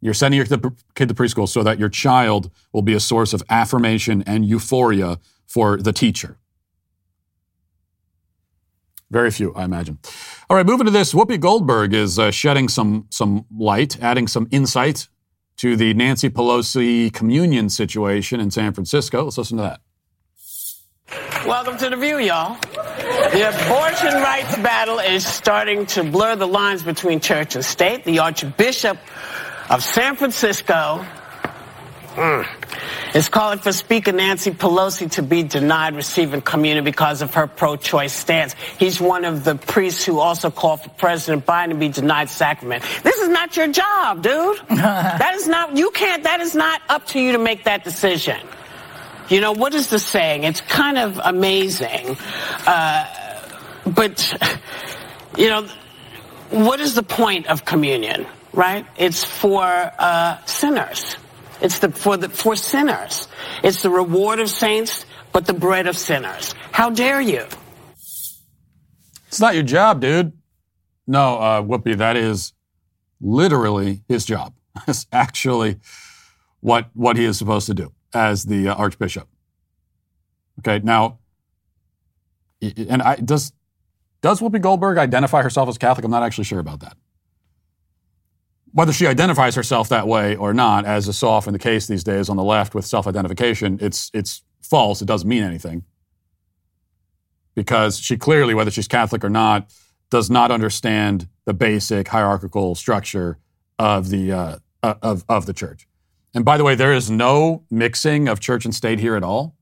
You're 0.00 0.14
sending 0.14 0.36
your 0.36 0.46
kid 0.94 1.08
to 1.08 1.14
preschool 1.14 1.48
so 1.48 1.62
that 1.62 1.78
your 1.78 1.88
child 1.88 2.50
will 2.72 2.82
be 2.82 2.94
a 2.94 3.00
source 3.00 3.32
of 3.32 3.42
affirmation 3.48 4.22
and 4.26 4.44
euphoria 4.46 5.18
for 5.46 5.76
the 5.76 5.92
teacher. 5.92 6.38
Very 9.10 9.30
few, 9.30 9.54
I 9.54 9.64
imagine. 9.64 9.98
All 10.50 10.56
right, 10.56 10.66
moving 10.66 10.84
to 10.84 10.90
this. 10.90 11.14
Whoopi 11.14 11.40
Goldberg 11.40 11.94
is 11.94 12.18
uh, 12.18 12.30
shedding 12.30 12.68
some 12.68 13.06
some 13.10 13.46
light, 13.50 14.00
adding 14.02 14.28
some 14.28 14.46
insight 14.50 15.08
to 15.56 15.76
the 15.76 15.94
Nancy 15.94 16.28
Pelosi 16.28 17.12
communion 17.12 17.70
situation 17.70 18.38
in 18.38 18.50
San 18.50 18.74
Francisco. 18.74 19.24
Let's 19.24 19.38
listen 19.38 19.56
to 19.56 19.62
that. 19.62 19.80
Welcome 21.46 21.78
to 21.78 21.88
the 21.88 21.96
view, 21.96 22.18
y'all. 22.18 22.58
The 23.08 23.48
abortion 23.48 24.14
rights 24.14 24.56
battle 24.56 24.98
is 24.98 25.26
starting 25.26 25.86
to 25.86 26.04
blur 26.04 26.36
the 26.36 26.46
lines 26.46 26.82
between 26.82 27.20
church 27.20 27.54
and 27.54 27.64
state. 27.64 28.04
The 28.04 28.18
Archbishop 28.18 28.98
of 29.70 29.82
San 29.82 30.16
Francisco 30.16 31.06
mm, 32.14 33.14
is 33.14 33.28
calling 33.30 33.60
for 33.60 33.72
Speaker 33.72 34.12
Nancy 34.12 34.50
Pelosi 34.50 35.10
to 35.12 35.22
be 35.22 35.42
denied 35.42 35.94
receiving 35.96 36.42
communion 36.42 36.84
because 36.84 37.22
of 37.22 37.32
her 37.34 37.46
pro-choice 37.46 38.12
stance. 38.12 38.54
He's 38.78 39.00
one 39.00 39.24
of 39.24 39.44
the 39.44 39.54
priests 39.54 40.04
who 40.04 40.18
also 40.18 40.50
called 40.50 40.82
for 40.82 40.90
President 40.90 41.46
Biden 41.46 41.70
to 41.70 41.74
be 41.76 41.88
denied 41.88 42.28
sacrament. 42.28 42.84
This 43.04 43.18
is 43.20 43.28
not 43.28 43.56
your 43.56 43.68
job, 43.68 44.22
dude. 44.22 44.58
that 44.68 45.32
is 45.34 45.48
not, 45.48 45.76
you 45.76 45.90
can't, 45.92 46.24
that 46.24 46.40
is 46.40 46.54
not 46.54 46.82
up 46.88 47.06
to 47.08 47.20
you 47.20 47.32
to 47.32 47.38
make 47.38 47.64
that 47.64 47.84
decision. 47.84 48.38
You 49.28 49.42
know, 49.42 49.52
what 49.52 49.74
is 49.74 49.90
the 49.90 49.98
saying? 49.98 50.44
It's 50.44 50.62
kind 50.62 50.96
of 50.96 51.20
amazing. 51.22 52.16
Uh, 52.66 53.06
but, 53.86 54.34
you 55.36 55.48
know, 55.48 55.66
what 56.50 56.80
is 56.80 56.94
the 56.94 57.02
point 57.02 57.46
of 57.48 57.64
communion, 57.64 58.26
right? 58.54 58.86
It's 58.96 59.24
for 59.24 59.62
uh, 59.62 60.42
sinners. 60.46 61.16
It's 61.60 61.80
the, 61.80 61.90
for, 61.90 62.16
the, 62.16 62.30
for 62.30 62.56
sinners. 62.56 63.28
It's 63.62 63.82
the 63.82 63.90
reward 63.90 64.40
of 64.40 64.48
saints, 64.48 65.04
but 65.32 65.46
the 65.46 65.52
bread 65.52 65.86
of 65.86 65.98
sinners. 65.98 66.54
How 66.72 66.88
dare 66.88 67.20
you? 67.20 67.44
It's 69.26 69.40
not 69.40 69.52
your 69.54 69.62
job, 69.62 70.00
dude. 70.00 70.32
No, 71.06 71.38
uh, 71.38 71.62
Whoopi, 71.62 71.98
that 71.98 72.16
is 72.16 72.54
literally 73.20 74.02
his 74.08 74.24
job. 74.24 74.54
It's 74.86 75.06
actually 75.12 75.80
what, 76.60 76.88
what 76.94 77.16
he 77.16 77.24
is 77.24 77.36
supposed 77.36 77.66
to 77.66 77.74
do 77.74 77.92
as 78.14 78.44
the 78.44 78.68
uh, 78.68 78.74
archbishop. 78.74 79.28
Okay, 80.60 80.80
now, 80.84 81.18
and 82.60 83.02
I 83.02 83.16
does 83.16 83.52
does 84.20 84.40
Whoopi 84.40 84.60
Goldberg 84.60 84.98
identify 84.98 85.42
herself 85.42 85.68
as 85.68 85.78
Catholic? 85.78 86.04
I'm 86.04 86.10
not 86.10 86.22
actually 86.22 86.44
sure 86.44 86.58
about 86.58 86.80
that. 86.80 86.96
Whether 88.72 88.92
she 88.92 89.06
identifies 89.06 89.54
herself 89.54 89.88
that 89.88 90.06
way 90.06 90.36
or 90.36 90.52
not, 90.52 90.84
as 90.84 91.08
is 91.08 91.16
so 91.16 91.28
often 91.28 91.52
the 91.52 91.58
case 91.58 91.86
these 91.86 92.04
days 92.04 92.28
on 92.28 92.36
the 92.36 92.44
left 92.44 92.74
with 92.74 92.84
self-identification, 92.84 93.78
it's 93.80 94.10
it's 94.12 94.42
false. 94.62 95.00
It 95.00 95.06
doesn't 95.06 95.28
mean 95.28 95.42
anything 95.42 95.84
because 97.54 97.98
she 97.98 98.16
clearly, 98.16 98.54
whether 98.54 98.70
she's 98.70 98.88
Catholic 98.88 99.24
or 99.24 99.30
not, 99.30 99.70
does 100.10 100.30
not 100.30 100.50
understand 100.50 101.28
the 101.44 101.54
basic 101.54 102.08
hierarchical 102.08 102.74
structure 102.74 103.38
of 103.78 104.10
the 104.10 104.32
uh, 104.32 104.58
of 104.82 105.24
of 105.28 105.46
the 105.46 105.52
church. 105.52 105.86
And 106.34 106.44
by 106.44 106.56
the 106.56 106.64
way, 106.64 106.74
there 106.74 106.92
is 106.92 107.10
no 107.10 107.64
mixing 107.70 108.28
of 108.28 108.40
church 108.40 108.64
and 108.64 108.74
state 108.74 108.98
here 108.98 109.16
at 109.16 109.22
all. 109.22 109.56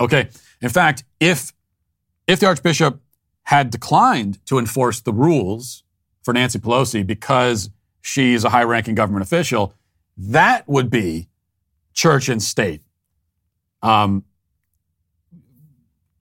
Okay. 0.00 0.28
In 0.60 0.68
fact, 0.68 1.04
if 1.20 1.52
if 2.26 2.40
the 2.40 2.46
archbishop 2.46 3.00
had 3.44 3.70
declined 3.70 4.44
to 4.46 4.58
enforce 4.58 5.00
the 5.00 5.12
rules 5.12 5.84
for 6.22 6.32
Nancy 6.32 6.58
Pelosi 6.58 7.06
because 7.06 7.70
she's 8.00 8.44
a 8.44 8.48
high-ranking 8.48 8.94
government 8.94 9.22
official, 9.22 9.74
that 10.16 10.66
would 10.66 10.90
be 10.90 11.28
church 11.92 12.28
and 12.28 12.42
state 12.42 12.82
um, 13.82 14.24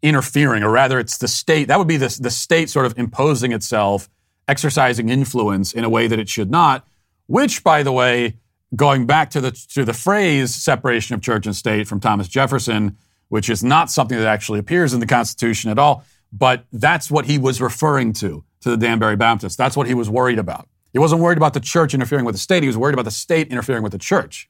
interfering, 0.01 0.63
or 0.63 0.69
rather, 0.69 0.99
it's 0.99 1.17
the 1.17 1.27
state. 1.27 1.69
That 1.69 1.79
would 1.79 1.87
be 1.87 1.97
the, 1.97 2.15
the 2.21 2.29
state 2.29 2.69
sort 2.69 2.85
of 2.85 2.97
imposing 2.97 3.53
itself, 3.53 4.09
exercising 4.47 5.09
influence 5.09 5.71
in 5.71 5.85
a 5.85 5.89
way 5.89 6.07
that 6.07 6.19
it 6.19 6.27
should 6.27 6.51
not. 6.51 6.85
Which, 7.27 7.63
by 7.63 7.83
the 7.83 7.93
way, 7.93 8.37
going 8.75 9.05
back 9.05 9.29
to 9.31 9.41
the 9.41 9.51
to 9.51 9.85
the 9.85 9.93
phrase 9.93 10.53
separation 10.53 11.13
of 11.15 11.21
church 11.21 11.45
and 11.45 11.55
state 11.55 11.87
from 11.87 11.99
Thomas 11.99 12.27
Jefferson, 12.27 12.97
which 13.29 13.49
is 13.49 13.63
not 13.63 13.91
something 13.91 14.17
that 14.17 14.27
actually 14.27 14.59
appears 14.59 14.93
in 14.93 14.99
the 14.99 15.05
Constitution 15.05 15.69
at 15.71 15.79
all, 15.79 16.03
but 16.31 16.65
that's 16.71 17.11
what 17.11 17.25
he 17.25 17.37
was 17.37 17.61
referring 17.61 18.13
to 18.13 18.43
to 18.61 18.69
the 18.69 18.77
Danbury 18.77 19.15
Baptist. 19.15 19.57
That's 19.57 19.77
what 19.77 19.87
he 19.87 19.93
was 19.93 20.09
worried 20.09 20.39
about. 20.39 20.67
He 20.91 20.99
wasn't 20.99 21.21
worried 21.21 21.37
about 21.37 21.53
the 21.53 21.59
church 21.59 21.93
interfering 21.93 22.25
with 22.25 22.35
the 22.35 22.39
state. 22.39 22.63
He 22.63 22.67
was 22.67 22.77
worried 22.77 22.93
about 22.93 23.05
the 23.05 23.11
state 23.11 23.47
interfering 23.47 23.83
with 23.83 23.91
the 23.91 23.97
church. 23.97 24.49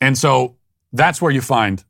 And 0.00 0.18
so 0.18 0.56
that's 0.92 1.22
where 1.22 1.30
you 1.30 1.40
find 1.40 1.84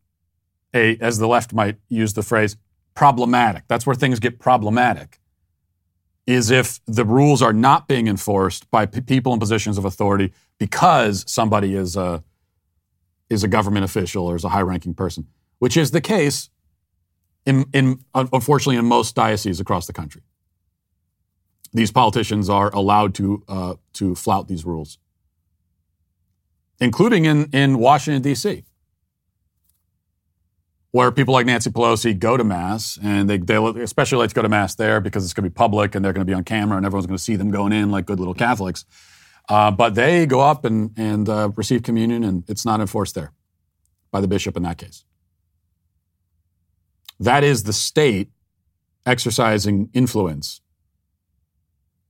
a, 0.75 0.97
as 0.99 1.19
the 1.19 1.27
left 1.27 1.53
might 1.53 1.79
use 1.89 2.13
the 2.13 2.23
phrase, 2.23 2.57
problematic. 2.95 3.65
That's 3.67 3.87
where 3.87 3.97
things 3.97 4.21
get 4.21 4.39
problematic 4.39 5.21
is 6.27 6.51
if 6.51 6.81
the 6.87 7.05
rules 7.05 7.43
are 7.43 7.53
not 7.53 7.87
being 7.87 8.09
enforced 8.09 8.71
by 8.71 8.87
p- 8.87 9.01
people 9.01 9.33
in 9.33 9.41
positions 9.41 9.77
of 9.77 9.85
authority 9.85 10.33
because 10.59 11.25
somebody 11.31 11.75
is 11.75 11.97
a, 11.97 12.23
is 13.29 13.45
a 13.45 13.49
government 13.49 13.85
official 13.85 14.27
or 14.27 14.37
is 14.37 14.45
a 14.45 14.49
high 14.49 14.63
ranking 14.63 14.95
person, 14.95 15.27
which 15.59 15.77
is 15.77 15.91
the 15.91 16.01
case, 16.01 16.51
in, 17.45 17.67
in, 17.75 18.01
unfortunately, 18.15 18.77
in 18.77 18.87
most 18.87 19.15
dioceses 19.15 19.61
across 19.61 19.87
the 19.87 19.93
country. 19.93 20.23
These 21.73 21.91
politicians 21.91 22.49
are 22.49 22.71
allowed 22.73 23.15
to, 23.17 23.43
uh, 23.49 23.75
to 23.95 24.15
flout 24.15 24.49
these 24.49 24.65
rules, 24.65 24.99
including 26.81 27.27
in, 27.27 27.51
in 27.53 27.79
Washington, 27.79 28.23
D.C 28.23 28.65
where 30.95 31.11
people 31.11 31.35
like 31.35 31.45
Nancy 31.45 31.71
Pelosi 31.71 32.17
go 32.17 32.37
to 32.37 32.45
mass, 32.45 33.01
and 33.03 33.29
they, 33.29 33.39
they 33.39 33.57
especially 33.83 34.19
like 34.19 34.29
to 34.29 34.35
go 34.37 34.43
to 34.43 34.49
mass 34.49 34.77
there 34.77 35.01
because 35.01 35.25
it's 35.25 35.35
going 35.35 35.43
to 35.43 35.51
be 35.51 35.53
public 35.53 35.97
and 35.97 36.05
they're 36.05 36.13
going 36.13 36.25
to 36.25 36.31
be 36.31 36.33
on 36.33 36.45
camera 36.45 36.77
and 36.77 36.87
everyone's 36.87 37.07
going 37.07 37.17
to 37.17 37.23
see 37.23 37.35
them 37.35 37.51
going 37.51 37.73
in 37.73 37.91
like 37.91 38.07
good 38.07 38.21
little 38.21 38.33
Catholics. 38.33 38.85
Uh, 39.49 39.73
but 39.73 39.97
they 39.97 40.25
go 40.25 40.39
up 40.39 40.65
and, 40.65 40.97
and 40.97 41.29
uh, 41.29 41.51
receive 41.57 41.83
communion, 41.83 42.23
and 42.23 42.49
it's 42.49 42.65
not 42.65 42.79
enforced 42.79 43.17
there 43.17 43.33
by 44.13 44.21
the 44.21 44.29
bishop 44.29 44.57
in 44.57 44.63
that 44.63 44.79
case. 44.79 45.05
That 47.19 47.43
is 47.43 47.65
the 47.65 47.73
state 47.73 48.31
exercising 49.05 49.91
influence. 49.95 50.61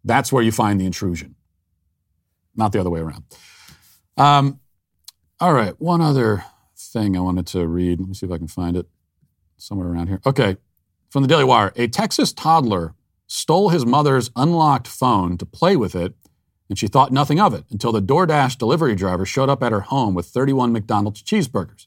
That's 0.04 0.30
where 0.30 0.42
you 0.42 0.52
find 0.52 0.78
the 0.78 0.84
intrusion, 0.84 1.36
not 2.54 2.72
the 2.72 2.80
other 2.80 2.90
way 2.90 3.00
around. 3.00 3.24
Um, 4.18 4.60
all 5.40 5.54
right, 5.54 5.72
one 5.80 6.02
other 6.02 6.44
thing 6.94 7.16
I 7.16 7.20
wanted 7.20 7.46
to 7.48 7.66
read. 7.66 8.00
Let 8.00 8.08
me 8.08 8.14
see 8.14 8.24
if 8.24 8.32
I 8.32 8.38
can 8.38 8.48
find 8.48 8.76
it 8.76 8.86
somewhere 9.58 9.88
around 9.88 10.06
here. 10.06 10.20
Okay, 10.24 10.56
from 11.10 11.22
the 11.22 11.28
Daily 11.28 11.44
Wire. 11.44 11.72
A 11.76 11.88
Texas 11.88 12.32
toddler 12.32 12.94
stole 13.26 13.68
his 13.68 13.84
mother's 13.84 14.30
unlocked 14.34 14.88
phone 14.88 15.36
to 15.38 15.44
play 15.44 15.76
with 15.76 15.94
it, 15.94 16.14
and 16.70 16.78
she 16.78 16.86
thought 16.86 17.12
nothing 17.12 17.38
of 17.38 17.52
it 17.52 17.64
until 17.70 17.92
the 17.92 18.00
DoorDash 18.00 18.56
delivery 18.56 18.94
driver 18.94 19.26
showed 19.26 19.50
up 19.50 19.62
at 19.62 19.72
her 19.72 19.82
home 19.82 20.14
with 20.14 20.26
31 20.26 20.72
McDonald's 20.72 21.22
cheeseburgers. 21.22 21.86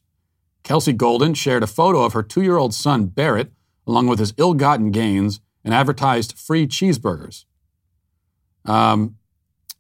Kelsey 0.64 0.94
Golden 0.94 1.34
shared 1.34 1.64
a 1.64 1.68
photo 1.68 2.04
of 2.04 2.14
her 2.14 2.22
two 2.22 2.44
year 2.44 2.58
old 2.58 2.74
son, 2.74 3.06
Barrett, 3.06 3.52
along 3.88 4.08
with 4.08 4.20
his 4.20 4.34
ill 4.38 4.54
gotten 4.54 4.92
gains, 4.92 5.40
and 5.64 5.74
advertised 5.74 6.38
free 6.38 6.68
cheeseburgers. 6.68 7.46
Um, 8.66 9.16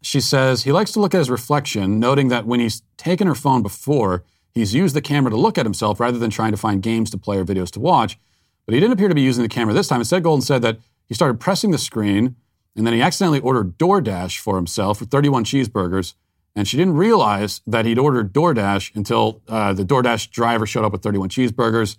she 0.01 0.21
says 0.21 0.63
he 0.63 0.71
likes 0.71 0.93
to 0.93 1.01
look 1.01 1.13
at 1.13 1.19
his 1.19 1.29
reflection, 1.29 1.99
noting 1.99 2.29
that 2.29 2.45
when 2.45 2.61
he's 2.61 2.83
taken 2.95 3.27
her 3.27 3.35
phone 3.35 3.61
before, 3.61 4.23
He's 4.57 4.73
used 4.73 4.95
the 4.95 5.01
camera 5.01 5.29
to 5.29 5.37
look 5.37 5.57
at 5.57 5.65
himself 5.65 5.99
rather 5.99 6.17
than 6.17 6.31
trying 6.31 6.51
to 6.51 6.57
find 6.57 6.81
games 6.81 7.11
to 7.11 7.17
play 7.17 7.37
or 7.37 7.45
videos 7.45 7.69
to 7.71 7.79
watch. 7.79 8.17
But 8.65 8.73
he 8.73 8.79
didn't 8.79 8.93
appear 8.93 9.07
to 9.07 9.15
be 9.15 9.21
using 9.21 9.43
the 9.43 9.49
camera 9.49 9.73
this 9.73 9.87
time. 9.87 10.01
Instead, 10.01 10.23
Golden 10.23 10.41
said 10.41 10.63
that 10.63 10.79
he 11.07 11.13
started 11.13 11.39
pressing 11.39 11.71
the 11.71 11.77
screen 11.77 12.35
and 12.75 12.85
then 12.85 12.93
he 12.93 13.01
accidentally 13.01 13.39
ordered 13.39 13.77
DoorDash 13.77 14.39
for 14.39 14.55
himself 14.55 14.99
for 14.99 15.05
31 15.05 15.45
cheeseburgers. 15.45 16.15
And 16.55 16.67
she 16.67 16.75
didn't 16.75 16.95
realize 16.95 17.61
that 17.67 17.85
he'd 17.85 17.99
ordered 17.99 18.33
DoorDash 18.33 18.95
until 18.95 19.41
uh, 19.47 19.73
the 19.73 19.83
DoorDash 19.83 20.31
driver 20.31 20.65
showed 20.65 20.85
up 20.85 20.91
with 20.91 21.03
31 21.03 21.29
cheeseburgers. 21.29 21.97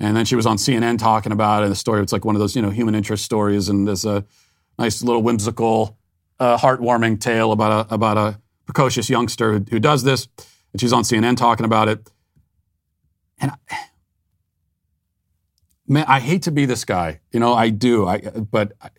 And 0.00 0.16
then 0.16 0.24
she 0.24 0.34
was 0.34 0.44
on 0.44 0.56
CNN 0.56 0.98
talking 0.98 1.30
about 1.30 1.62
it. 1.62 1.66
And 1.66 1.72
the 1.72 1.76
story, 1.76 2.02
it's 2.02 2.12
like 2.12 2.24
one 2.24 2.34
of 2.34 2.40
those, 2.40 2.56
you 2.56 2.62
know, 2.62 2.70
human 2.70 2.96
interest 2.96 3.24
stories. 3.24 3.68
And 3.68 3.86
there's 3.86 4.04
a 4.04 4.24
nice 4.76 5.02
little 5.04 5.22
whimsical, 5.22 5.96
uh, 6.40 6.56
heartwarming 6.58 7.20
tale 7.20 7.52
about 7.52 7.86
a, 7.86 7.94
about 7.94 8.16
a 8.16 8.40
precocious 8.64 9.08
youngster 9.08 9.52
who, 9.52 9.64
who 9.70 9.78
does 9.78 10.02
this 10.02 10.28
and 10.72 10.80
she's 10.80 10.92
on 10.92 11.02
CNN 11.02 11.36
talking 11.36 11.66
about 11.66 11.88
it. 11.88 12.10
And 13.40 13.50
I, 13.50 13.76
man, 15.86 16.04
I 16.08 16.20
hate 16.20 16.42
to 16.42 16.50
be 16.50 16.66
this 16.66 16.84
guy. 16.84 17.20
You 17.32 17.40
know, 17.40 17.54
I 17.54 17.70
do. 17.70 18.06
I 18.06 18.18
but 18.18 18.72
I, 18.80 18.90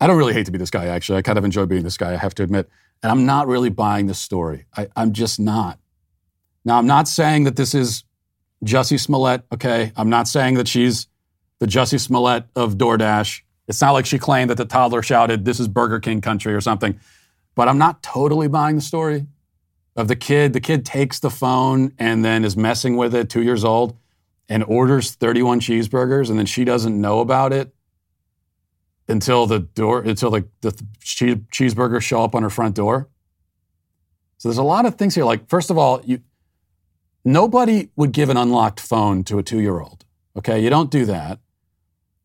I 0.00 0.06
don't 0.06 0.16
really 0.16 0.32
hate 0.32 0.46
to 0.46 0.52
be 0.52 0.58
this 0.58 0.70
guy. 0.70 0.86
Actually, 0.86 1.18
I 1.18 1.22
kind 1.22 1.38
of 1.38 1.44
enjoy 1.44 1.66
being 1.66 1.82
this 1.82 1.96
guy. 1.96 2.12
I 2.12 2.16
have 2.16 2.34
to 2.36 2.42
admit, 2.42 2.68
and 3.02 3.12
I'm 3.12 3.26
not 3.26 3.46
really 3.48 3.70
buying 3.70 4.06
this 4.06 4.18
story. 4.18 4.66
I, 4.76 4.88
I'm 4.96 5.12
just 5.12 5.38
not. 5.38 5.78
Now, 6.64 6.78
I'm 6.78 6.86
not 6.86 7.08
saying 7.08 7.44
that 7.44 7.56
this 7.56 7.74
is 7.74 8.04
Jussie 8.64 9.00
Smollett, 9.00 9.42
okay? 9.52 9.92
I'm 9.96 10.10
not 10.10 10.28
saying 10.28 10.54
that 10.54 10.68
she's 10.68 11.06
the 11.58 11.66
Jussie 11.66 12.00
Smollett 12.00 12.44
of 12.54 12.74
DoorDash. 12.76 13.42
It's 13.68 13.80
not 13.80 13.92
like 13.92 14.04
she 14.04 14.18
claimed 14.18 14.50
that 14.50 14.56
the 14.56 14.64
toddler 14.64 15.02
shouted, 15.02 15.44
This 15.44 15.60
is 15.60 15.68
Burger 15.68 16.00
King 16.00 16.20
country 16.20 16.54
or 16.54 16.60
something. 16.60 16.98
But 17.54 17.68
I'm 17.68 17.78
not 17.78 18.02
totally 18.02 18.48
buying 18.48 18.76
the 18.76 18.82
story 18.82 19.26
of 19.96 20.08
the 20.08 20.16
kid. 20.16 20.52
The 20.52 20.60
kid 20.60 20.84
takes 20.84 21.18
the 21.18 21.30
phone 21.30 21.92
and 21.98 22.24
then 22.24 22.44
is 22.44 22.56
messing 22.56 22.96
with 22.96 23.14
it, 23.14 23.28
two 23.28 23.42
years 23.42 23.64
old, 23.64 23.96
and 24.48 24.64
orders 24.64 25.12
31 25.12 25.60
cheeseburgers, 25.60 26.30
and 26.30 26.38
then 26.38 26.46
she 26.46 26.64
doesn't 26.64 27.00
know 27.00 27.20
about 27.20 27.52
it 27.52 27.74
until 29.08 29.46
the 29.46 29.60
door, 29.60 30.00
until 30.02 30.30
the, 30.30 30.48
the 30.60 30.80
cheese, 31.00 31.36
cheeseburgers 31.52 32.02
show 32.02 32.22
up 32.22 32.34
on 32.34 32.42
her 32.42 32.50
front 32.50 32.76
door. 32.76 33.08
So 34.38 34.48
there's 34.48 34.58
a 34.58 34.62
lot 34.62 34.86
of 34.86 34.94
things 34.94 35.14
here. 35.14 35.24
Like, 35.24 35.48
first 35.48 35.70
of 35.70 35.76
all, 35.76 36.00
you 36.04 36.20
nobody 37.24 37.90
would 37.96 38.12
give 38.12 38.30
an 38.30 38.36
unlocked 38.36 38.80
phone 38.80 39.24
to 39.24 39.38
a 39.38 39.42
two 39.42 39.60
year 39.60 39.80
old. 39.80 40.04
Okay, 40.36 40.62
you 40.62 40.70
don't 40.70 40.90
do 40.90 41.04
that. 41.04 41.40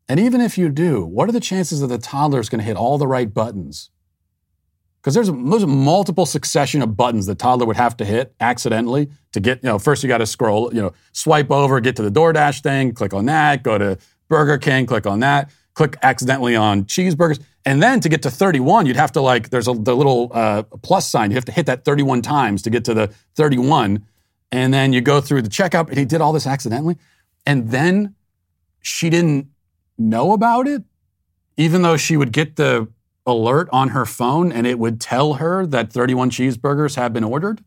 And 0.07 0.19
even 0.19 0.39
if 0.39 0.57
you 0.57 0.69
do, 0.69 1.03
what 1.03 1.27
are 1.27 1.31
the 1.31 1.39
chances 1.39 1.81
that 1.81 1.87
the 1.87 1.97
toddler 1.97 2.39
is 2.39 2.47
going 2.47 2.59
to 2.59 2.65
hit 2.65 2.77
all 2.77 2.97
the 2.97 3.07
right 3.07 3.33
buttons? 3.33 3.89
Because 5.05 5.13
there's, 5.13 5.29
there's 5.29 5.61
a 5.61 5.67
multiple 5.67 6.25
succession 6.25 6.81
of 6.81 6.97
buttons 6.97 7.27
the 7.27 7.35
toddler 7.35 7.67
would 7.67 7.75
have 7.75 7.95
to 7.97 8.05
hit 8.05 8.33
accidentally 8.39 9.07
to 9.33 9.39
get, 9.39 9.61
you 9.61 9.69
know, 9.69 9.77
first 9.77 10.01
you 10.01 10.09
got 10.09 10.17
to 10.17 10.25
scroll, 10.25 10.73
you 10.73 10.81
know, 10.81 10.93
swipe 11.11 11.51
over, 11.51 11.79
get 11.79 11.95
to 11.97 12.01
the 12.01 12.09
DoorDash 12.09 12.63
thing, 12.63 12.91
click 12.91 13.13
on 13.13 13.25
that, 13.25 13.61
go 13.61 13.77
to 13.77 13.99
Burger 14.29 14.57
King, 14.57 14.87
click 14.87 15.05
on 15.05 15.19
that, 15.19 15.51
click 15.75 15.95
accidentally 16.01 16.55
on 16.55 16.85
cheeseburgers. 16.85 17.39
And 17.65 17.83
then 17.83 17.99
to 17.99 18.09
get 18.09 18.23
to 18.23 18.31
31, 18.31 18.87
you'd 18.87 18.95
have 18.95 19.11
to 19.11 19.21
like, 19.21 19.51
there's 19.51 19.67
a 19.67 19.73
the 19.73 19.95
little 19.95 20.31
uh, 20.33 20.63
plus 20.81 21.07
sign. 21.07 21.29
You 21.29 21.35
have 21.35 21.45
to 21.45 21.51
hit 21.51 21.67
that 21.67 21.85
31 21.85 22.23
times 22.23 22.63
to 22.63 22.71
get 22.71 22.83
to 22.85 22.95
the 22.95 23.13
31. 23.35 24.03
And 24.51 24.73
then 24.73 24.91
you 24.91 25.01
go 25.01 25.21
through 25.21 25.43
the 25.43 25.49
checkout. 25.49 25.89
And 25.89 25.99
he 25.99 26.05
did 26.05 26.19
all 26.19 26.33
this 26.33 26.47
accidentally. 26.47 26.97
And 27.45 27.69
then 27.69 28.15
she 28.81 29.11
didn't 29.11 29.49
know 29.99 30.31
about 30.31 30.67
it, 30.67 30.81
even 31.57 31.83
though 31.83 31.95
she 31.95 32.17
would 32.17 32.31
get 32.31 32.55
the 32.55 32.87
alert 33.25 33.67
on 33.71 33.89
her 33.89 34.05
phone 34.05 34.51
and 34.51 34.67
it 34.67 34.79
would 34.79 35.01
tell 35.01 35.35
her 35.35 35.65
that 35.65 35.91
31 35.91 36.29
cheeseburgers 36.29 36.95
have 36.95 37.13
been 37.13 37.23
ordered? 37.23 37.63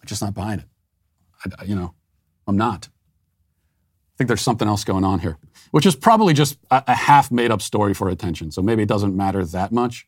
I'm 0.00 0.06
just 0.06 0.22
not 0.22 0.34
buying 0.34 0.60
it. 0.60 0.66
I, 1.58 1.64
you 1.64 1.74
know, 1.74 1.94
I'm 2.46 2.56
not. 2.56 2.88
I 2.88 4.14
think 4.18 4.28
there's 4.28 4.42
something 4.42 4.68
else 4.68 4.84
going 4.84 5.04
on 5.04 5.20
here, 5.20 5.38
which 5.70 5.86
is 5.86 5.96
probably 5.96 6.34
just 6.34 6.58
a, 6.70 6.82
a 6.88 6.94
half 6.94 7.30
made 7.30 7.50
up 7.50 7.62
story 7.62 7.94
for 7.94 8.08
attention. 8.08 8.50
So 8.50 8.60
maybe 8.60 8.82
it 8.82 8.88
doesn't 8.88 9.16
matter 9.16 9.44
that 9.44 9.72
much. 9.72 10.06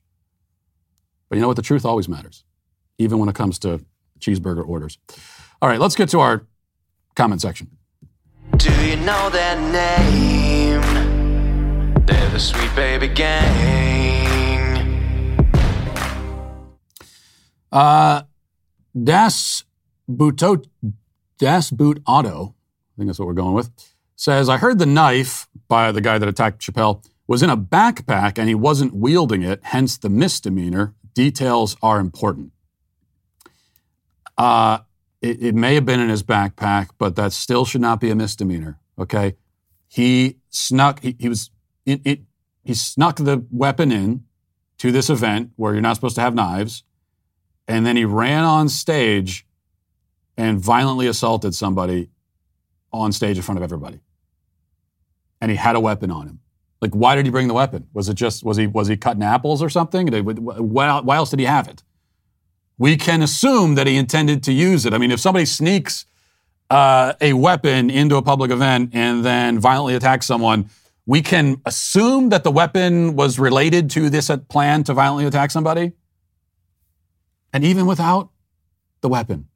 But 1.28 1.36
you 1.36 1.43
know 1.43 1.49
what? 1.49 1.57
The 1.57 1.62
truth 1.62 1.86
always 1.86 2.09
matters, 2.09 2.45
even 2.99 3.18
when 3.18 3.30
it 3.30 3.34
comes 3.34 3.59
to 3.61 3.84
cheeseburger 4.20 4.66
orders. 4.66 4.99
All 5.62 5.68
right, 5.68 5.80
let's 5.80 5.97
get 5.97 6.11
to 6.11 6.20
our 6.20 6.47
comment 7.14 7.40
section. 7.40 7.70
Do 8.57 8.70
you 8.84 8.97
know 8.97 9.30
their 9.30 9.59
name? 9.72 10.51
Sweet 12.43 12.74
Baby 12.74 13.07
Gang. 13.07 13.47
Uh, 17.70 18.22
Das 19.01 19.64
Buto, 20.11 20.64
Das 21.38 21.70
Boot 21.70 22.03
Auto, 22.05 22.55
I 22.55 22.99
think 22.99 23.09
that's 23.09 23.20
what 23.20 23.28
we're 23.28 23.34
going 23.34 23.55
with, 23.55 23.70
says, 24.16 24.49
I 24.49 24.57
heard 24.57 24.80
the 24.80 24.86
knife 24.86 25.47
by 25.68 25.93
the 25.93 26.01
guy 26.01 26.18
that 26.18 26.28
attacked 26.28 26.61
Chappelle 26.61 27.05
was 27.28 27.43
in 27.45 27.49
a 27.49 27.57
backpack 27.57 28.38
and 28.38 28.49
he 28.49 28.55
wasn't 28.57 28.93
wielding 28.93 29.43
it, 29.43 29.61
hence 29.62 29.97
the 29.97 30.11
misdemeanor. 30.11 30.95
Details 31.14 31.76
are 31.80 32.01
important. 32.01 32.53
Uh, 34.36 34.78
it, 35.20 35.40
it 35.40 35.55
may 35.55 35.76
have 35.76 35.86
been 35.86 36.01
in 36.01 36.09
his 36.09 36.24
backpack, 36.24 36.88
but 36.99 37.14
that 37.14 37.32
still 37.32 37.64
should 37.64 37.80
not 37.80 38.01
be 38.01 38.11
a 38.11 38.16
misdemeanor. 38.16 38.80
Okay, 38.99 39.36
he 39.86 40.38
snuck. 40.51 41.01
He, 41.01 41.14
he 41.18 41.28
was. 41.28 41.51
in, 41.86 42.01
it, 42.05 42.20
he 42.63 42.75
snuck 42.75 43.17
the 43.17 43.45
weapon 43.51 43.93
in 43.93 44.25
to 44.79 44.93
this 44.93 45.11
event 45.11 45.51
where 45.57 45.73
you're 45.73 45.83
not 45.83 45.97
supposed 45.97 46.15
to 46.17 46.21
have 46.21 46.35
knives, 46.35 46.85
and 47.69 47.87
then 47.87 47.97
he 47.97 48.05
ran 48.05 48.45
on 48.45 48.69
stage 48.69 49.47
and 50.37 50.59
violently 50.59 51.07
assaulted 51.07 51.55
somebody 51.55 52.11
on 52.93 53.13
stage 53.13 53.37
in 53.37 53.43
front 53.43 53.59
of 53.59 53.63
everybody. 53.63 54.01
And 55.41 55.51
he 55.51 55.57
had 55.57 55.77
a 55.77 55.81
weapon 55.81 56.11
on 56.11 56.29
him. 56.29 56.41
Like, 56.81 56.95
why 56.95 57.15
did 57.15 57.25
he 57.25 57.31
bring 57.31 57.49
the 57.49 57.55
weapon? 57.55 57.87
Was 57.93 58.09
it 58.09 58.15
just 58.15 58.45
was 58.45 58.57
he 58.57 58.67
was 58.67 58.89
he 58.89 58.97
cutting 58.97 59.23
apples 59.23 59.63
or 59.63 59.71
something? 59.71 60.09
Why, 60.09 61.17
else 61.17 61.31
did 61.31 61.39
he 61.39 61.47
have 61.47 61.69
it? 61.69 61.83
we 62.83 62.97
can 62.97 63.23
assume 63.23 63.77
that 63.77 63.87
he 63.87 63.97
intended 63.97 64.43
to 64.43 64.53
use 64.53 64.87
it. 64.87 64.93
I 64.93 64.99
mean, 64.99 65.13
if 65.13 65.21
somebody 65.21 65.45
sneaks 65.45 66.05
uh, 66.69 67.13
a 67.21 67.33
weapon 67.33 67.91
into 67.91 68.17
a 68.17 68.23
public 68.23 68.51
event 68.51 68.91
and 68.93 69.25
then 69.25 69.61
violently 69.61 69.95
attacks 69.95 70.27
someone, 70.27 70.69
we 71.07 71.22
can 71.22 71.61
assume 71.64 72.28
that 72.28 72.44
the 72.44 72.50
weapon 72.50 73.16
was 73.16 73.38
related 73.38 73.90
to 73.90 74.09
this 74.09 74.30
plan 74.48 74.84
to 74.84 74.94
violently 74.94 75.26
attack 75.26 75.50
somebody. 75.50 75.92
And 77.53 77.64
even 77.64 77.86
without 77.86 78.30
the 79.00 79.09
weapon, 79.09 79.48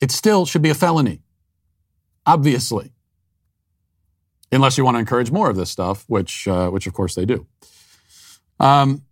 it 0.00 0.10
still 0.10 0.46
should 0.46 0.62
be 0.62 0.70
a 0.70 0.74
felony, 0.74 1.20
obviously. 2.24 2.92
Unless 4.50 4.76
you 4.76 4.84
want 4.84 4.96
to 4.96 4.98
encourage 4.98 5.30
more 5.30 5.48
of 5.48 5.56
this 5.56 5.70
stuff, 5.70 6.04
which, 6.08 6.46
uh, 6.46 6.68
which 6.70 6.86
of 6.86 6.92
course 6.92 7.14
they 7.14 7.24
do. 7.24 7.46
Um, 8.60 9.02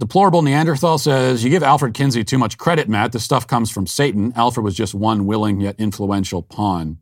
Deplorable 0.00 0.42
Neanderthal 0.42 0.98
says, 0.98 1.42
You 1.42 1.50
give 1.50 1.62
Alfred 1.62 1.94
Kinsey 1.94 2.22
too 2.22 2.38
much 2.38 2.56
credit, 2.56 2.88
Matt. 2.88 3.12
This 3.12 3.24
stuff 3.24 3.46
comes 3.46 3.70
from 3.70 3.86
Satan. 3.86 4.32
Alfred 4.36 4.64
was 4.64 4.76
just 4.76 4.94
one 4.94 5.26
willing 5.26 5.60
yet 5.60 5.74
influential 5.78 6.42
pawn. 6.42 6.98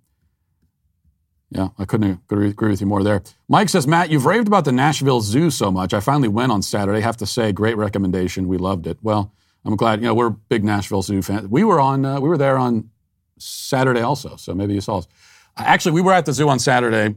Yeah, 1.51 1.69
I 1.79 1.85
couldn't 1.85 2.21
agree 2.29 2.71
with 2.71 2.81
you 2.81 2.87
more 2.87 3.05
there. 3.05 3.23
Mike 3.49 3.69
says, 3.69 3.87
Matt, 3.87 4.11
you've 4.11 4.27
raved 4.27 4.49
about 4.49 4.65
the 4.65 4.73
Nashville 4.73 5.21
Zoo 5.21 5.51
so 5.51 5.71
much. 5.71 5.95
I 5.95 6.01
finally 6.01 6.29
went 6.29 6.51
on 6.51 6.61
Saturday. 6.61 7.01
Have 7.01 7.17
to 7.19 7.27
say, 7.27 7.53
great 7.53 7.77
recommendation. 7.77 8.49
We 8.49 8.59
loved 8.59 8.87
it. 8.87 8.99
Well, 9.01 9.33
I'm 9.65 9.77
glad. 9.77 10.01
You 10.01 10.07
know, 10.07 10.15
we're 10.15 10.31
big 10.31 10.65
Nashville 10.65 11.03
Zoo 11.03 11.23
fans. 11.23 11.49
We 11.49 11.63
were 11.63 11.79
on. 11.79 12.05
Uh, 12.05 12.21
we 12.21 12.29
were 12.29 12.39
there 12.39 12.59
on 12.59 12.91
Saturday 13.39 14.01
also, 14.01 14.37
so 14.37 14.55
maybe 14.55 14.75
you 14.75 14.81
saw 14.81 14.99
us. 14.99 15.09
Actually, 15.57 15.93
we 15.93 16.03
were 16.03 16.13
at 16.13 16.27
the 16.27 16.33
zoo 16.33 16.49
on 16.49 16.59
Saturday, 16.59 17.15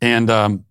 and 0.00 0.30
um, 0.30 0.64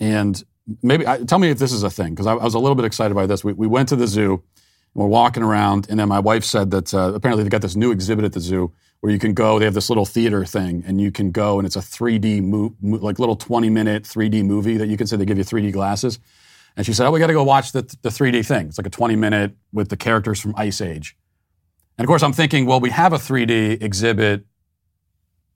and 0.00 0.42
maybe 0.82 1.04
tell 1.26 1.38
me 1.38 1.50
if 1.50 1.58
this 1.58 1.72
is 1.72 1.82
a 1.82 1.90
thing 1.90 2.14
because 2.14 2.26
I, 2.26 2.32
I, 2.32 2.44
was 2.44 2.54
a 2.54 2.58
little 2.58 2.74
bit 2.74 2.84
excited 2.84 3.14
by 3.14 3.26
this. 3.26 3.42
We, 3.42 3.52
we 3.52 3.66
went 3.66 3.88
to 3.88 3.96
the 3.96 4.06
zoo, 4.06 4.34
and 4.34 4.42
we're 4.94 5.06
walking 5.06 5.42
around, 5.42 5.88
and 5.90 5.98
then 5.98 6.08
my 6.08 6.20
wife 6.20 6.44
said 6.44 6.70
that 6.70 6.94
uh, 6.94 7.12
apparently 7.14 7.42
they 7.42 7.50
got 7.50 7.62
this 7.62 7.76
new 7.76 7.90
exhibit 7.90 8.24
at 8.24 8.32
the 8.32 8.40
zoo 8.40 8.72
where 9.00 9.12
you 9.12 9.18
can 9.18 9.34
go. 9.34 9.58
They 9.58 9.64
have 9.64 9.74
this 9.74 9.90
little 9.90 10.06
theater 10.06 10.44
thing, 10.44 10.82
and 10.86 11.00
you 11.00 11.10
can 11.10 11.30
go, 11.30 11.58
and 11.58 11.66
it's 11.66 11.76
a 11.76 11.80
3D 11.80 12.42
mo- 12.42 12.74
mo- 12.80 12.98
like 12.98 13.18
little 13.18 13.36
20 13.36 13.70
minute 13.70 14.04
3D 14.04 14.44
movie 14.44 14.76
that 14.76 14.88
you 14.88 14.96
can 14.96 15.06
say 15.06 15.16
they 15.16 15.24
give 15.24 15.38
you 15.38 15.44
3D 15.44 15.72
glasses. 15.72 16.18
And 16.76 16.84
she 16.84 16.92
said, 16.92 17.06
"Oh, 17.06 17.10
we 17.10 17.20
got 17.20 17.28
to 17.28 17.32
go 17.32 17.44
watch 17.44 17.72
the 17.72 17.82
the 18.02 18.08
3D 18.08 18.46
thing. 18.46 18.68
It's 18.68 18.78
like 18.78 18.86
a 18.86 18.90
20 18.90 19.16
minute 19.16 19.56
with 19.72 19.88
the 19.88 19.96
characters 19.96 20.40
from 20.40 20.54
Ice 20.56 20.80
Age." 20.80 21.16
And 21.96 22.04
of 22.04 22.08
course, 22.08 22.22
I'm 22.22 22.32
thinking, 22.32 22.66
well, 22.66 22.80
we 22.80 22.90
have 22.90 23.12
a 23.12 23.18
3D 23.18 23.80
exhibit 23.80 24.44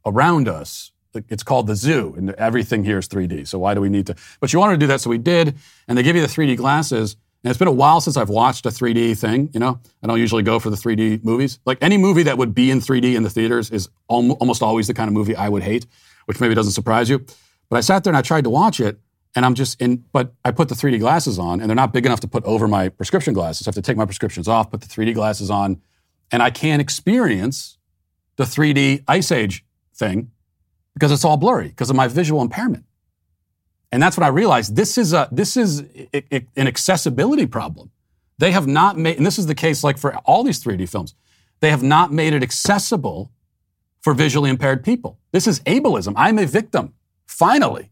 around 0.07 0.47
us 0.47 0.93
it's 1.15 1.43
called 1.43 1.67
the 1.67 1.75
zoo, 1.75 2.15
and 2.17 2.31
everything 2.33 2.85
here 2.85 2.99
is 2.99 3.09
3D. 3.09 3.47
So 3.47 3.59
why 3.59 3.75
do 3.75 3.81
we 3.81 3.89
need 3.89 4.07
to? 4.07 4.17
But 4.41 4.53
you 4.53 4.59
wanted 4.59 4.75
to 4.75 4.79
do 4.79 4.87
that, 4.89 5.01
so 5.01 5.11
we 5.11 5.19
did. 5.19 5.57
And 5.87 5.97
they 5.97 6.03
give 6.03 6.17
you 6.17 6.23
the 6.23 6.29
3D 6.29 6.57
glasses. 6.57 7.17
And 7.45 7.51
it's 7.51 7.59
been 7.59 7.69
a 7.69 7.73
while 7.73 8.01
since 8.01 8.17
I've 8.17 8.31
watched 8.31 8.67
a 8.67 8.71
3D 8.71 9.17
thing. 9.19 9.51
You 9.55 9.61
know, 9.61 9.81
I 10.03 10.07
don't 10.09 10.19
usually 10.19 10.43
go 10.43 10.59
for 10.59 10.71
the 10.71 10.77
3D 10.77 11.23
movies. 11.23 11.61
Like 11.65 11.79
any 11.81 11.97
movie 11.97 12.25
that 12.25 12.37
would 12.37 12.53
be 12.53 12.71
in 12.71 12.81
3D 12.81 13.15
in 13.15 13.23
the 13.23 13.31
theaters 13.31 13.71
is 13.71 13.89
almost 14.09 14.63
always 14.63 14.89
the 14.89 14.95
kind 14.95 15.09
of 15.09 15.15
movie 15.15 15.37
I 15.37 15.49
would 15.49 15.63
hate, 15.63 15.87
which 16.27 16.41
maybe 16.41 16.55
doesn't 16.55 16.73
surprise 16.73 17.09
you. 17.09 17.25
But 17.71 17.77
I 17.77 17.81
sat 17.81 18.03
there 18.03 18.11
and 18.11 18.17
I 18.17 18.23
tried 18.23 18.45
to 18.45 18.51
watch 18.51 18.81
it, 18.81 18.99
and 19.37 19.45
I'm 19.45 19.55
just 19.55 19.81
in. 19.81 20.05
But 20.13 20.35
I 20.45 20.51
put 20.51 20.69
the 20.69 20.75
3D 20.75 20.99
glasses 20.99 21.39
on, 21.39 21.61
and 21.61 21.71
they're 21.71 21.77
not 21.77 21.93
big 21.93 22.07
enough 22.07 22.21
to 22.21 22.29
put 22.29 22.45
over 22.45 22.67
my 22.67 22.89
prescription 22.89 23.35
glasses. 23.35 23.67
I 23.67 23.69
have 23.69 23.77
to 23.77 23.83
take 23.83 23.97
my 23.97 24.07
prescriptions 24.07 24.49
off, 24.49 24.71
put 24.71 24.81
the 24.81 24.89
3D 24.89 25.15
glasses 25.15 25.51
on, 25.51 25.81
and 26.33 26.43
I 26.43 26.51
can't 26.51 26.81
experience 26.81 27.79
the 28.37 28.45
3D 28.45 29.05
Ice 29.07 29.31
Age 29.31 29.65
thing 29.95 30.33
because 30.95 31.13
it's 31.13 31.25
all 31.25 31.37
blurry 31.37 31.69
because 31.69 31.91
of 31.91 31.97
my 31.97 32.09
visual 32.09 32.43
impairment. 32.43 32.85
And 33.91 34.03
that's 34.03 34.17
when 34.17 34.25
I 34.25 34.29
realized 34.29 34.77
this 34.77 34.99
is 34.99 35.13
a 35.13 35.29
this 35.33 35.57
is 35.57 35.81
an 36.13 36.67
accessibility 36.67 37.47
problem. 37.47 37.91
They 38.39 38.53
have 38.53 38.67
not 38.67 38.97
made, 38.97 39.17
and 39.17 39.27
this 39.27 39.39
is 39.39 39.47
the 39.47 39.55
case 39.55 39.83
like 39.83 39.99
for 39.99 40.17
all 40.19 40.45
these 40.45 40.63
3D 40.63 40.89
films, 40.89 41.15
they 41.61 41.71
have 41.71 41.83
not 41.83 42.13
made 42.13 42.35
it 42.35 42.43
accessible 42.43 43.33
for 44.01 44.15
visually 44.15 44.51
impaired 44.51 44.85
people. 44.85 45.19
This 45.33 45.47
is 45.47 45.61
ableism. 45.61 46.13
I'm 46.17 46.39
a 46.39 46.47
victim. 46.47 46.95
Finally, 47.27 47.91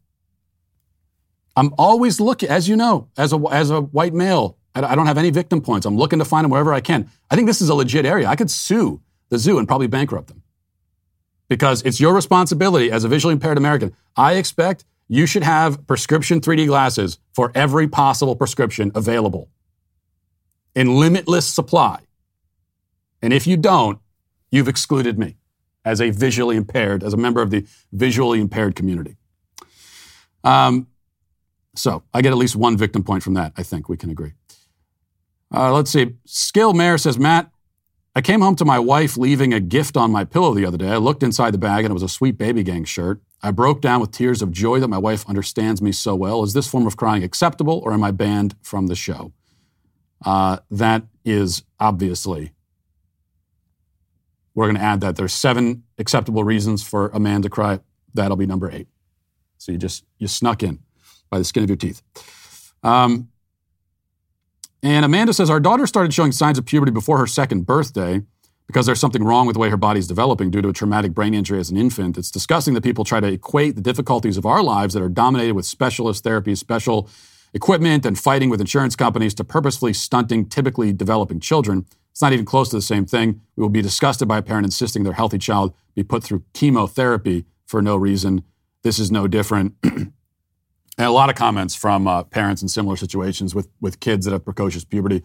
I'm 1.57 1.75
always 1.79 2.21
looking, 2.21 2.49
as 2.49 2.69
you 2.69 2.77
know, 2.77 3.09
as 3.17 3.33
a 3.33 3.39
as 3.51 3.71
a 3.71 3.81
white 3.81 4.15
male. 4.15 4.59
I 4.75 4.95
don't 4.95 5.07
have 5.07 5.17
any 5.17 5.31
victim 5.31 5.63
points. 5.63 5.87
I'm 5.87 5.97
looking 5.97 6.19
to 6.19 6.25
find 6.27 6.45
them 6.45 6.51
wherever 6.51 6.75
I 6.75 6.83
can. 6.83 7.11
I 7.31 7.35
think 7.35 7.47
this 7.47 7.63
is 7.63 7.71
a 7.71 7.75
legit 7.75 8.05
area. 8.05 8.27
I 8.29 8.37
could 8.37 8.51
sue 8.51 9.01
the 9.31 9.39
zoo 9.39 9.59
and 9.59 9.67
probably 9.67 9.87
bankrupt 9.87 10.29
them 10.29 10.43
because 11.49 11.81
it's 11.83 11.99
your 11.99 12.15
responsibility 12.15 12.91
as 12.91 13.03
a 13.03 13.09
visually 13.09 13.33
impaired 13.33 13.57
American. 13.57 13.97
I 14.17 14.35
expect 14.35 14.85
you 15.09 15.27
should 15.27 15.43
have 15.43 15.87
prescription 15.87 16.41
3D 16.41 16.67
glasses 16.67 17.19
for 17.35 17.53
every 17.55 17.89
possible 17.89 18.37
prescription 18.37 18.91
available 18.95 19.49
in 20.75 20.97
limitless 20.97 21.47
supply. 21.47 22.01
And 23.23 23.33
if 23.33 23.47
you 23.47 23.57
don't, 23.57 23.99
you've 24.51 24.69
excluded 24.69 25.19
me 25.19 25.37
as 25.85 26.01
a 26.01 26.11
visually 26.11 26.57
impaired, 26.57 27.03
as 27.03 27.15
a 27.15 27.17
member 27.17 27.41
of 27.41 27.51
the 27.51 27.67
visually 27.93 28.41
impaired 28.41 28.75
community. 28.75 29.17
Um, 30.45 30.89
so 31.75 32.03
I 32.13 32.23
get 32.23 32.33
at 32.33 32.39
least 32.39 32.57
one 32.57 32.77
victim 32.77 33.05
point 33.05 33.23
from 33.23 33.35
that. 33.35 33.53
I 33.57 33.63
think 33.63 33.89
we 33.89 33.97
can 33.97 34.11
agree. 34.11 34.33
Uh, 35.55 35.73
let's 35.73 35.91
see. 35.91 36.15
Skill 36.25 36.73
Mayor 36.73 36.99
says, 36.99 37.19
Matt, 37.19 37.51
I 38.17 38.23
came 38.23 38.41
home 38.41 38.57
to 38.57 38.65
my 38.65 38.79
wife 38.79 39.19
leaving 39.19 39.53
a 39.53 39.61
gift 39.61 39.95
on 39.95 40.11
my 40.11 40.25
pillow 40.25 40.55
the 40.55 40.65
other 40.65 40.79
day. 40.79 40.89
I 40.89 40.97
looked 40.97 41.23
inside 41.23 41.53
the 41.53 41.59
bag 41.59 41.85
and 41.85 41.91
it 41.91 41.93
was 41.93 42.03
a 42.03 42.09
sweet 42.09 42.39
baby 42.39 42.63
gang 42.63 42.85
shirt. 42.87 43.21
I 43.43 43.51
broke 43.51 43.83
down 43.83 44.01
with 44.01 44.11
tears 44.11 44.41
of 44.41 44.51
joy 44.51 44.81
that 44.81 44.89
my 44.89 44.97
wife 44.97 45.29
understands 45.29 45.83
me 45.83 45.93
so 45.93 46.15
well. 46.15 46.43
Is 46.43 46.55
this 46.55 46.67
form 46.67 46.87
of 46.87 46.97
crying 46.97 47.23
acceptable 47.23 47.79
or 47.85 47.93
am 47.93 48.03
I 48.03 48.13
banned 48.13 48.57
from 48.63 48.87
the 48.87 48.95
show? 48.95 49.35
Uh, 50.25 50.61
that 50.71 51.03
is 51.27 51.65
obviously. 51.79 52.55
We're 54.55 54.65
going 54.65 54.77
to 54.77 54.83
add 54.83 55.03
that 55.03 55.17
there's 55.17 55.35
seven 55.35 55.83
acceptable 55.99 56.43
reasons 56.43 56.83
for 56.83 57.09
a 57.09 57.21
man 57.21 57.43
to 57.43 57.51
cry. 57.51 57.81
That'll 58.15 58.39
be 58.39 58.47
number 58.47 58.71
eight. 58.71 58.89
So 59.59 59.73
you 59.73 59.79
just 59.79 60.07
you 60.17 60.27
snuck 60.27 60.63
in 60.63 60.79
by 61.29 61.37
the 61.37 61.45
skin 61.45 61.65
of 61.65 61.69
your 61.69 61.77
teeth. 61.77 62.01
Um, 62.83 63.29
and 64.87 65.05
Amanda 65.05 65.33
says 65.33 65.51
our 65.51 65.61
daughter 65.61 65.87
started 65.87 66.15
showing 66.15 66.33
signs 66.33 66.59
of 66.59 66.67
puberty 66.67 66.93
before 66.93 67.19
her 67.19 67.27
second 67.27 67.67
birthday 67.67 68.23
because 68.67 68.87
there's 68.87 69.01
something 69.01 69.25
wrong 69.25 69.47
with 69.47 69.55
the 69.55 69.61
way 69.61 69.71
her 69.71 69.77
body's 69.77 70.07
developing 70.07 70.51
due 70.51 70.61
to 70.63 70.69
a 70.69 70.73
traumatic 70.73 71.13
brain 71.13 71.35
injury 71.35 71.59
as 71.59 71.71
an 71.71 71.77
infant. 71.77 72.19
It's 72.19 72.31
disgusting 72.31 72.75
that 72.75 72.83
people 72.83 73.05
try 73.05 73.21
to 73.21 73.29
equate 73.29 73.77
the 73.77 73.81
difficulties 73.81 74.37
of 74.37 74.45
our 74.45 74.63
lives 74.63 74.95
that 74.95 75.03
are 75.03 75.09
dominated 75.09 75.53
with 75.53 75.67
specialist 75.67 76.25
therapies, 76.25 76.59
special 76.59 77.09
equipment, 77.55 78.05
and 78.05 78.19
fighting 78.19 78.51
with 78.51 78.61
insurance 78.61 78.97
companies 78.97 79.35
to 79.35 79.45
purposefully 79.45 79.93
stunting 79.93 80.49
typically 80.49 80.93
developing 80.93 81.41
children. 81.41 81.87
It's 82.11 82.23
not 82.23 82.33
even 82.33 82.45
close 82.45 82.71
to 82.71 82.77
the 82.77 82.83
same 82.83 83.07
thing. 83.07 83.41
We 83.57 83.63
will 83.63 83.69
be 83.69 83.83
disgusted 83.83 84.27
by 84.27 84.39
a 84.39 84.43
parent 84.43 84.67
insisting 84.67 85.05
their 85.05 85.13
healthy 85.13 85.39
child 85.39 85.75
be 85.95 86.03
put 86.03 86.25
through 86.25 86.45
chemotherapy 86.53 87.45
for 87.67 87.81
no 87.81 87.97
reason. 87.97 88.43
This 88.83 88.99
is 88.99 89.11
no 89.11 89.27
different. 89.27 89.75
and 90.99 91.07
a 91.07 91.11
lot 91.11 91.29
of 91.29 91.37
comments 91.37 91.75
from 91.75 92.07
uh, 92.07 92.23
parents 92.25 92.63
in 92.63 92.69
similar 92.69 92.97
situations 92.97 93.55
with, 93.55 93.69
with 93.81 94.01
kids 94.01 94.25
that 94.25 94.33
have 94.33 94.45
precocious 94.45 94.85
puberty. 94.85 95.23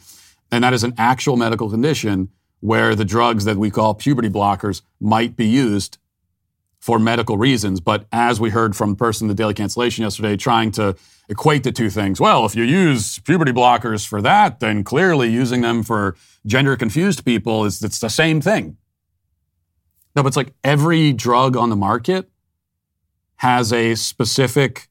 And 0.52 0.64
that 0.64 0.74
is 0.74 0.84
an 0.84 0.94
actual 0.98 1.38
medical 1.38 1.70
condition 1.70 2.30
where 2.60 2.94
the 2.94 3.06
drugs 3.06 3.46
that 3.46 3.58
we 3.58 3.72
call 3.72 3.96
puberty 3.96 4.30
blockers 4.30 4.82
might 5.00 5.36
be 5.36 5.48
used 5.48 5.98
for 6.80 7.00
medical 7.00 7.38
reasons. 7.38 7.80
But 7.80 8.06
as 8.12 8.40
we 8.40 8.50
heard 8.50 8.76
from 8.76 8.92
the 8.92 8.96
person 8.96 9.26
in 9.26 9.28
the 9.30 9.36
daily 9.36 9.54
cancellation 9.54 10.04
yesterday, 10.04 10.36
trying 10.36 10.72
to 10.72 10.96
equate 11.30 11.64
the 11.64 11.72
two 11.72 11.90
things. 11.90 12.20
Well, 12.20 12.46
if 12.46 12.56
you 12.56 12.64
use 12.64 13.20
puberty 13.20 13.52
blockers 13.52 14.06
for 14.06 14.22
that, 14.22 14.60
then 14.60 14.84
clearly 14.84 15.30
using 15.30 15.62
them 15.62 15.84
for 15.84 16.16
gender 16.46 16.76
confused 16.76 17.24
people 17.24 17.66
is 17.66 17.82
it's 17.82 18.00
the 18.00 18.10
same 18.10 18.42
thing. 18.42 18.78
No, 20.16 20.24
but 20.24 20.28
it's 20.28 20.38
like 20.38 20.54
every 20.64 21.14
drug 21.14 21.56
on 21.56 21.70
the 21.70 21.76
market 21.76 22.30
has 23.38 23.72
a 23.72 23.96
specific 23.96 24.90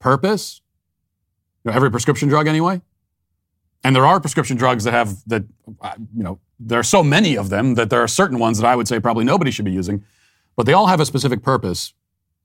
purpose. 0.00 0.60
You 1.64 1.70
know, 1.70 1.76
every 1.76 1.90
prescription 1.90 2.28
drug, 2.28 2.48
anyway. 2.48 2.82
And 3.84 3.94
there 3.94 4.04
are 4.04 4.20
prescription 4.20 4.56
drugs 4.56 4.84
that 4.84 4.92
have 4.92 5.16
that, 5.26 5.44
uh, 5.80 5.94
you 6.14 6.22
know, 6.22 6.40
there 6.58 6.78
are 6.78 6.84
so 6.84 7.02
many 7.02 7.36
of 7.36 7.48
them 7.48 7.74
that 7.76 7.88
there 7.88 8.02
are 8.02 8.08
certain 8.08 8.38
ones 8.38 8.58
that 8.58 8.66
I 8.66 8.76
would 8.76 8.88
say 8.88 9.00
probably 9.00 9.24
nobody 9.24 9.50
should 9.50 9.64
be 9.64 9.72
using, 9.72 10.04
but 10.56 10.66
they 10.66 10.74
all 10.74 10.88
have 10.88 11.00
a 11.00 11.06
specific 11.06 11.42
purpose, 11.42 11.94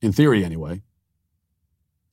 in 0.00 0.12
theory 0.12 0.44
anyway. 0.44 0.82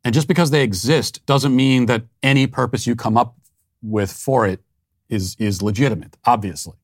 And 0.04 0.14
just 0.14 0.28
because 0.28 0.52
they 0.52 0.64
exist 0.64 1.26
doesn't 1.26 1.56
mean 1.56 1.86
that 1.86 2.04
any 2.22 2.48
purpose 2.48 2.86
you 2.86 2.96
come 2.96 3.18
up 3.18 3.38
with 3.82 4.12
for 4.12 4.46
it 4.46 4.62
is, 5.08 5.36
is 5.40 5.62
legitimate, 5.62 6.18
obviously. 6.26 6.76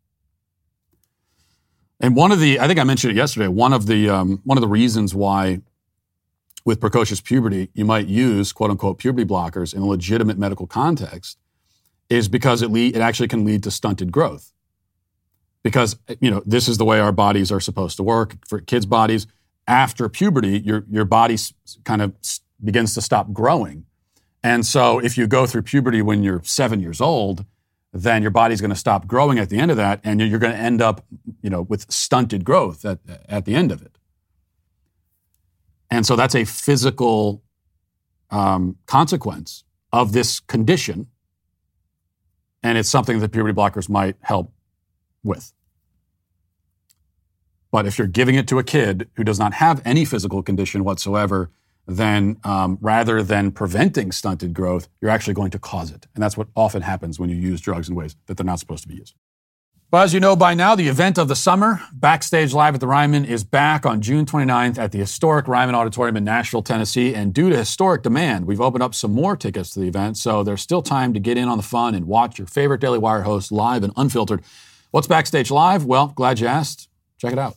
And 1.99 2.16
one 2.16 2.32
of 2.32 2.39
the, 2.39 2.60
I 2.62 2.68
think 2.68 2.80
I 2.80 2.86
mentioned 2.86 3.12
it 3.12 3.18
yesterday, 3.18 3.49
one 3.49 3.74
of 3.74 3.86
the, 3.88 4.10
um, 4.10 4.41
one 4.45 4.57
of 4.57 4.62
the 4.62 4.70
reasons 4.70 5.14
why 5.14 5.60
with 6.70 6.80
precocious 6.80 7.20
puberty, 7.20 7.72
you 7.74 7.84
might 7.84 8.05
use 8.05 8.53
quote 8.53 8.70
unquote 8.70 8.99
puberty 8.99 9.26
blockers 9.26 9.74
in 9.74 9.82
a 9.82 9.88
legitimate 9.88 10.38
medical 10.38 10.67
context 10.67 11.39
is 12.11 12.28
because 12.28 12.61
it, 12.61 12.70
it 12.76 12.97
actually 12.97 13.28
can 13.28 13.43
lead 13.43 13.63
to 13.63 13.72
stunted 13.72 14.11
growth. 14.11 14.53
Because, 15.63 15.97
you 16.22 16.30
know, 16.30 16.43
this 16.45 16.67
is 16.67 16.78
the 16.78 16.86
way 16.86 16.99
our 16.99 17.11
bodies 17.11 17.51
are 17.51 17.59
supposed 17.59 17.97
to 17.97 18.03
work 18.03 18.36
for 18.47 18.59
kids' 18.59 18.86
bodies. 18.86 19.26
After 19.67 20.07
puberty, 20.09 20.59
your, 20.59 20.86
your 20.91 21.05
body 21.05 21.38
kind 21.86 22.03
of 22.03 22.13
begins 22.63 22.93
to 22.93 23.01
stop 23.01 23.34
growing. 23.34 23.86
And 24.43 24.63
so 24.63 24.99
if 24.99 25.17
you 25.17 25.26
go 25.26 25.47
through 25.47 25.63
puberty 25.63 26.03
when 26.03 26.22
you're 26.22 26.43
seven 26.43 26.80
years 26.80 27.01
old, 27.01 27.45
then 27.93 28.22
your 28.22 28.30
body's 28.30 28.61
going 28.61 28.70
to 28.70 28.76
stop 28.76 29.07
growing 29.07 29.39
at 29.39 29.49
the 29.49 29.57
end 29.57 29.72
of 29.72 29.78
that, 29.78 30.01
and 30.03 30.22
you're 30.22 30.38
going 30.38 30.53
to 30.53 30.59
end 30.59 30.84
up, 30.84 31.03
you 31.41 31.49
know, 31.49 31.63
with 31.63 31.91
stunted 31.91 32.43
growth 32.45 32.86
at, 32.86 32.99
at 33.28 33.45
the 33.45 33.55
end 33.55 33.72
of 33.72 33.82
it. 33.82 33.99
And 35.91 36.05
so 36.05 36.15
that's 36.15 36.35
a 36.35 36.45
physical 36.45 37.41
um, 38.29 38.77
consequence 38.85 39.63
of 39.91 40.11
this 40.11 40.39
condition. 40.39 41.07
And 42.61 42.77
it's 42.77 42.89
something 42.89 43.19
that 43.19 43.31
puberty 43.31 43.55
blockers 43.55 43.89
might 43.89 44.15
help 44.21 44.51
with. 45.23 45.51
But 47.71 47.85
if 47.85 47.97
you're 47.97 48.07
giving 48.07 48.35
it 48.35 48.47
to 48.47 48.59
a 48.59 48.63
kid 48.63 49.09
who 49.13 49.23
does 49.23 49.39
not 49.39 49.53
have 49.55 49.81
any 49.85 50.05
physical 50.05 50.41
condition 50.41 50.83
whatsoever, 50.83 51.51
then 51.87 52.37
um, 52.43 52.77
rather 52.81 53.23
than 53.23 53.51
preventing 53.51 54.11
stunted 54.11 54.53
growth, 54.53 54.87
you're 55.01 55.11
actually 55.11 55.33
going 55.33 55.51
to 55.51 55.59
cause 55.59 55.91
it. 55.91 56.07
And 56.13 56.23
that's 56.23 56.37
what 56.37 56.47
often 56.55 56.81
happens 56.81 57.19
when 57.19 57.29
you 57.29 57.35
use 57.35 57.61
drugs 57.61 57.89
in 57.89 57.95
ways 57.95 58.15
that 58.27 58.37
they're 58.37 58.45
not 58.45 58.59
supposed 58.59 58.83
to 58.83 58.87
be 58.87 58.95
used. 58.95 59.15
But 59.91 60.03
as 60.03 60.13
you 60.13 60.19
know 60.19 60.35
by 60.35 60.53
now, 60.53 60.75
the 60.75 60.87
event 60.87 61.17
of 61.17 61.29
the 61.29 61.35
summer, 61.35 61.81
Backstage 61.91 62.53
Live 62.53 62.75
at 62.75 62.79
the 62.79 62.85
Ryman, 62.85 63.25
is 63.25 63.43
back 63.43 63.87
on 63.87 64.01
June 64.01 64.23
29th 64.23 64.77
at 64.77 64.91
the 64.91 64.99
historic 64.99 65.47
Ryman 65.47 65.73
Auditorium 65.73 66.15
in 66.15 66.23
Nashville, 66.23 66.61
Tennessee. 66.61 67.15
And 67.15 67.33
due 67.33 67.49
to 67.49 67.57
historic 67.57 68.03
demand, 68.03 68.45
we've 68.45 68.61
opened 68.61 68.83
up 68.83 68.93
some 68.93 69.11
more 69.11 69.35
tickets 69.35 69.71
to 69.71 69.79
the 69.79 69.87
event. 69.87 70.17
So 70.17 70.43
there's 70.43 70.61
still 70.61 70.83
time 70.83 71.11
to 71.15 71.19
get 71.19 71.39
in 71.39 71.47
on 71.47 71.57
the 71.57 71.63
fun 71.63 71.95
and 71.95 72.05
watch 72.05 72.37
your 72.37 72.45
favorite 72.45 72.81
Daily 72.81 72.99
Wire 72.99 73.23
host 73.23 73.51
live 73.51 73.83
and 73.83 73.91
unfiltered. 73.97 74.43
What's 74.91 75.07
Backstage 75.07 75.49
Live? 75.49 75.85
Well, 75.85 76.13
glad 76.15 76.39
you 76.39 76.45
asked. 76.45 76.87
Check 77.17 77.33
it 77.33 77.39
out. 77.39 77.55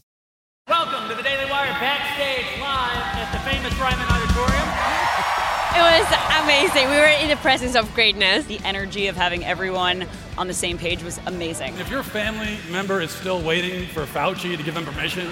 Amazing. 6.53 6.91
We 6.91 6.97
were 6.97 7.07
in 7.07 7.29
the 7.29 7.37
presence 7.37 7.75
of 7.75 7.93
greatness. 7.95 8.45
The 8.45 8.61
energy 8.65 9.07
of 9.07 9.17
having 9.17 9.45
everyone 9.45 10.07
on 10.37 10.49
the 10.49 10.55
same 10.55 10.77
page 10.77 11.03
was 11.03 11.19
amazing. 11.27 11.77
If 11.79 11.91
your 11.91 12.03
family 12.03 12.59
member 12.71 13.01
is 13.01 13.11
still 13.11 13.41
waiting 13.41 13.87
for 13.89 14.05
Fauci 14.05 14.57
to 14.57 14.63
give 14.63 14.75
them 14.75 14.85
permission 14.85 15.31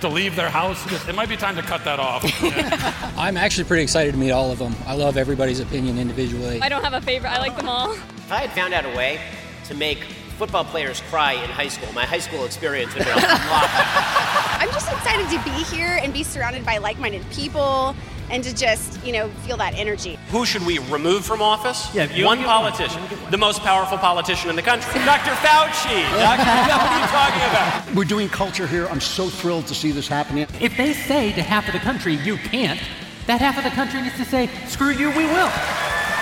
to 0.00 0.08
leave 0.08 0.34
their 0.34 0.48
house, 0.48 0.80
it 1.06 1.14
might 1.14 1.28
be 1.28 1.36
time 1.36 1.56
to 1.56 1.62
cut 1.62 1.84
that 1.84 2.00
off. 2.00 2.24
I'm 3.18 3.36
actually 3.36 3.64
pretty 3.64 3.82
excited 3.82 4.12
to 4.12 4.18
meet 4.18 4.30
all 4.30 4.50
of 4.50 4.58
them. 4.58 4.74
I 4.86 4.94
love 4.94 5.16
everybody's 5.16 5.60
opinion 5.60 5.98
individually. 5.98 6.60
I 6.62 6.68
don't 6.68 6.82
have 6.82 6.94
a 6.94 7.02
favorite. 7.02 7.30
I 7.30 7.38
like 7.38 7.56
them 7.56 7.68
all. 7.68 7.92
If 7.92 8.32
I 8.32 8.46
had 8.46 8.52
found 8.52 8.72
out 8.72 8.86
a 8.86 8.96
way 8.96 9.20
to 9.66 9.74
make 9.74 9.98
football 10.38 10.64
players 10.64 11.02
cry 11.02 11.34
in 11.34 11.50
high 11.50 11.68
school, 11.68 11.92
my 11.92 12.06
high 12.06 12.18
school 12.18 12.46
experience 12.46 12.94
would 12.94 13.04
have 13.04 13.14
been 13.14 13.24
a 13.24 13.50
lot. 13.50 14.58
I'm 14.60 14.70
just 14.70 14.90
excited 14.90 15.28
to 15.28 15.44
be 15.44 15.76
here 15.76 15.98
and 16.02 16.12
be 16.12 16.22
surrounded 16.22 16.64
by 16.64 16.78
like-minded 16.78 17.24
people 17.30 17.94
and 18.30 18.42
to 18.44 18.54
just, 18.54 19.04
you 19.04 19.12
know, 19.12 19.28
feel 19.46 19.56
that 19.58 19.74
energy. 19.74 20.18
Who 20.30 20.44
should 20.46 20.64
we 20.64 20.78
remove 20.78 21.24
from 21.24 21.42
office? 21.42 21.92
Yeah, 21.94 22.04
you- 22.12 22.24
one 22.26 22.40
you- 22.40 22.46
politician, 22.46 23.02
the 23.30 23.38
most 23.38 23.60
powerful 23.62 23.98
politician 23.98 24.50
in 24.50 24.56
the 24.56 24.62
country, 24.62 24.92
Dr. 25.04 25.32
Fauci. 25.32 26.02
Dr. 26.18 26.44
what 26.44 26.80
are 26.80 27.00
you 27.00 27.06
talking 27.06 27.42
about? 27.50 27.94
We're 27.94 28.04
doing 28.04 28.28
culture 28.28 28.66
here. 28.66 28.86
I'm 28.88 29.00
so 29.00 29.28
thrilled 29.28 29.66
to 29.68 29.74
see 29.74 29.90
this 29.92 30.08
happening. 30.08 30.46
If 30.60 30.76
they 30.76 30.92
say 30.92 31.32
to 31.32 31.42
half 31.42 31.66
of 31.66 31.72
the 31.74 31.80
country, 31.80 32.14
you 32.14 32.36
can't, 32.36 32.80
that 33.26 33.40
half 33.40 33.58
of 33.58 33.64
the 33.64 33.70
country 33.70 34.00
needs 34.02 34.16
to 34.16 34.24
say, 34.24 34.48
screw 34.66 34.90
you, 34.90 35.08
we 35.10 35.24
will. 35.26 35.50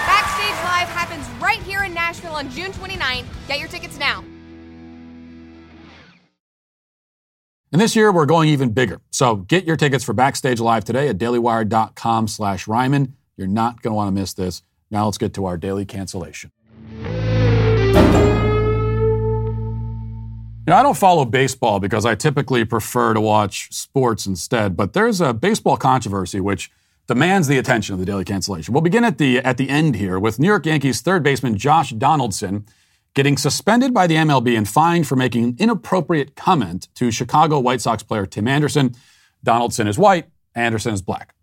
Backstage 0.07 0.59
Live 0.65 0.89
happens 0.89 1.27
right 1.41 1.61
here 1.63 1.85
in 1.85 1.95
Nashville 1.95 2.33
on 2.35 2.51
June 2.51 2.73
29th. 2.73 3.25
Get 3.49 3.59
your 3.61 3.69
tickets 3.69 3.99
now. 3.99 4.25
And 7.73 7.81
this 7.81 7.95
year, 7.95 8.11
we're 8.11 8.27
going 8.27 8.49
even 8.49 8.71
bigger. 8.71 9.01
So 9.11 9.37
get 9.37 9.65
your 9.65 9.77
tickets 9.77 10.03
for 10.03 10.13
Backstage 10.13 10.59
Live 10.59 10.85
today 10.85 11.09
at 11.09 11.19
dailywire.com 11.19 12.27
slash 12.27 12.67
Ryman. 12.67 13.15
You're 13.37 13.47
not 13.47 13.81
going 13.83 13.93
to 13.93 13.97
want 13.97 14.09
to 14.09 14.21
miss 14.21 14.35
this. 14.35 14.63
Now 14.91 15.05
let's 15.05 15.19
get 15.19 15.35
to 15.35 15.47
our 15.47 15.57
daily 15.57 15.85
cancellation. 15.85 16.51
Know, 20.71 20.77
I 20.77 20.83
don't 20.85 20.97
follow 20.97 21.25
baseball 21.25 21.81
because 21.81 22.07
I 22.07 22.15
typically 22.15 22.65
prefer 22.65 23.13
to 23.15 23.21
watch 23.21 23.73
sports 23.73 24.27
instead, 24.27 24.77
but 24.77 24.93
there's 24.93 25.21
a 25.21 25.35
baseball 25.35 25.77
controversy 25.77 26.39
which 26.39 26.71
demands 27.09 27.49
the 27.49 27.59
attention 27.59 27.95
of 27.95 27.99
the 27.99 28.07
daily 28.07 28.25
cancellation. 28.25 28.73
We'll 28.73 28.81
begin 28.81 29.03
at 29.03 29.19
the 29.19 29.39
at 29.39 29.57
the 29.57 29.69
end 29.69 29.97
here 29.97 30.17
with 30.17 30.39
New 30.39 30.47
York 30.47 30.67
Yankees 30.67 31.01
third 31.01 31.25
baseman 31.25 31.59
Josh 31.59 31.91
Donaldson 31.91 32.67
getting 33.15 33.37
suspended 33.37 33.93
by 33.93 34.07
the 34.07 34.17
MLB 34.17 34.57
and 34.57 34.69
fined 34.69 35.07
for 35.07 35.17
making 35.17 35.45
an 35.45 35.57
inappropriate 35.59 36.37
comment 36.37 36.89
to 36.95 37.11
Chicago 37.11 37.59
White 37.59 37.81
Sox 37.81 38.03
player 38.03 38.27
Tim 38.27 38.47
Anderson. 38.47 38.95
Donaldson 39.43 39.89
is 39.89 39.99
white, 39.99 40.27
Anderson 40.55 40.95
is 40.95 41.03
black. 41.03 41.35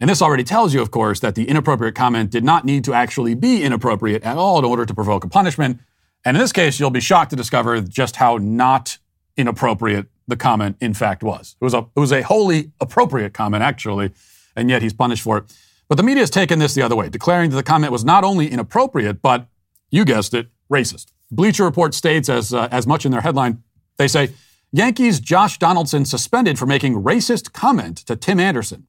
And 0.00 0.08
this 0.08 0.22
already 0.22 0.44
tells 0.44 0.74
you, 0.74 0.80
of 0.80 0.90
course, 0.90 1.20
that 1.20 1.34
the 1.34 1.48
inappropriate 1.48 1.94
comment 1.94 2.30
did 2.30 2.44
not 2.44 2.64
need 2.64 2.84
to 2.84 2.94
actually 2.94 3.34
be 3.34 3.64
inappropriate 3.64 4.22
at 4.22 4.36
all 4.36 4.58
in 4.58 4.64
order 4.64 4.86
to 4.86 4.94
provoke 4.94 5.24
a 5.24 5.28
punishment. 5.28 5.80
And 6.24 6.36
in 6.36 6.40
this 6.40 6.52
case, 6.52 6.78
you'll 6.78 6.90
be 6.90 7.00
shocked 7.00 7.30
to 7.30 7.36
discover 7.36 7.80
just 7.80 8.16
how 8.16 8.36
not 8.36 8.98
inappropriate 9.36 10.06
the 10.28 10.36
comment 10.36 10.76
in 10.80 10.94
fact 10.94 11.22
was. 11.22 11.56
It 11.60 11.64
was 11.64 11.74
a 11.74 11.86
it 11.96 12.00
was 12.00 12.12
a 12.12 12.22
wholly 12.22 12.70
appropriate 12.80 13.32
comment 13.32 13.62
actually, 13.62 14.12
and 14.54 14.68
yet 14.68 14.82
he's 14.82 14.92
punished 14.92 15.22
for 15.22 15.38
it. 15.38 15.44
But 15.88 15.96
the 15.96 16.02
media 16.02 16.20
has 16.22 16.30
taken 16.30 16.58
this 16.58 16.74
the 16.74 16.82
other 16.82 16.94
way, 16.94 17.08
declaring 17.08 17.50
that 17.50 17.56
the 17.56 17.62
comment 17.62 17.90
was 17.92 18.04
not 18.04 18.24
only 18.24 18.48
inappropriate, 18.48 19.22
but 19.22 19.46
you 19.90 20.04
guessed 20.04 20.34
it, 20.34 20.48
racist. 20.70 21.06
Bleacher 21.30 21.64
Report 21.64 21.94
states 21.94 22.28
as 22.28 22.54
uh, 22.54 22.68
as 22.70 22.86
much 22.86 23.04
in 23.04 23.12
their 23.12 23.20
headline. 23.20 23.62
They 23.96 24.08
say 24.08 24.30
Yankees 24.72 25.20
Josh 25.20 25.58
Donaldson 25.58 26.04
suspended 26.04 26.58
for 26.58 26.66
making 26.66 27.02
racist 27.02 27.52
comment 27.52 27.98
to 27.98 28.16
Tim 28.16 28.38
Anderson. 28.38 28.86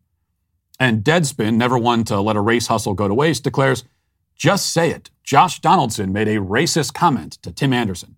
And 0.79 1.03
Deadspin, 1.03 1.55
never 1.55 1.77
one 1.77 2.03
to 2.05 2.21
let 2.21 2.37
a 2.37 2.41
race 2.41 2.67
hustle 2.67 2.93
go 2.93 3.07
to 3.07 3.13
waste, 3.13 3.43
declares, 3.43 3.83
just 4.35 4.71
say 4.71 4.91
it. 4.91 5.09
Josh 5.23 5.59
Donaldson 5.59 6.13
made 6.13 6.29
a 6.29 6.37
racist 6.37 6.93
comment 6.93 7.33
to 7.41 7.51
Tim 7.51 7.73
Anderson. 7.73 8.15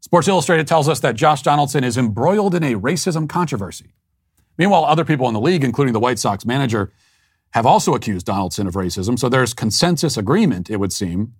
Sports 0.00 0.28
Illustrated 0.28 0.68
tells 0.68 0.88
us 0.88 1.00
that 1.00 1.16
Josh 1.16 1.42
Donaldson 1.42 1.82
is 1.82 1.98
embroiled 1.98 2.54
in 2.54 2.62
a 2.62 2.74
racism 2.74 3.28
controversy. 3.28 3.94
Meanwhile, 4.56 4.84
other 4.84 5.04
people 5.04 5.26
in 5.26 5.34
the 5.34 5.40
league, 5.40 5.64
including 5.64 5.92
the 5.92 6.00
White 6.00 6.20
Sox 6.20 6.46
manager, 6.46 6.92
have 7.50 7.66
also 7.66 7.94
accused 7.94 8.26
Donaldson 8.26 8.66
of 8.66 8.74
racism. 8.74 9.18
So 9.18 9.28
there's 9.28 9.52
consensus 9.52 10.16
agreement, 10.16 10.70
it 10.70 10.76
would 10.76 10.92
seem, 10.92 11.34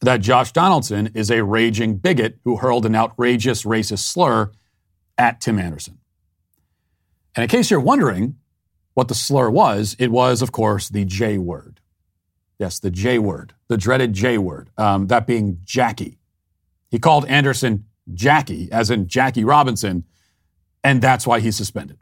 that 0.00 0.20
Josh 0.20 0.52
Donaldson 0.52 1.10
is 1.14 1.30
a 1.30 1.44
raging 1.44 1.96
bigot 1.96 2.38
who 2.44 2.56
hurled 2.56 2.86
an 2.86 2.94
outrageous 2.94 3.64
racist 3.64 4.00
slur 4.00 4.50
at 5.18 5.40
Tim 5.40 5.58
Anderson. 5.58 5.98
And 7.34 7.42
in 7.42 7.48
case 7.48 7.70
you're 7.70 7.80
wondering 7.80 8.36
what 8.94 9.08
the 9.08 9.14
slur 9.14 9.50
was, 9.50 9.94
it 9.98 10.10
was, 10.10 10.42
of 10.42 10.52
course, 10.52 10.88
the 10.88 11.04
J 11.04 11.38
word. 11.38 11.80
Yes, 12.58 12.78
the 12.78 12.90
J 12.90 13.18
word, 13.18 13.54
the 13.68 13.76
dreaded 13.76 14.12
J 14.12 14.38
word, 14.38 14.70
um, 14.76 15.06
that 15.06 15.26
being 15.26 15.58
Jackie. 15.64 16.18
He 16.90 16.98
called 16.98 17.24
Anderson 17.26 17.86
Jackie, 18.12 18.68
as 18.72 18.90
in 18.90 19.06
Jackie 19.06 19.44
Robinson, 19.44 20.04
and 20.82 21.00
that's 21.00 21.26
why 21.26 21.40
he's 21.40 21.56
suspended. 21.56 21.99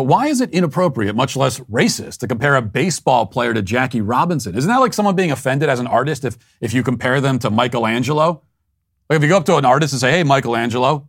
But 0.00 0.04
why 0.04 0.28
is 0.28 0.40
it 0.40 0.48
inappropriate, 0.48 1.14
much 1.14 1.36
less 1.36 1.60
racist, 1.60 2.20
to 2.20 2.26
compare 2.26 2.56
a 2.56 2.62
baseball 2.62 3.26
player 3.26 3.52
to 3.52 3.60
Jackie 3.60 4.00
Robinson? 4.00 4.56
Isn't 4.56 4.70
that 4.70 4.78
like 4.78 4.94
someone 4.94 5.14
being 5.14 5.30
offended 5.30 5.68
as 5.68 5.78
an 5.78 5.86
artist 5.86 6.24
if, 6.24 6.38
if 6.58 6.72
you 6.72 6.82
compare 6.82 7.20
them 7.20 7.38
to 7.40 7.50
Michelangelo? 7.50 8.42
Like 9.10 9.18
if 9.18 9.22
you 9.22 9.28
go 9.28 9.36
up 9.36 9.44
to 9.44 9.58
an 9.58 9.66
artist 9.66 9.92
and 9.92 10.00
say, 10.00 10.12
hey, 10.12 10.22
Michelangelo, 10.22 11.06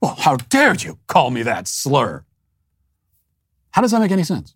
well, 0.00 0.14
how 0.14 0.36
dared 0.36 0.84
you 0.84 1.00
call 1.08 1.32
me 1.32 1.42
that 1.42 1.66
slur? 1.66 2.24
How 3.72 3.82
does 3.82 3.90
that 3.90 4.00
make 4.00 4.12
any 4.12 4.22
sense? 4.22 4.54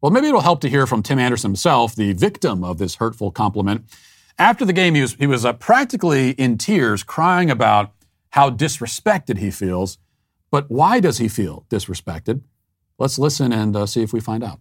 Well, 0.00 0.10
maybe 0.10 0.26
it'll 0.26 0.40
help 0.40 0.60
to 0.62 0.68
hear 0.68 0.88
from 0.88 1.04
Tim 1.04 1.20
Anderson 1.20 1.50
himself, 1.50 1.94
the 1.94 2.14
victim 2.14 2.64
of 2.64 2.78
this 2.78 2.96
hurtful 2.96 3.30
compliment. 3.30 3.84
After 4.40 4.64
the 4.64 4.72
game, 4.72 4.96
he 4.96 5.02
was, 5.02 5.14
he 5.14 5.28
was 5.28 5.44
uh, 5.44 5.52
practically 5.52 6.30
in 6.30 6.58
tears, 6.58 7.04
crying 7.04 7.48
about 7.48 7.92
how 8.30 8.50
disrespected 8.50 9.38
he 9.38 9.52
feels. 9.52 9.98
But 10.50 10.70
why 10.70 11.00
does 11.00 11.18
he 11.18 11.28
feel 11.28 11.64
disrespected? 11.70 12.42
Let's 12.98 13.18
listen 13.18 13.52
and 13.52 13.76
uh, 13.76 13.86
see 13.86 14.02
if 14.02 14.12
we 14.12 14.20
find 14.20 14.44
out. 14.44 14.60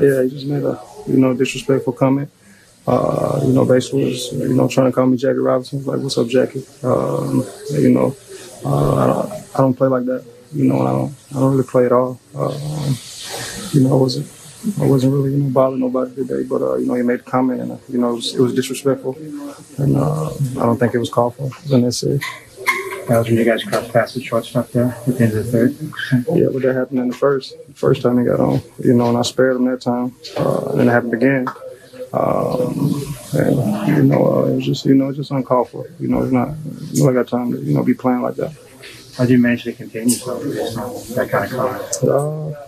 Yeah, 0.00 0.22
he 0.22 0.30
just 0.30 0.46
made 0.46 0.62
a 0.62 0.80
you 1.06 1.16
know 1.16 1.34
disrespectful 1.34 1.92
comment. 1.92 2.30
Uh, 2.86 3.40
you 3.44 3.52
know, 3.52 3.64
basically 3.64 4.04
was 4.04 4.32
you 4.32 4.54
know 4.54 4.68
trying 4.68 4.86
to 4.86 4.92
call 4.92 5.06
me 5.06 5.16
Jackie 5.16 5.38
Robinson. 5.38 5.84
Like, 5.84 5.98
what's 6.00 6.16
up, 6.16 6.28
Jackie? 6.28 6.64
Um, 6.82 7.44
you 7.72 7.90
know, 7.90 8.16
uh, 8.64 8.94
I, 8.96 9.06
don't, 9.06 9.32
I 9.54 9.58
don't 9.58 9.74
play 9.74 9.88
like 9.88 10.04
that. 10.06 10.24
You 10.52 10.64
know, 10.64 10.80
I 10.80 10.92
don't 10.92 11.14
I 11.30 11.34
don't 11.34 11.52
really 11.52 11.66
play 11.68 11.86
at 11.86 11.92
all. 11.92 12.20
Um, 12.34 12.96
you 13.72 13.82
know, 13.82 13.92
I 13.92 14.00
wasn't 14.00 14.26
I 14.80 14.86
wasn't 14.86 15.12
really 15.12 15.32
you 15.32 15.38
know 15.38 15.50
bothering 15.50 15.80
nobody 15.80 16.14
today, 16.14 16.44
but 16.44 16.62
uh, 16.62 16.76
you 16.76 16.86
know 16.86 16.94
he 16.94 17.02
made 17.02 17.20
a 17.20 17.22
comment 17.22 17.60
and 17.60 17.72
uh, 17.72 17.76
you 17.88 17.98
know 17.98 18.10
it 18.10 18.16
was, 18.16 18.34
it 18.34 18.40
was 18.40 18.54
disrespectful, 18.54 19.16
and 19.78 19.96
uh, 19.96 20.30
I 20.30 20.66
don't 20.66 20.78
think 20.78 20.94
it 20.94 20.98
was 20.98 21.10
called 21.10 21.34
for. 21.36 21.44
Was 21.44 21.72
unnecessary. 21.72 22.20
That 23.10 23.18
was 23.18 23.26
when 23.26 23.38
you 23.38 23.44
guys 23.44 23.64
crossed 23.64 23.92
past 23.92 24.14
the 24.14 24.22
shortstop 24.22 24.70
there 24.70 24.94
at 25.04 25.04
the 25.04 25.24
end 25.24 25.36
of 25.36 25.44
the 25.44 25.50
third. 25.50 25.76
Yeah, 26.32 26.46
but 26.52 26.62
that 26.62 26.76
happened 26.76 27.00
in 27.00 27.08
the 27.08 27.16
first. 27.16 27.56
First 27.74 28.02
time 28.02 28.20
he 28.20 28.24
got 28.24 28.38
on, 28.38 28.62
you 28.84 28.94
know, 28.94 29.08
and 29.08 29.18
I 29.18 29.22
spared 29.22 29.56
him 29.56 29.64
that 29.64 29.80
time. 29.80 30.14
Uh, 30.36 30.66
and 30.70 30.78
then 30.78 30.88
it 30.88 30.92
happened 30.92 31.14
again. 31.14 31.48
Um, 32.12 33.16
and 33.32 33.88
you 33.88 34.02
know, 34.04 34.44
uh, 34.44 34.46
it 34.46 34.54
was 34.54 34.64
just 34.64 34.86
you 34.86 34.94
know 34.94 35.12
just 35.12 35.32
uncalled 35.32 35.70
for. 35.70 35.90
You 35.98 36.06
know, 36.06 36.22
it's 36.22 36.30
not. 36.30 36.54
You 36.92 37.02
know, 37.02 37.10
I 37.10 37.14
got 37.14 37.26
time 37.26 37.50
to 37.50 37.60
you 37.60 37.74
know 37.74 37.82
be 37.82 37.94
playing 37.94 38.22
like 38.22 38.36
that. 38.36 38.52
How 39.16 39.24
did 39.24 39.32
you 39.32 39.38
manage 39.38 39.64
to 39.64 39.72
contain 39.72 40.08
yourself 40.08 40.44
based 40.44 40.78
on 40.78 40.94
that 41.16 41.30
kind 41.30 41.44
of 41.46 41.50
comment? 41.50 42.04
Uh, 42.04 42.64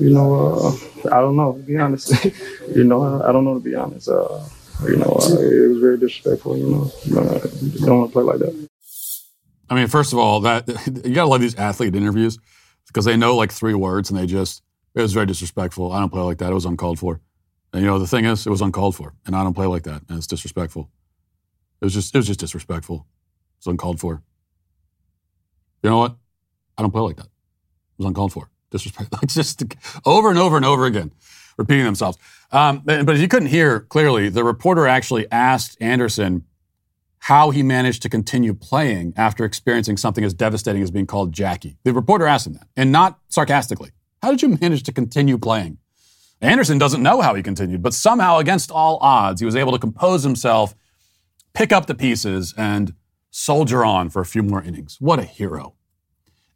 you 0.00 0.10
know, 0.10 0.58
uh, 0.58 1.06
I 1.06 1.20
don't 1.20 1.36
know. 1.36 1.52
To 1.52 1.58
be 1.60 1.78
honest, 1.78 2.24
you 2.74 2.82
know, 2.82 3.04
I, 3.04 3.28
I, 3.28 3.32
don't 3.32 3.44
know 3.44 3.54
to 3.54 3.60
be 3.60 3.76
honest. 3.76 4.08
Uh, 4.08 4.42
you 4.88 4.96
know, 4.96 5.20
uh, 5.22 5.38
it 5.38 5.68
was 5.68 5.78
very 5.78 5.98
disrespectful. 5.98 6.58
You 6.58 6.66
know, 6.66 6.90
you 7.04 7.14
don't 7.86 8.00
want 8.00 8.10
to 8.10 8.12
play 8.12 8.24
like 8.24 8.40
that. 8.40 8.71
I 9.72 9.74
mean, 9.74 9.86
first 9.86 10.12
of 10.12 10.18
all, 10.18 10.40
that 10.40 10.68
you 11.04 11.14
gotta 11.14 11.30
love 11.30 11.40
these 11.40 11.54
athlete 11.54 11.94
interviews 11.94 12.38
because 12.86 13.06
they 13.06 13.16
know 13.16 13.34
like 13.34 13.50
three 13.50 13.72
words 13.72 14.10
and 14.10 14.18
they 14.18 14.26
just 14.26 14.62
it 14.94 15.00
was 15.00 15.14
very 15.14 15.24
disrespectful. 15.24 15.92
I 15.92 15.98
don't 15.98 16.10
play 16.10 16.20
like 16.20 16.38
that. 16.38 16.50
It 16.50 16.54
was 16.54 16.66
uncalled 16.66 16.98
for. 16.98 17.22
And 17.72 17.80
you 17.80 17.88
know, 17.88 17.98
the 17.98 18.06
thing 18.06 18.26
is, 18.26 18.46
it 18.46 18.50
was 18.50 18.60
uncalled 18.60 18.96
for, 18.96 19.14
and 19.24 19.34
I 19.34 19.42
don't 19.42 19.54
play 19.54 19.64
like 19.64 19.84
that, 19.84 20.02
and 20.08 20.18
it's 20.18 20.26
disrespectful. 20.26 20.90
It 21.80 21.86
was 21.86 21.94
just 21.94 22.14
it 22.14 22.18
was 22.18 22.26
just 22.26 22.40
disrespectful. 22.40 23.06
It's 23.56 23.66
uncalled 23.66 23.98
for. 23.98 24.22
You 25.82 25.88
know 25.88 25.98
what? 25.98 26.16
I 26.76 26.82
don't 26.82 26.90
play 26.90 27.00
like 27.00 27.16
that. 27.16 27.26
It 27.26 27.98
was 27.98 28.06
uncalled 28.06 28.32
for. 28.34 28.50
Disrespect. 28.70 29.10
Like 29.22 29.28
just 29.28 29.62
over 30.04 30.28
and 30.28 30.38
over 30.38 30.56
and 30.58 30.66
over 30.66 30.84
again, 30.84 31.12
repeating 31.56 31.86
themselves. 31.86 32.18
Um, 32.50 32.82
but 32.84 33.08
if 33.08 33.20
you 33.20 33.28
couldn't 33.28 33.48
hear 33.48 33.80
clearly, 33.80 34.28
the 34.28 34.44
reporter 34.44 34.86
actually 34.86 35.30
asked 35.32 35.78
Anderson 35.80 36.44
how 37.22 37.50
he 37.50 37.62
managed 37.62 38.02
to 38.02 38.08
continue 38.08 38.52
playing 38.52 39.12
after 39.16 39.44
experiencing 39.44 39.96
something 39.96 40.24
as 40.24 40.34
devastating 40.34 40.82
as 40.82 40.90
being 40.90 41.06
called 41.06 41.32
Jackie. 41.32 41.78
The 41.84 41.92
reporter 41.92 42.26
asked 42.26 42.48
him 42.48 42.54
that, 42.54 42.66
and 42.76 42.90
not 42.90 43.20
sarcastically. 43.28 43.90
How 44.20 44.32
did 44.32 44.42
you 44.42 44.48
manage 44.60 44.82
to 44.84 44.92
continue 44.92 45.38
playing? 45.38 45.78
Anderson 46.40 46.78
doesn't 46.78 47.00
know 47.00 47.20
how 47.20 47.34
he 47.36 47.42
continued, 47.44 47.80
but 47.80 47.94
somehow, 47.94 48.38
against 48.38 48.72
all 48.72 48.98
odds, 49.00 49.40
he 49.40 49.44
was 49.44 49.54
able 49.54 49.70
to 49.70 49.78
compose 49.78 50.24
himself, 50.24 50.74
pick 51.54 51.70
up 51.70 51.86
the 51.86 51.94
pieces, 51.94 52.52
and 52.58 52.92
soldier 53.30 53.84
on 53.84 54.10
for 54.10 54.20
a 54.20 54.26
few 54.26 54.42
more 54.42 54.60
innings. 54.60 54.96
What 54.98 55.20
a 55.20 55.24
hero. 55.24 55.74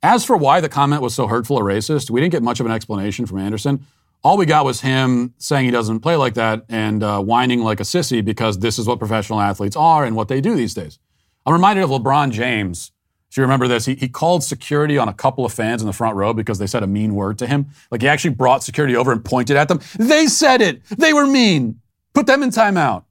As 0.03 0.25
for 0.25 0.37
why 0.37 0.61
the 0.61 0.69
comment 0.69 1.01
was 1.01 1.15
so 1.15 1.29
hurtful 1.29 1.61
or 1.61 1.63
racist, 1.63 2.11
we 2.11 2.21
didn't 2.21 2.33
get 2.33 2.43
much 2.43 2.59
of 2.59 2.67
an 2.67 2.73
explanation 2.73 3.25
from 3.25 3.39
Anderson. 3.39 3.87
All 4.23 4.37
we 4.37 4.47
got 4.47 4.65
was 4.65 4.81
him 4.81 5.35
saying 5.39 5.67
he 5.67 5.71
doesn't 5.71 6.01
play 6.01 6.17
like 6.17 6.35
that 6.35 6.65
and 6.69 7.03
uh, 7.03 7.21
whining 7.21 7.61
like 7.61 7.81
a 7.81 7.85
sissy 7.85 8.25
because 8.25 8.59
this 8.59 8.79
is 8.79 8.87
what 8.87 8.99
professional 8.99 9.41
athletes 9.41 9.77
are 9.77 10.05
and 10.05 10.17
what 10.17 10.29
they 10.29 10.41
do 10.41 10.57
these 10.57 10.75
days. 10.75 10.99
I'm 11.45 11.53
reminded 11.53 11.85
of 11.85 11.91
LeBron 11.91 12.33
James. 12.33 12.91
If 13.31 13.37
you 13.37 13.43
remember 13.43 13.69
this, 13.69 13.85
he, 13.85 13.95
he 13.95 14.09
called 14.09 14.43
security 14.43 14.99
on 14.99 15.09
a 15.09 15.15
couple 15.15 15.45
of 15.45 15.53
fans 15.53 15.83
in 15.83 15.87
the 15.87 15.93
front 15.93 16.17
row 16.17 16.33
because 16.33 16.59
they 16.59 16.67
said 16.67 16.83
a 16.83 16.87
mean 16.87 17.15
word 17.15 17.39
to 17.39 17.47
him. 17.47 17.67
Like 17.91 18.03
he 18.03 18.09
actually 18.09 18.35
brought 18.35 18.65
security 18.65 18.97
over 18.97 19.13
and 19.13 19.25
pointed 19.25 19.57
at 19.57 19.69
them. 19.69 19.81
They 19.99 20.27
said 20.27 20.61
it. 20.61 20.85
They 20.87 21.13
were 21.13 21.27
mean. 21.27 21.81
Put 22.15 22.27
them 22.27 22.43
in 22.43 22.51
timeout. 22.51 23.05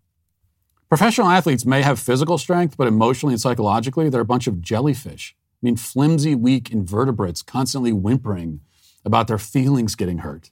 Professional 0.89 1.28
athletes 1.28 1.66
may 1.66 1.82
have 1.82 1.99
physical 1.99 2.38
strength, 2.38 2.76
but 2.78 2.88
emotionally 2.88 3.34
and 3.34 3.41
psychologically, 3.41 4.10
they're 4.10 4.22
a 4.22 4.26
bunch 4.26 4.47
of 4.47 4.62
jellyfish. 4.62 5.36
I 5.38 5.66
mean, 5.66 5.76
flimsy, 5.78 6.36
weak 6.36 6.72
invertebrates 6.72 7.41
constantly 7.41 7.91
whimpering 7.91 8.62
about 9.03 9.28
their 9.28 9.38
feelings 9.38 9.95
getting 9.95 10.20
hurt. 10.20 10.51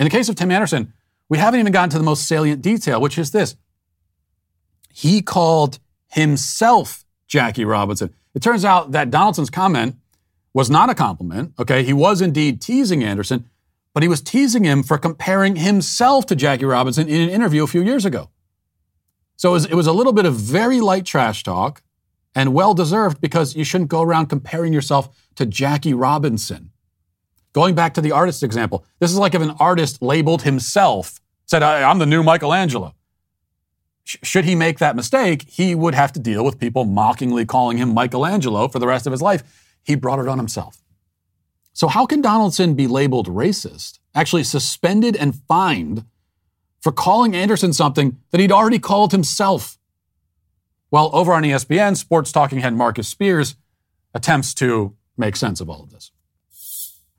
In 0.00 0.04
the 0.04 0.10
case 0.10 0.30
of 0.30 0.34
Tim 0.34 0.50
Anderson, 0.50 0.94
we 1.28 1.36
haven't 1.36 1.60
even 1.60 1.72
gotten 1.72 1.90
to 1.90 1.98
the 1.98 2.04
most 2.04 2.26
salient 2.26 2.62
detail, 2.62 3.02
which 3.02 3.18
is 3.18 3.32
this. 3.32 3.54
He 4.88 5.20
called 5.20 5.78
himself 6.08 7.04
Jackie 7.28 7.66
Robinson. 7.66 8.14
It 8.34 8.42
turns 8.42 8.64
out 8.64 8.92
that 8.92 9.10
Donaldson's 9.10 9.50
comment 9.50 9.96
was 10.54 10.70
not 10.70 10.88
a 10.88 10.94
compliment. 10.94 11.52
Okay, 11.58 11.84
he 11.84 11.92
was 11.92 12.22
indeed 12.22 12.62
teasing 12.62 13.04
Anderson, 13.04 13.48
but 13.92 14.02
he 14.02 14.08
was 14.08 14.22
teasing 14.22 14.64
him 14.64 14.82
for 14.82 14.96
comparing 14.96 15.56
himself 15.56 16.24
to 16.26 16.34
Jackie 16.34 16.64
Robinson 16.64 17.06
in 17.06 17.20
an 17.20 17.28
interview 17.28 17.62
a 17.62 17.66
few 17.66 17.82
years 17.82 18.06
ago. 18.06 18.30
So 19.36 19.50
it 19.50 19.52
was, 19.52 19.64
it 19.66 19.74
was 19.74 19.86
a 19.86 19.92
little 19.92 20.14
bit 20.14 20.24
of 20.24 20.34
very 20.34 20.80
light 20.80 21.04
trash 21.04 21.42
talk 21.42 21.82
and 22.34 22.54
well 22.54 22.72
deserved 22.72 23.20
because 23.20 23.54
you 23.54 23.64
shouldn't 23.64 23.90
go 23.90 24.00
around 24.00 24.26
comparing 24.26 24.72
yourself 24.72 25.14
to 25.34 25.44
Jackie 25.44 25.94
Robinson. 25.94 26.70
Going 27.52 27.74
back 27.74 27.94
to 27.94 28.00
the 28.00 28.12
artist 28.12 28.42
example, 28.42 28.84
this 29.00 29.10
is 29.10 29.18
like 29.18 29.34
if 29.34 29.42
an 29.42 29.50
artist 29.58 30.02
labeled 30.02 30.42
himself, 30.42 31.20
said, 31.46 31.62
I'm 31.62 31.98
the 31.98 32.06
new 32.06 32.22
Michelangelo. 32.22 32.94
should 34.04 34.44
he 34.44 34.54
make 34.54 34.78
that 34.78 34.96
mistake, 34.96 35.44
he 35.48 35.74
would 35.74 35.94
have 35.94 36.12
to 36.12 36.20
deal 36.20 36.44
with 36.44 36.58
people 36.58 36.84
mockingly 36.84 37.44
calling 37.44 37.76
him 37.76 37.92
Michelangelo 37.92 38.68
for 38.68 38.78
the 38.78 38.86
rest 38.86 39.06
of 39.06 39.12
his 39.12 39.22
life. 39.22 39.42
He 39.82 39.94
brought 39.94 40.18
it 40.18 40.28
on 40.28 40.38
himself. 40.38 40.82
So, 41.72 41.88
how 41.88 42.06
can 42.06 42.20
Donaldson 42.20 42.74
be 42.74 42.86
labeled 42.86 43.28
racist, 43.28 43.98
actually 44.14 44.44
suspended 44.44 45.16
and 45.16 45.34
fined 45.48 46.04
for 46.80 46.92
calling 46.92 47.34
Anderson 47.34 47.72
something 47.72 48.18
that 48.30 48.40
he'd 48.40 48.52
already 48.52 48.78
called 48.78 49.12
himself? 49.12 49.78
Well, 50.90 51.10
over 51.12 51.32
on 51.32 51.44
ESPN, 51.44 51.96
sports 51.96 52.32
talking 52.32 52.58
head 52.60 52.74
Marcus 52.74 53.08
Spears 53.08 53.54
attempts 54.12 54.52
to 54.54 54.96
make 55.16 55.36
sense 55.36 55.60
of 55.60 55.70
all 55.70 55.82
of 55.82 55.90
this. 55.90 56.10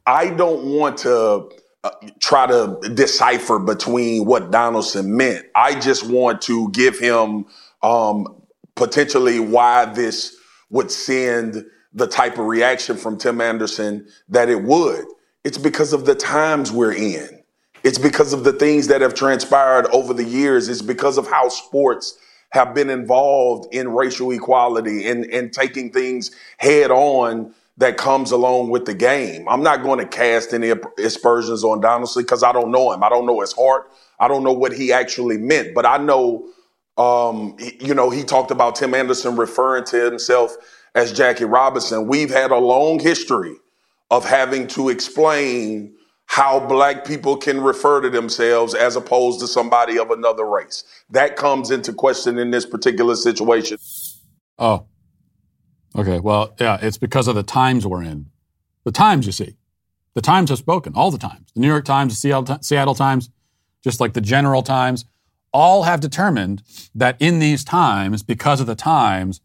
I 0.05 0.29
don't 0.29 0.65
want 0.65 0.97
to 0.99 1.49
uh, 1.83 1.91
try 2.19 2.47
to 2.47 2.79
decipher 2.93 3.59
between 3.59 4.25
what 4.25 4.51
Donaldson 4.51 5.15
meant. 5.15 5.45
I 5.55 5.79
just 5.79 6.03
want 6.05 6.41
to 6.43 6.69
give 6.71 6.99
him 6.99 7.45
um, 7.81 8.41
potentially 8.75 9.39
why 9.39 9.85
this 9.85 10.35
would 10.69 10.91
send 10.91 11.65
the 11.93 12.07
type 12.07 12.33
of 12.37 12.45
reaction 12.45 12.97
from 12.97 13.17
Tim 13.17 13.41
Anderson 13.41 14.07
that 14.29 14.49
it 14.49 14.63
would. 14.63 15.05
It's 15.43 15.57
because 15.57 15.93
of 15.93 16.05
the 16.05 16.15
times 16.15 16.71
we're 16.71 16.93
in. 16.93 17.41
It's 17.83 17.97
because 17.97 18.31
of 18.31 18.43
the 18.43 18.53
things 18.53 18.87
that 18.87 19.01
have 19.01 19.15
transpired 19.15 19.87
over 19.87 20.13
the 20.13 20.23
years. 20.23 20.69
It's 20.69 20.83
because 20.83 21.17
of 21.17 21.27
how 21.27 21.49
sports 21.49 22.17
have 22.51 22.73
been 22.73 22.89
involved 22.89 23.73
in 23.73 23.89
racial 23.89 24.31
equality 24.31 25.07
and, 25.07 25.25
and 25.25 25.51
taking 25.51 25.91
things 25.91 26.31
head 26.57 26.91
on 26.91 27.53
that 27.77 27.97
comes 27.97 28.31
along 28.31 28.69
with 28.69 28.85
the 28.85 28.93
game. 28.93 29.47
I'm 29.47 29.63
not 29.63 29.83
going 29.83 29.99
to 29.99 30.05
cast 30.05 30.53
any 30.53 30.71
aspersions 31.03 31.63
on 31.63 31.81
Donaldson 31.81 32.23
because 32.23 32.43
I 32.43 32.51
don't 32.51 32.71
know 32.71 32.91
him. 32.91 33.03
I 33.03 33.09
don't 33.09 33.25
know 33.25 33.41
his 33.41 33.53
heart. 33.53 33.91
I 34.19 34.27
don't 34.27 34.43
know 34.43 34.53
what 34.53 34.73
he 34.73 34.91
actually 34.91 35.37
meant, 35.37 35.73
but 35.73 35.85
I 35.85 35.97
know, 35.97 36.47
um, 36.97 37.55
you 37.59 37.93
know, 37.93 38.09
he 38.09 38.23
talked 38.23 38.51
about 38.51 38.75
Tim 38.75 38.93
Anderson 38.93 39.35
referring 39.35 39.85
to 39.85 40.05
himself 40.05 40.55
as 40.93 41.11
Jackie 41.11 41.45
Robinson. 41.45 42.07
We've 42.07 42.29
had 42.29 42.51
a 42.51 42.57
long 42.57 42.99
history 42.99 43.55
of 44.11 44.25
having 44.25 44.67
to 44.67 44.89
explain 44.89 45.95
how 46.25 46.59
black 46.59 47.05
people 47.05 47.35
can 47.35 47.59
refer 47.59 47.99
to 48.01 48.09
themselves 48.09 48.73
as 48.73 48.95
opposed 48.95 49.39
to 49.39 49.47
somebody 49.47 49.97
of 49.97 50.11
another 50.11 50.45
race. 50.45 50.83
That 51.09 51.35
comes 51.35 51.71
into 51.71 51.93
question 51.93 52.37
in 52.37 52.51
this 52.51 52.65
particular 52.65 53.15
situation. 53.15 53.77
Oh, 54.57 54.85
okay. 55.95 56.19
Well, 56.19 56.55
yeah, 56.59 56.77
it's 56.81 56.97
because 56.97 57.27
of 57.27 57.35
the 57.35 57.43
times 57.43 57.85
we're 57.85 58.03
in. 58.03 58.27
The 58.83 58.91
times, 58.91 59.25
you 59.25 59.31
see. 59.31 59.55
The 60.13 60.21
Times 60.21 60.49
have 60.49 60.59
spoken 60.59 60.93
all 60.93 61.09
the 61.09 61.17
times. 61.17 61.51
The 61.53 61.61
New 61.61 61.67
York 61.67 61.85
Times, 61.85 62.13
the 62.13 62.19
Seattle, 62.19 62.57
Seattle 62.61 62.95
Times, 62.95 63.29
just 63.81 63.99
like 64.01 64.13
the 64.13 64.21
General 64.21 64.61
Times, 64.61 65.05
all 65.53 65.83
have 65.83 65.99
determined 65.99 66.63
that 66.93 67.15
in 67.19 67.39
these 67.39 67.63
times, 67.63 68.23
because 68.23 68.59
of 68.59 68.67
the 68.67 68.75
times, 68.75 69.41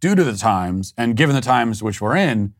due 0.00 0.14
to 0.14 0.24
the 0.24 0.36
times, 0.36 0.94
and 0.96 1.16
given 1.16 1.34
the 1.34 1.40
times 1.40 1.82
which 1.82 2.00
we're 2.00 2.16
in, 2.16 2.54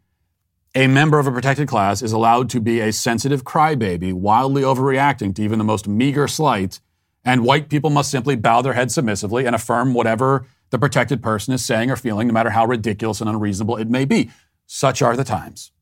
a 0.75 0.87
member 0.87 1.19
of 1.19 1.27
a 1.27 1.33
protected 1.33 1.67
class 1.67 2.03
is 2.03 2.13
allowed 2.13 2.49
to 2.51 2.61
be 2.61 2.81
a 2.81 2.93
sensitive 2.93 3.43
crybaby, 3.43 4.13
wildly 4.13 4.63
overreacting 4.63 5.35
to 5.35 5.43
even 5.43 5.59
the 5.59 5.65
most 5.65 5.89
meager 5.89 6.29
slight, 6.29 6.81
and 7.25 7.45
white 7.45 7.69
people 7.69 7.91
must 7.91 8.11
simply 8.11 8.37
bow 8.37 8.63
their 8.63 8.75
heads 8.75 8.95
submissively 8.95 9.45
and 9.45 9.57
affirm 9.57 9.95
whatever 9.95 10.47
the 10.71 10.79
protected 10.79 11.23
person 11.23 11.53
is 11.55 11.65
saying 11.65 11.91
or 11.91 11.97
feeling, 11.97 12.29
no 12.29 12.33
matter 12.33 12.51
how 12.51 12.67
ridiculous 12.67 13.21
and 13.21 13.29
unreasonable 13.29 13.77
it 13.77 13.89
may 13.89 14.05
be. 14.05 14.31
Such 14.67 15.03
are 15.03 15.17
the 15.17 15.25
times. 15.25 15.73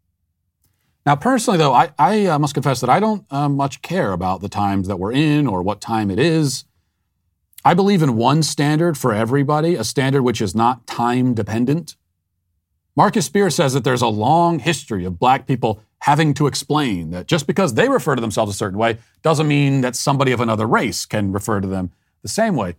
Now, 1.05 1.16
personally, 1.16 1.59
though, 1.59 1.72
I, 1.72 1.91
I 1.99 2.26
uh, 2.26 2.39
must 2.39 2.55
confess 2.55 2.80
that 2.80 2.91
I 2.91 3.01
don't 3.01 3.24
uh, 3.30 3.49
much 3.49 3.80
care 3.82 4.12
about 4.12 4.41
the 4.41 4.49
times 4.49 4.89
that 4.89 4.99
we're 4.99 5.12
in 5.12 5.47
or 5.47 5.62
what 5.62 5.80
time 5.80 6.11
it 6.11 6.18
is. 6.18 6.64
I 7.64 7.74
believe 7.74 8.03
in 8.03 8.16
one 8.16 8.43
standard 8.43 8.97
for 8.97 9.12
everybody, 9.12 9.74
a 9.74 9.84
standard 9.84 10.22
which 10.22 10.41
is 10.41 10.55
not 10.55 10.86
time 10.86 11.34
dependent. 11.34 11.97
Marcus 12.97 13.26
Spears 13.26 13.55
says 13.55 13.74
that 13.74 13.84
there's 13.84 14.03
a 14.03 14.09
long 14.09 14.59
history 14.59 15.05
of 15.05 15.18
black 15.18 15.47
people 15.47 15.80
having 16.01 16.34
to 16.34 16.47
explain 16.47 17.11
that 17.11 17.26
just 17.26 17.47
because 17.47 17.74
they 17.74 17.89
refer 17.89 18.14
to 18.14 18.20
themselves 18.20 18.55
a 18.55 18.57
certain 18.57 18.78
way 18.78 18.99
doesn't 19.22 19.49
mean 19.49 19.80
that 19.80 19.97
somebody 19.97 20.32
of 20.32 20.41
another 20.41 20.66
race 20.66 21.07
can 21.07 21.32
refer 21.32 21.61
to 21.61 21.68
them 21.68 21.93
the 22.22 22.28
same 22.28 22.57
way. 22.57 22.74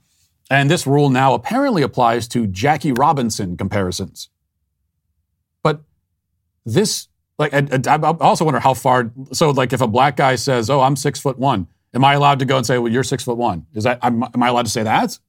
And 0.50 0.70
this 0.70 0.88
rule 0.88 1.10
now 1.10 1.34
apparently 1.34 1.84
applies 1.84 2.28
to 2.30 2.48
Jackie 2.48 2.92
Robinson 2.92 3.56
comparisons. 3.56 4.30
But 5.62 5.82
this, 6.66 7.08
like, 7.38 7.54
I, 7.54 7.68
I 7.86 7.98
also 7.98 8.46
wonder 8.46 8.60
how 8.60 8.74
far. 8.74 9.12
So, 9.32 9.52
like, 9.52 9.74
if 9.74 9.82
a 9.82 9.88
black 9.88 10.16
guy 10.16 10.36
says, 10.36 10.70
"Oh, 10.70 10.82
I'm 10.82 10.96
six 10.96 11.20
foot 11.20 11.38
one," 11.38 11.68
am 11.94 12.04
I 12.04 12.14
allowed 12.14 12.40
to 12.40 12.46
go 12.46 12.58
and 12.58 12.66
say, 12.66 12.80
"Well, 12.80 12.92
you're 12.92 13.04
six 13.04 13.24
foot 13.24 13.38
one"? 13.38 13.68
Is 13.74 13.84
that 13.84 14.00
am 14.02 14.24
I 14.42 14.48
allowed 14.48 14.66
to 14.66 14.72
say 14.72 14.84
that? 14.84 15.20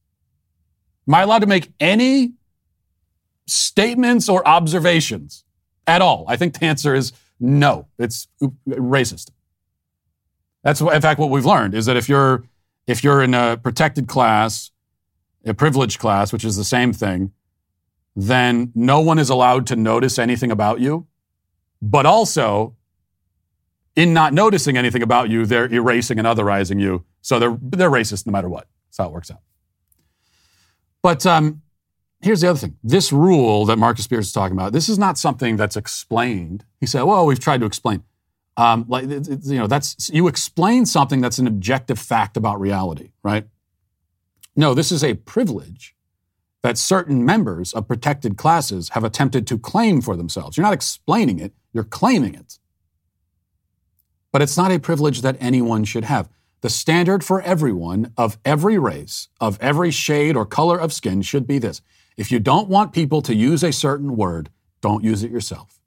Am 1.07 1.13
I 1.13 1.21
allowed 1.21 1.39
to 1.39 1.47
make 1.47 1.71
any 1.79 2.33
statements 3.47 4.29
or 4.29 4.47
observations 4.47 5.43
at 5.85 6.01
all? 6.01 6.25
I 6.27 6.37
think 6.37 6.57
the 6.59 6.65
answer 6.65 6.95
is 6.95 7.11
no. 7.39 7.87
It's 7.99 8.27
racist. 8.67 9.29
That's 10.63 10.81
in 10.81 11.01
fact 11.01 11.19
what 11.19 11.29
we've 11.29 11.45
learned 11.45 11.75
is 11.75 11.85
that 11.87 11.97
if 11.97 12.07
you're 12.07 12.43
if 12.87 13.03
you're 13.03 13.21
in 13.21 13.33
a 13.33 13.57
protected 13.57 14.07
class, 14.07 14.70
a 15.45 15.53
privileged 15.53 15.99
class, 15.99 16.31
which 16.31 16.45
is 16.45 16.55
the 16.55 16.63
same 16.63 16.93
thing, 16.93 17.31
then 18.15 18.71
no 18.75 18.99
one 18.99 19.19
is 19.19 19.29
allowed 19.29 19.67
to 19.67 19.75
notice 19.75 20.19
anything 20.19 20.51
about 20.51 20.79
you. 20.79 21.07
But 21.81 22.05
also, 22.05 22.75
in 23.95 24.13
not 24.13 24.33
noticing 24.33 24.77
anything 24.77 25.01
about 25.01 25.29
you, 25.29 25.45
they're 25.45 25.71
erasing 25.71 26.19
and 26.19 26.27
otherizing 26.27 26.79
you. 26.79 27.05
So 27.21 27.39
they're 27.39 27.57
they're 27.61 27.89
racist 27.89 28.25
no 28.25 28.31
matter 28.31 28.49
what. 28.49 28.67
That's 28.87 28.97
how 28.97 29.05
it 29.07 29.11
works 29.11 29.31
out. 29.31 29.41
But 31.01 31.25
um, 31.25 31.61
here's 32.21 32.41
the 32.41 32.49
other 32.49 32.59
thing. 32.59 32.77
This 32.83 33.11
rule 33.11 33.65
that 33.65 33.77
Marcus 33.77 34.05
Spears 34.05 34.27
is 34.27 34.33
talking 34.33 34.55
about, 34.55 34.73
this 34.73 34.87
is 34.89 34.99
not 34.99 35.17
something 35.17 35.57
that's 35.57 35.75
explained. 35.75 36.65
He 36.79 36.85
said, 36.85 37.03
well, 37.03 37.25
we've 37.25 37.39
tried 37.39 37.61
to 37.61 37.65
explain. 37.65 38.03
Um, 38.57 38.85
like, 38.87 39.05
it, 39.05 39.27
it, 39.27 39.39
you 39.45 39.57
know, 39.57 39.67
that's, 39.67 40.09
you 40.13 40.27
explain 40.27 40.85
something 40.85 41.21
that's 41.21 41.39
an 41.39 41.47
objective 41.47 41.97
fact 41.97 42.37
about 42.37 42.59
reality, 42.59 43.11
right? 43.23 43.47
No, 44.55 44.73
this 44.73 44.91
is 44.91 45.03
a 45.03 45.15
privilege 45.15 45.95
that 46.63 46.77
certain 46.77 47.25
members 47.25 47.73
of 47.73 47.87
protected 47.87 48.37
classes 48.37 48.89
have 48.89 49.03
attempted 49.03 49.47
to 49.47 49.57
claim 49.57 50.01
for 50.01 50.15
themselves. 50.15 50.57
You're 50.57 50.65
not 50.65 50.73
explaining 50.73 51.39
it, 51.39 51.53
you're 51.73 51.83
claiming 51.83 52.35
it. 52.35 52.59
But 54.31 54.41
it's 54.41 54.57
not 54.57 54.71
a 54.71 54.79
privilege 54.79 55.21
that 55.21 55.37
anyone 55.39 55.83
should 55.83 56.05
have. 56.05 56.29
The 56.61 56.69
standard 56.69 57.23
for 57.23 57.41
everyone 57.41 58.13
of 58.17 58.37
every 58.45 58.77
race, 58.77 59.29
of 59.39 59.57
every 59.59 59.89
shade 59.89 60.35
or 60.35 60.45
color 60.45 60.77
of 60.79 60.93
skin 60.93 61.21
should 61.23 61.47
be 61.47 61.57
this 61.57 61.81
if 62.17 62.31
you 62.31 62.39
don't 62.39 62.69
want 62.69 62.93
people 62.93 63.21
to 63.23 63.33
use 63.33 63.63
a 63.63 63.71
certain 63.71 64.15
word, 64.15 64.49
don't 64.81 65.03
use 65.03 65.23
it 65.23 65.31
yourself. 65.31 65.79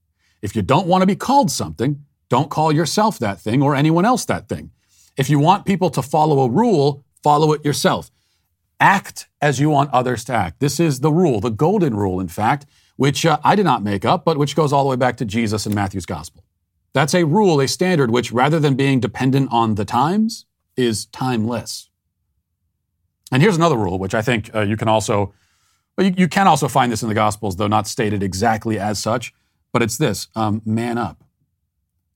If 0.43 0.57
you 0.57 0.63
don't 0.63 0.87
want 0.87 1.03
to 1.03 1.07
be 1.07 1.17
called 1.17 1.51
something, 1.51 2.05
don't 2.29 2.51
call 2.51 2.73
yourself 2.73 3.19
that 3.21 3.41
thing 3.41 3.63
or 3.63 3.77
anyone 3.77 4.05
else 4.05 4.25
that 4.25 4.49
thing. 4.49 4.71
If 5.17 5.31
you 5.31 5.39
want 5.39 5.65
people 5.65 5.91
to 5.91 6.03
follow 6.03 6.41
a 6.41 6.51
rule, 6.51 7.05
follow 7.23 7.53
it 7.53 7.65
yourself. 7.65 8.11
Act 8.85 9.29
as 9.41 9.59
you 9.59 9.71
want 9.71 9.91
others 9.95 10.25
to 10.25 10.35
act. 10.35 10.61
This 10.61 10.79
is 10.79 11.01
the 11.01 11.11
rule, 11.11 11.41
the 11.41 11.49
golden 11.49 11.97
rule, 11.97 12.21
in 12.21 12.29
fact, 12.29 12.67
which 12.97 13.25
uh, 13.25 13.39
I 13.43 13.57
did 13.57 13.65
not 13.65 13.83
make 13.83 14.05
up, 14.05 14.27
but 14.27 14.37
which 14.37 14.55
goes 14.55 14.75
all 14.75 14.85
the 14.85 14.91
way 14.91 14.97
back 14.97 15.17
to 15.17 15.25
Jesus 15.25 15.65
and 15.65 15.75
Matthew's 15.75 16.05
gospel. 16.05 16.45
That's 16.93 17.15
a 17.15 17.25
rule, 17.25 17.61
a 17.61 17.67
standard, 17.67 18.11
which 18.11 18.31
rather 18.31 18.61
than 18.61 18.75
being 18.75 19.01
dependent 19.01 19.49
on 19.51 19.77
the 19.77 19.87
times, 19.87 20.45
is 20.77 21.07
timeless. 21.07 21.89
And 23.33 23.43
here's 23.43 23.57
another 23.57 23.79
rule, 23.79 23.99
which 23.99 24.15
I 24.15 24.21
think 24.21 24.55
uh, 24.55 24.61
you 24.61 24.77
can 24.77 24.89
also 24.89 25.33
but 25.97 26.07
you, 26.07 26.15
you, 26.17 26.29
can 26.29 26.47
also 26.47 26.69
find 26.69 26.91
this 26.91 27.03
in 27.03 27.09
the 27.09 27.15
Gospels, 27.15 27.57
though 27.57 27.69
not 27.69 27.87
stated 27.87 28.23
exactly 28.23 28.79
as 28.79 28.99
such. 28.99 29.33
But 29.73 29.83
it's 29.83 29.97
this 29.97 30.29
um, 30.37 30.63
man 30.65 30.99
up. 30.99 31.25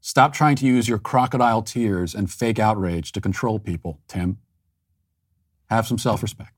Stop 0.00 0.32
trying 0.32 0.56
to 0.56 0.66
use 0.66 0.88
your 0.88 0.98
crocodile 0.98 1.62
tears 1.62 2.14
and 2.14 2.30
fake 2.30 2.58
outrage 2.58 3.10
to 3.12 3.20
control 3.20 3.58
people, 3.58 4.00
Tim. 4.06 4.38
Have 5.68 5.86
some 5.86 5.98
self 5.98 6.22
respect. 6.22 6.57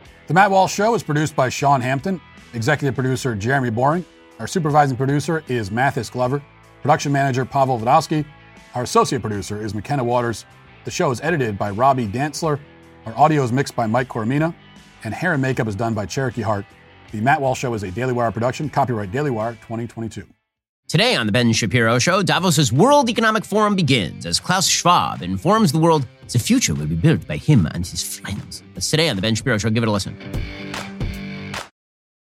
The 0.31 0.35
Matt 0.35 0.49
Walsh 0.49 0.73
Show 0.73 0.95
is 0.95 1.03
produced 1.03 1.35
by 1.35 1.49
Sean 1.49 1.81
Hampton, 1.81 2.21
executive 2.53 2.95
producer 2.95 3.35
Jeremy 3.35 3.69
Boring. 3.69 4.05
Our 4.39 4.47
supervising 4.47 4.95
producer 4.95 5.43
is 5.49 5.71
Mathis 5.71 6.09
Glover, 6.09 6.41
production 6.81 7.11
manager 7.11 7.43
Pavel 7.43 7.77
Vodowski. 7.77 8.23
Our 8.73 8.83
associate 8.83 9.21
producer 9.21 9.61
is 9.61 9.75
McKenna 9.75 10.05
Waters. 10.05 10.45
The 10.85 10.91
show 10.91 11.11
is 11.11 11.19
edited 11.19 11.57
by 11.57 11.71
Robbie 11.71 12.07
Dantzler. 12.07 12.61
Our 13.05 13.17
audio 13.17 13.43
is 13.43 13.51
mixed 13.51 13.75
by 13.75 13.87
Mike 13.87 14.07
Coromina. 14.07 14.55
And 15.03 15.13
hair 15.13 15.33
and 15.33 15.41
makeup 15.41 15.67
is 15.67 15.75
done 15.75 15.93
by 15.93 16.05
Cherokee 16.05 16.43
Hart. 16.43 16.65
The 17.11 17.19
Matt 17.19 17.41
Walsh 17.41 17.59
Show 17.59 17.73
is 17.73 17.83
a 17.83 17.91
Daily 17.91 18.13
Wire 18.13 18.31
production. 18.31 18.69
Copyright 18.69 19.11
Daily 19.11 19.31
Wire 19.31 19.55
2022. 19.55 20.25
Today 20.91 21.15
on 21.15 21.25
The 21.25 21.31
Ben 21.31 21.53
Shapiro 21.53 21.99
Show, 21.99 22.21
Davos's 22.21 22.73
World 22.73 23.09
Economic 23.09 23.45
Forum 23.45 23.77
begins 23.77 24.25
as 24.25 24.41
Klaus 24.41 24.67
Schwab 24.67 25.21
informs 25.21 25.71
the 25.71 25.79
world 25.79 26.05
the 26.27 26.37
future 26.37 26.75
will 26.75 26.85
be 26.85 26.95
built 26.95 27.25
by 27.25 27.37
him 27.37 27.65
and 27.67 27.87
his 27.87 28.03
friends. 28.19 28.61
That's 28.73 28.89
today 28.89 29.07
on 29.07 29.15
The 29.15 29.21
Ben 29.21 29.33
Shapiro 29.33 29.57
Show. 29.57 29.69
Give 29.69 29.83
it 29.83 29.87
a 29.87 29.91
listen. 29.93 30.17